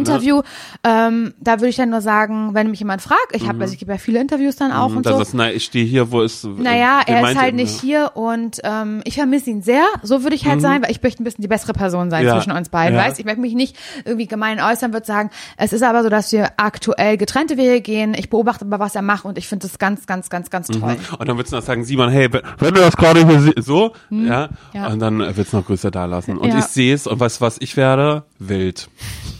[0.84, 3.78] Ähm, da würde ich dann nur sagen, wenn mich jemand fragt, ich habe, also ich
[3.78, 5.02] gebe ja viele Interviews dann auch und Mhm.
[5.02, 5.22] Das so.
[5.22, 6.44] ist, na, ich stehe hier, wo ist.
[6.44, 7.56] Naja, wen er ist halt ihr?
[7.64, 9.84] nicht hier und ähm, ich vermisse ihn sehr.
[10.02, 12.28] So würde ich halt sein, weil ich möchte ein bisschen die bessere Person sein Mhm.
[12.28, 12.34] Ja.
[12.36, 12.96] zwischen uns beiden.
[12.96, 13.04] Ja.
[13.04, 16.32] Weißt, ich möchte mich nicht irgendwie gemein äußern, würde sagen, es ist aber so, dass
[16.32, 18.14] wir aktuell getrennte Wege gehen.
[18.14, 20.96] Ich beobachte aber, was er macht und ich finde das ganz, ganz, ganz, ganz toll.
[21.18, 24.48] Und dann würdest du noch sagen, Simon, hey, wenn du das gerade hier so, ja,
[24.48, 24.56] Hm.
[24.72, 24.86] Ja.
[24.88, 26.36] und dann äh, willst du noch Grüße da lassen.
[26.38, 26.58] Und Ja.
[26.58, 28.24] ich sehe es und weißt was ich werde?
[28.38, 28.88] Wild.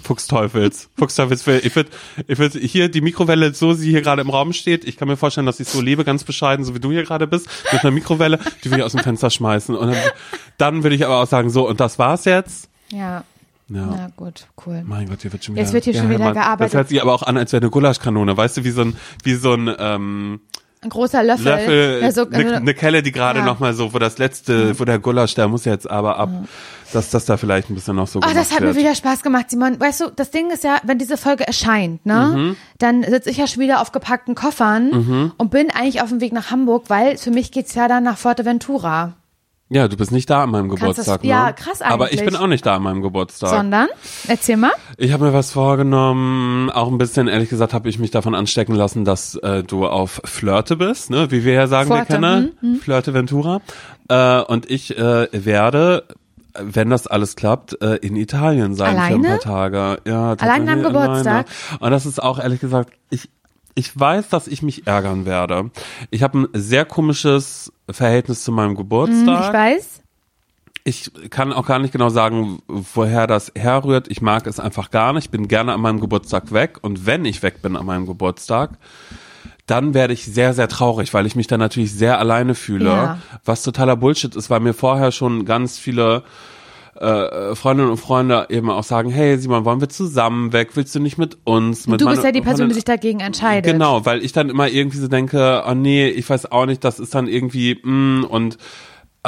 [0.07, 0.89] Fuchsteufels.
[0.97, 1.47] Fuchsteufels.
[1.47, 1.91] Ich würde,
[2.29, 5.17] ich würde hier die Mikrowelle, so sie hier gerade im Raum steht, ich kann mir
[5.17, 7.91] vorstellen, dass ich so lebe, ganz bescheiden, so wie du hier gerade bist, mit einer
[7.91, 9.75] Mikrowelle, die würde ich aus dem Fenster schmeißen.
[9.75, 9.97] Und dann,
[10.59, 12.69] dann würde ich aber auch sagen, so, und das war's jetzt.
[12.93, 13.25] Ja.
[13.69, 13.87] Ja.
[13.91, 14.83] Na gut, cool.
[14.87, 15.65] Mein Gott, hier wird schon wieder.
[15.65, 16.73] Jetzt wird hier schon wieder Mann, gearbeitet.
[16.73, 18.97] Das hört sich aber auch an, als wäre eine Gulaschkanone, weißt du, wie so ein,
[19.25, 20.41] wie so ein, ähm,
[20.83, 21.47] Ein großer Löffel.
[21.47, 23.45] Löffel, Ja, so, eine ne Kelle, die gerade Ja.
[23.45, 26.31] noch mal so, wo das letzte, wo der Gulasch, der muss jetzt aber ab,
[26.93, 28.75] dass das da vielleicht ein bisschen noch so Oh, das hat wird.
[28.75, 29.79] mir wieder Spaß gemacht, Simon.
[29.81, 32.57] Weißt du, das Ding ist ja, wenn diese Folge erscheint, ne, Mhm.
[32.79, 36.33] dann sitze ich ja schon wieder auf gepackten Koffern und bin eigentlich auf dem Weg
[36.33, 39.15] nach Hamburg, weil für mich geht's ja dann nach Fuerteventura.
[39.69, 41.29] ja, du bist nicht da an meinem Geburtstag, das- ne?
[41.29, 42.35] ja, krass Aber ich eigentlich.
[42.35, 43.51] bin auch nicht da an meinem Geburtstag.
[43.51, 43.89] Sondern,
[44.29, 44.71] erzähl mal.
[44.97, 48.77] Ich habe mir was vorgenommen, auch ein bisschen, ehrlich gesagt, habe ich mich davon anstecken
[48.77, 51.33] lassen, dass äh, du auf Flirte bist, ne?
[51.33, 53.61] Wie wir ja sagen, Fuerte, wir kennen, Flirte Ventura.
[54.09, 56.05] Äh, und ich äh, werde,
[56.63, 59.29] wenn das alles klappt, äh, in Italien sein für ein Alleine?
[59.29, 59.99] paar Tage.
[60.07, 61.47] Ja, Allein am Geburtstag?
[61.47, 61.81] alleine.
[61.81, 63.29] Und das ist auch ehrlich gesagt, ich
[63.79, 65.71] ich weiß, dass ich mich ärgern werde.
[66.11, 70.01] Ich habe ein sehr komisches Verhältnis zu meinem Hm, Geburtstag Ich weiß.
[70.85, 74.09] ich kann auch gar nicht genau sagen, woher das herrührt.
[74.11, 75.25] Ich mag es einfach gar nicht.
[75.27, 76.79] Ich bin gerne an meinem Geburtstag weg.
[76.81, 78.71] Und wenn ich weg bin an meinem Geburtstag,
[79.67, 82.89] dann werde ich sehr, sehr traurig, weil ich mich dann natürlich sehr alleine fühle.
[82.91, 83.19] Ja.
[83.45, 86.23] Was totaler Bullshit ist, weil mir vorher schon ganz viele
[87.01, 90.71] äh, Freundinnen und Freunde eben auch sagen, hey Simon, wollen wir zusammen weg?
[90.75, 91.87] Willst du nicht mit uns?
[91.87, 93.71] Mit Du bist ja die Person, Freundin- die sich dagegen entscheidet.
[93.71, 96.99] Genau, weil ich dann immer irgendwie so denke, oh nee, ich weiß auch nicht, das
[96.99, 98.57] ist dann irgendwie mm, und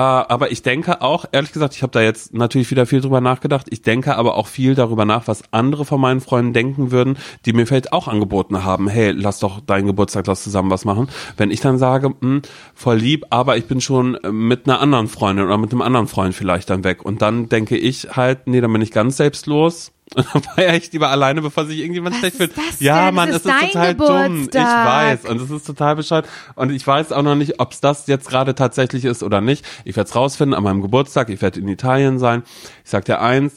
[0.03, 3.67] aber ich denke auch, ehrlich gesagt, ich habe da jetzt natürlich wieder viel drüber nachgedacht.
[3.71, 7.53] Ich denke aber auch viel darüber nach, was andere von meinen Freunden denken würden, die
[7.53, 11.09] mir vielleicht auch angeboten haben, hey, lass doch deinen Geburtstag, lass zusammen was machen.
[11.37, 12.43] Wenn ich dann sage, hm,
[12.75, 16.07] voll lieb, aber ich bin schon äh, mit einer anderen Freundin oder mit einem anderen
[16.07, 17.05] Freund vielleicht dann weg.
[17.05, 19.93] Und dann denke ich halt, nee, dann bin ich ganz selbstlos.
[20.15, 22.53] Und dann feiere ich lieber alleine, bevor sich irgendjemand Was schlecht fühlt.
[22.81, 23.15] Ja, denn?
[23.15, 24.07] Mann, Das es ist ist total dumm.
[24.43, 24.87] Ich Geburtstag.
[24.87, 25.25] weiß.
[25.31, 26.29] Und es ist total bescheuert.
[26.55, 29.65] Und ich weiß auch noch nicht, ob es das jetzt gerade tatsächlich ist oder nicht.
[29.85, 31.29] Ich werde es rausfinden an meinem Geburtstag.
[31.31, 32.43] Ich werde in Italien sein.
[32.85, 33.55] Ich sag dir eins,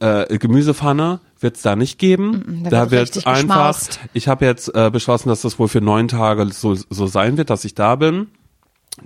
[0.00, 2.62] äh, Gemüsepfanne wird es da nicht geben.
[2.64, 3.34] da da wird einfach.
[3.34, 4.00] geschmaust.
[4.12, 7.50] Ich habe jetzt äh, beschlossen, dass das wohl für neun Tage so, so sein wird,
[7.50, 8.28] dass ich da bin.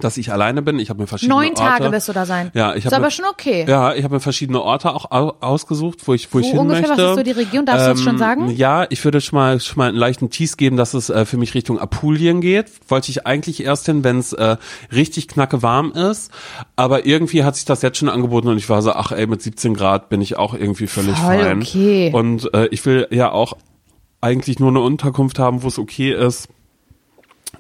[0.00, 0.78] Dass ich alleine bin.
[0.78, 1.62] Ich habe mir verschiedene Neun Orte.
[1.62, 2.50] Tage wirst du da sein.
[2.54, 3.64] Ja, ich Ist habe aber schon okay.
[3.68, 6.82] ja, ich habe mir verschiedene Orte auch au ausgesucht, wo ich, wo, ich hin ungefähr?
[6.82, 7.02] Was möchte.
[7.02, 7.66] Ähm, ist so die Region?
[7.66, 8.50] Darfst du das schon sagen?
[8.50, 11.36] Ja, ich würde schon mal, schon mal einen leichten Tease geben, dass es äh, für
[11.36, 12.66] mich Richtung Apulien geht.
[12.88, 14.56] Wollte ich eigentlich erst hin, wenn es äh,
[14.92, 16.30] richtig knacke warm ist.
[16.76, 19.42] Aber irgendwie hat sich das jetzt schon angeboten und ich war so, ach ey, mit
[19.42, 21.62] 17 Grad bin ich auch irgendwie völlig Voll fein.
[21.62, 22.10] okay.
[22.12, 23.56] Und äh, ich will ja auch
[24.20, 26.48] eigentlich nur eine Unterkunft haben, wo es okay ist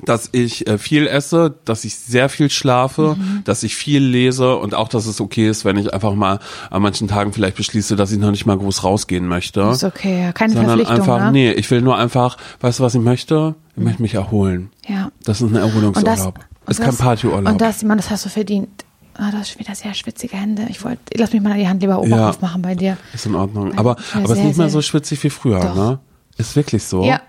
[0.02, 3.42] dass ich äh, viel esse, dass ich sehr viel schlafe, Mhm.
[3.44, 6.38] dass ich viel lese und auch, dass es okay ist, wenn ich einfach mal
[6.70, 9.60] an manchen Tagen vielleicht beschließe, dass ich noch nicht mal groß rausgehen möchte.
[9.62, 10.32] Ist okay, ja.
[10.32, 11.32] Keine sondern Verpflichtung, einfach, ne?
[11.32, 13.54] nee, ich will nur einfach, weißt du, was ich möchte?
[13.76, 14.70] Ich möchte mich erholen.
[14.86, 15.10] Ja.
[15.24, 16.34] Das ist ein Und das, Erholungsurlaub.
[16.64, 17.52] und ist kein das- Partyurlaub.
[17.52, 18.68] Und das, Mann, das hast du verdient.
[19.16, 20.66] Ah, du hast schon wieder sehr schwitzige Hände.
[20.70, 22.28] Ich wollte, lass mich mal die Hand lieber oben Ja.
[22.30, 22.96] aufmachen bei dir.
[23.12, 23.76] ist in Ordnung.
[23.78, 25.74] Aber, aber ist sehr, nicht mehr so schwitzig wie früher, Doch.
[25.76, 25.98] ne?
[26.36, 27.04] Ist wirklich so.
[27.04, 27.20] Ja.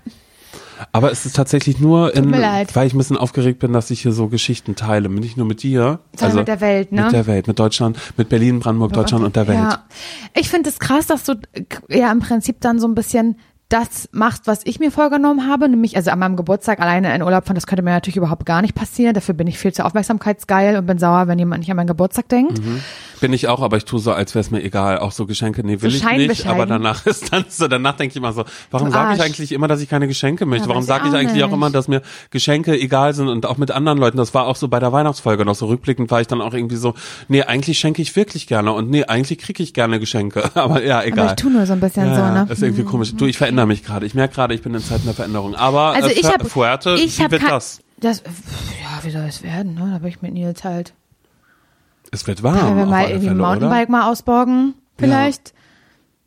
[0.92, 4.12] Aber es ist tatsächlich nur in, weil ich ein bisschen aufgeregt bin, dass ich hier
[4.12, 5.10] so Geschichten teile.
[5.10, 6.00] Nicht nur mit dir.
[6.16, 7.04] Sondern mit der Welt, ne?
[7.04, 9.60] Mit der Welt, mit Deutschland, mit Berlin, Brandenburg, Deutschland und der Welt.
[9.60, 9.84] Ja.
[10.34, 11.36] Ich finde es krass, dass du
[11.90, 13.38] ja im Prinzip dann so ein bisschen
[13.70, 17.46] das machst, was ich mir vorgenommen habe, nämlich also an meinem Geburtstag alleine in Urlaub
[17.46, 19.16] fahren, das könnte mir natürlich überhaupt gar nicht passieren.
[19.16, 22.30] Dafür bin ich viel zu aufmerksamkeitsgeil und bin sauer, wenn jemand nicht an meinen Geburtstag
[22.30, 22.64] denkt.
[22.64, 22.82] Mhm.
[23.22, 25.00] Bin ich auch, aber ich tue so, als wäre es mir egal.
[25.00, 26.46] Auch so Geschenke, nee, will So ich nicht.
[26.48, 29.68] Aber danach ist dann so, danach denke ich immer so, warum sage ich eigentlich immer,
[29.68, 30.66] dass ich keine Geschenke möchte?
[30.66, 31.56] Ja, warum sage ich auch eigentlich auch nicht.
[31.56, 32.02] immer, dass mir
[32.32, 34.18] Geschenke egal sind und auch mit anderen Leuten?
[34.18, 36.76] Das war auch so bei der Weihnachtsfolge noch so rückblickend war ich dann auch irgendwie
[36.76, 36.94] so,
[37.28, 40.50] nee, eigentlich schenke ich wirklich gerne und nee, eigentlich kriege ich gerne Geschenke.
[40.56, 41.20] Aber ja, egal.
[41.22, 42.48] Aber ich tue nur so ein bisschen ja, so, ne?
[42.52, 43.14] ist irgendwie komisch.
[43.16, 44.06] Du, ich verändere mich gerade.
[44.06, 45.56] Ich merke gerade, ich bin in Zeiten der Veränderung.
[45.56, 47.80] Aber Also äh, ich Fu- habe Fuerte, ich wie hab wird kein- das?
[48.00, 49.90] das ja, wie soll es werden, ne?
[49.94, 50.94] Da bin ich mit Nils halt.
[52.12, 52.76] Es wird warm.
[52.78, 55.54] wir auf mal irgendwie ein Fälle, Mountainbike mal ausborgen, vielleicht.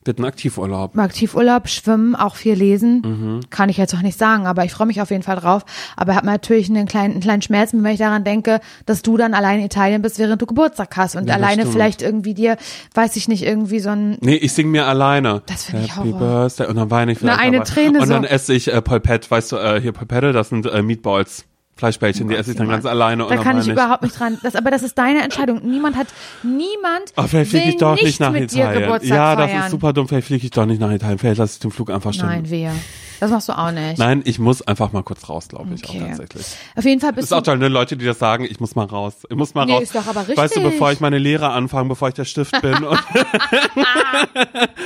[0.04, 0.96] Wird ein Aktivurlaub.
[0.96, 3.02] Aktivurlaub, schwimmen, auch viel lesen.
[3.04, 3.40] Mhm.
[3.50, 5.66] Kann ich jetzt noch nicht sagen, aber ich freue mich auf jeden Fall drauf.
[5.96, 9.34] Aber habe natürlich einen kleinen, einen kleinen Schmerz, wenn ich daran denke, dass du dann
[9.34, 11.72] allein in Italien bist, während du Geburtstag hast und Ja, alleine stimmt.
[11.74, 12.56] vielleicht irgendwie dir,
[12.94, 15.42] weiß ich nicht, irgendwie so ein Nee, ich sing mir alleine.
[15.44, 16.44] Das find ich Happy Horror.
[16.44, 16.66] Birthday.
[16.68, 17.36] Und dann weine ich vielleicht.
[17.36, 17.70] Na, eine dabei.
[17.70, 18.28] Träne Und dann so.
[18.28, 21.44] esse ich äh, Polpette, weißt du, äh, hier Polpette, das sind äh, Meatballs.
[21.78, 23.26] Fleischbällchen, die esse ich dann ganz alleine.
[23.28, 24.38] Da kann ich überhaupt nicht dran.
[24.42, 25.60] Das, aber das ist deine Entscheidung.
[25.64, 26.08] Niemand hat,
[26.42, 29.00] niemand Oh, vielleicht will fliege ich doch nicht, nicht nach Italien.
[29.04, 29.64] Ja, das feiern.
[29.64, 30.08] ist super dumm.
[30.08, 31.18] Vielleicht fliege ich doch nicht nach Italien.
[31.18, 32.26] Vielleicht lasse ich den Flug einfach stehen.
[32.26, 32.72] Nein, wehe.
[33.20, 33.98] Das machst du auch nicht.
[33.98, 36.00] Nein, ich muss einfach mal kurz raus, glaube ich, Okay.
[36.04, 36.46] auch tatsächlich.
[36.76, 37.46] Auf jeden Fall bist Ist auch du.
[37.46, 37.66] toll, ne?
[37.66, 39.14] Leute, die das sagen, ich muss mal raus.
[39.28, 39.82] Ich muss mal Nee, raus.
[39.82, 40.62] ist doch aber Weißt du, richtig.
[40.62, 42.74] bevor ich meine Lehre anfange, bevor ich der Stift bin,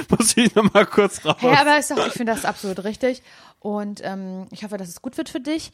[0.08, 1.36] muss ich noch mal kurz raus.
[1.40, 3.22] Hey, aber ist doch, ich finde das absolut richtig.
[3.60, 5.70] Und ähm, ich hoffe, dass es gut wird für dich.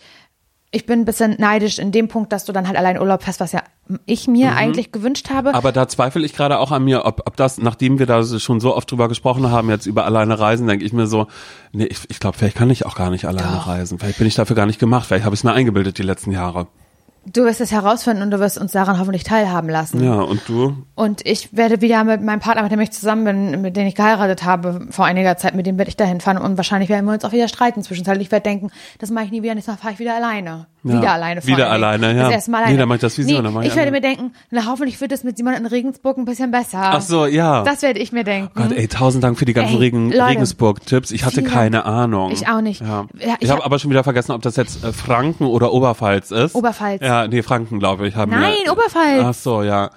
[0.70, 3.40] Ich bin ein bisschen neidisch in dem Punkt, dass du dann halt allein Urlaub hast,
[3.40, 3.62] was ja
[4.04, 5.50] ich mir eigentlich gewünscht habe.
[5.50, 5.54] Mhm.
[5.54, 8.60] Aber da zweifle ich gerade auch an mir, ob, ob das, nachdem wir da schon
[8.60, 11.26] so oft drüber gesprochen haben, jetzt über alleine reisen, denke ich mir so,
[11.72, 13.66] nee, ich, ich glaube, vielleicht kann ich auch gar nicht alleine Doch.
[13.66, 13.98] reisen.
[13.98, 15.06] Vielleicht bin ich dafür gar nicht gemacht.
[15.06, 16.66] Vielleicht habe ich es mir eingebildet die letzten Jahre.
[17.32, 20.02] Du wirst es herausfinden und du wirst uns daran hoffentlich teilhaben lassen.
[20.02, 20.76] Ja, und du?
[20.94, 23.94] Und ich werde wieder mit meinem Partner, mit dem ich zusammen bin, mit dem ich
[23.94, 27.12] geheiratet habe vor einiger Zeit, mit dem werde ich dahin fahren und wahrscheinlich werden wir
[27.12, 28.28] uns auch wieder streiten zwischenzeitlich.
[28.28, 30.66] Ich werde denken, das mache ich nie wieder, nächstes Mal fahre ich wieder alleine.
[30.84, 31.40] Ja, Wieder alleine.
[31.42, 32.22] vor wieder alleine, ja.
[32.24, 32.78] Das erste Mal Nee, alleine.
[32.78, 34.64] dann mach ich das wie nee, und dann mach ich Ich werde mir denken, na
[34.66, 36.78] hoffentlich wird es mit Simon in Regensburg ein bisschen besser.
[36.80, 37.64] Ach so, ja.
[37.64, 38.52] Das werde ich mir denken.
[38.54, 41.10] Gott, ey, tausend Dank für die ganzen Regen, Regensburg-Tipps.
[41.10, 42.30] Ich hatte keine Ahnung.
[42.30, 42.80] Ich auch nicht.
[42.80, 43.06] Ja.
[43.18, 45.72] Ja, ich ich habe hab- aber schon wieder vergessen, ob das jetzt äh, Franken oder
[45.72, 46.54] Oberpfalz ist.
[46.54, 47.02] Oberpfalz.
[47.02, 48.14] Ja, nee, Franken, glaube ich.
[48.14, 49.22] Haben Nein, wir, Oberpfalz.
[49.24, 49.90] Ach so, ja.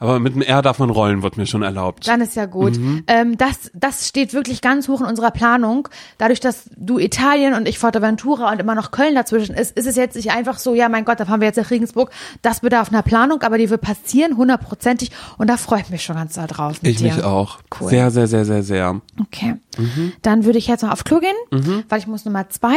[0.00, 2.06] Aber mit dem R darf man rollen, wird mir schon erlaubt.
[2.06, 2.78] Dann ist ja gut.
[2.78, 3.02] Mhm.
[3.08, 5.88] Ähm, das, das steht wirklich ganz hoch in unserer Planung.
[6.18, 9.96] Dadurch, dass du Italien und ich Forteventura und immer noch Köln dazwischen ist, ist es
[9.96, 12.10] jetzt nicht einfach so, ja, mein Gott, da fahren wir jetzt nach Regensburg.
[12.42, 15.10] Das bedarf einer Planung, aber die wird passieren, hundertprozentig.
[15.36, 16.76] Und da freue ich mich schon ganz doll drauf.
[16.82, 17.12] Ich dir.
[17.12, 17.58] mich auch.
[17.80, 17.90] Cool.
[17.90, 19.00] Sehr, sehr, sehr, sehr, sehr.
[19.20, 19.56] Okay.
[19.76, 20.12] Mhm.
[20.22, 22.76] Dann würde ich jetzt noch auf Klo gehen, weil ich muss Nummer zwei.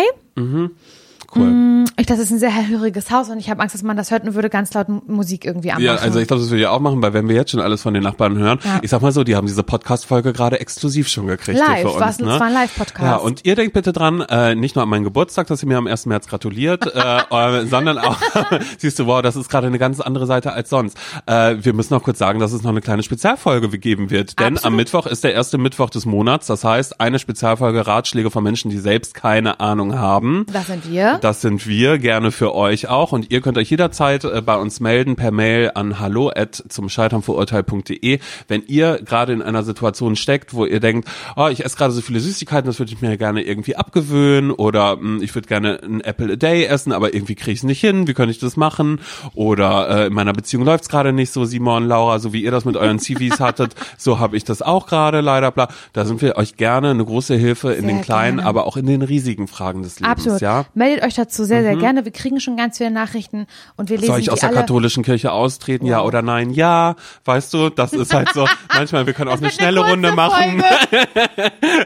[1.35, 1.85] Cool.
[1.97, 4.23] Ich, das ist ein sehr hellhöriges Haus und ich habe Angst, dass man das hört
[4.23, 5.85] und würde ganz laut Musik irgendwie anmachen.
[5.85, 7.81] Ja, also ich glaube, das würde ich auch machen, weil wenn wir jetzt schon alles
[7.81, 8.79] von den Nachbarn hören, Ja.
[8.81, 12.19] ich sag mal so, die haben diese Podcast-Folge gerade exklusiv schon gekriegt Live, für uns.
[12.19, 12.33] ne?
[12.33, 13.03] es war ein Live-Podcast.
[13.03, 15.77] Ja, und ihr denkt bitte dran, äh, nicht nur an meinen Geburtstag, dass ihr mir
[15.77, 16.05] am 1.
[16.05, 18.17] März gratuliert, äh, äh, sondern auch,
[18.77, 20.97] siehst du, wow, das ist gerade eine ganz andere Seite als sonst.
[21.25, 24.47] Äh, wir müssen noch kurz sagen, dass es noch eine kleine Spezialfolge geben wird, denn
[24.47, 24.77] am Absolut.
[24.77, 28.77] Mittwoch ist der erste Mittwoch des Monats, das heißt eine Spezialfolge Ratschläge von Menschen, die
[28.79, 30.45] selbst keine Ahnung haben.
[30.51, 31.19] das sind wir.
[31.21, 33.11] Das sind wir, gerne für euch auch.
[33.11, 36.89] Und ihr könnt euch jederzeit äh, bei uns melden per Mail an hallo at zum
[36.89, 41.77] Scheitern verurteilt.de, wenn ihr gerade in einer Situation steckt, wo ihr denkt, oh, ich esse
[41.77, 45.47] gerade so viele Süßigkeiten, das würde ich mir gerne irgendwie abgewöhnen oder mh, ich würde
[45.47, 48.07] gerne ein Apple a Day essen, aber irgendwie kriege ich es nicht hin.
[48.07, 48.99] Wie könnte ich das machen?
[49.35, 52.51] Oder äh, in meiner Beziehung läuft es gerade nicht so, Simon, Laura, so wie ihr
[52.51, 55.51] das mit euren CVs hattet, so habe ich das auch gerade leider.
[55.51, 55.67] Bla.
[55.93, 58.49] Da sind wir euch gerne eine große Hilfe in Sehr den kleinen, gerne.
[58.49, 60.11] aber auch in den riesigen Fragen des Lebens.
[60.11, 60.41] Absolut.
[60.41, 60.65] Ja?
[60.73, 62.05] Meldet euch dazu sehr, sehr gerne.
[62.05, 63.47] Wir kriegen schon ganz viele Nachrichten
[63.77, 64.59] und wir lesen Soll ich aus der alle.
[64.59, 66.51] katholischen Kirche austreten, ja oder nein?
[66.51, 66.95] Ja,
[67.25, 68.47] weißt du, das ist halt so.
[68.73, 70.63] Manchmal, wir können auch eine wird schnelle Runde machen.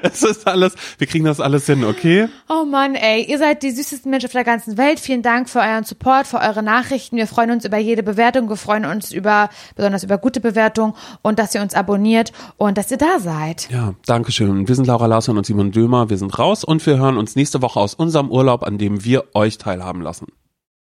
[0.02, 2.28] Es ist alles, wir kriegen das alles hin, okay?
[2.50, 5.00] Oh Mann, ey, ihr seid die süßesten Menschen auf der ganzen Welt.
[5.00, 7.18] Vielen Dank für euren Support, für eure Nachrichten.
[7.18, 8.50] Wir freuen uns über jede Bewertung.
[8.50, 12.92] Wir freuen uns über, besonders über gute Bewertungen und dass ihr uns abonniert und dass
[12.92, 13.70] ihr da seid.
[13.72, 14.68] Ja, danke schön.
[14.68, 16.10] Wir sind Laura Larsson und Simon Dömer.
[16.10, 19.34] Wir sind raus und wir hören uns nächste Woche aus unserem Urlaub, an dem wir
[19.34, 20.28] euch teilhaben lassen.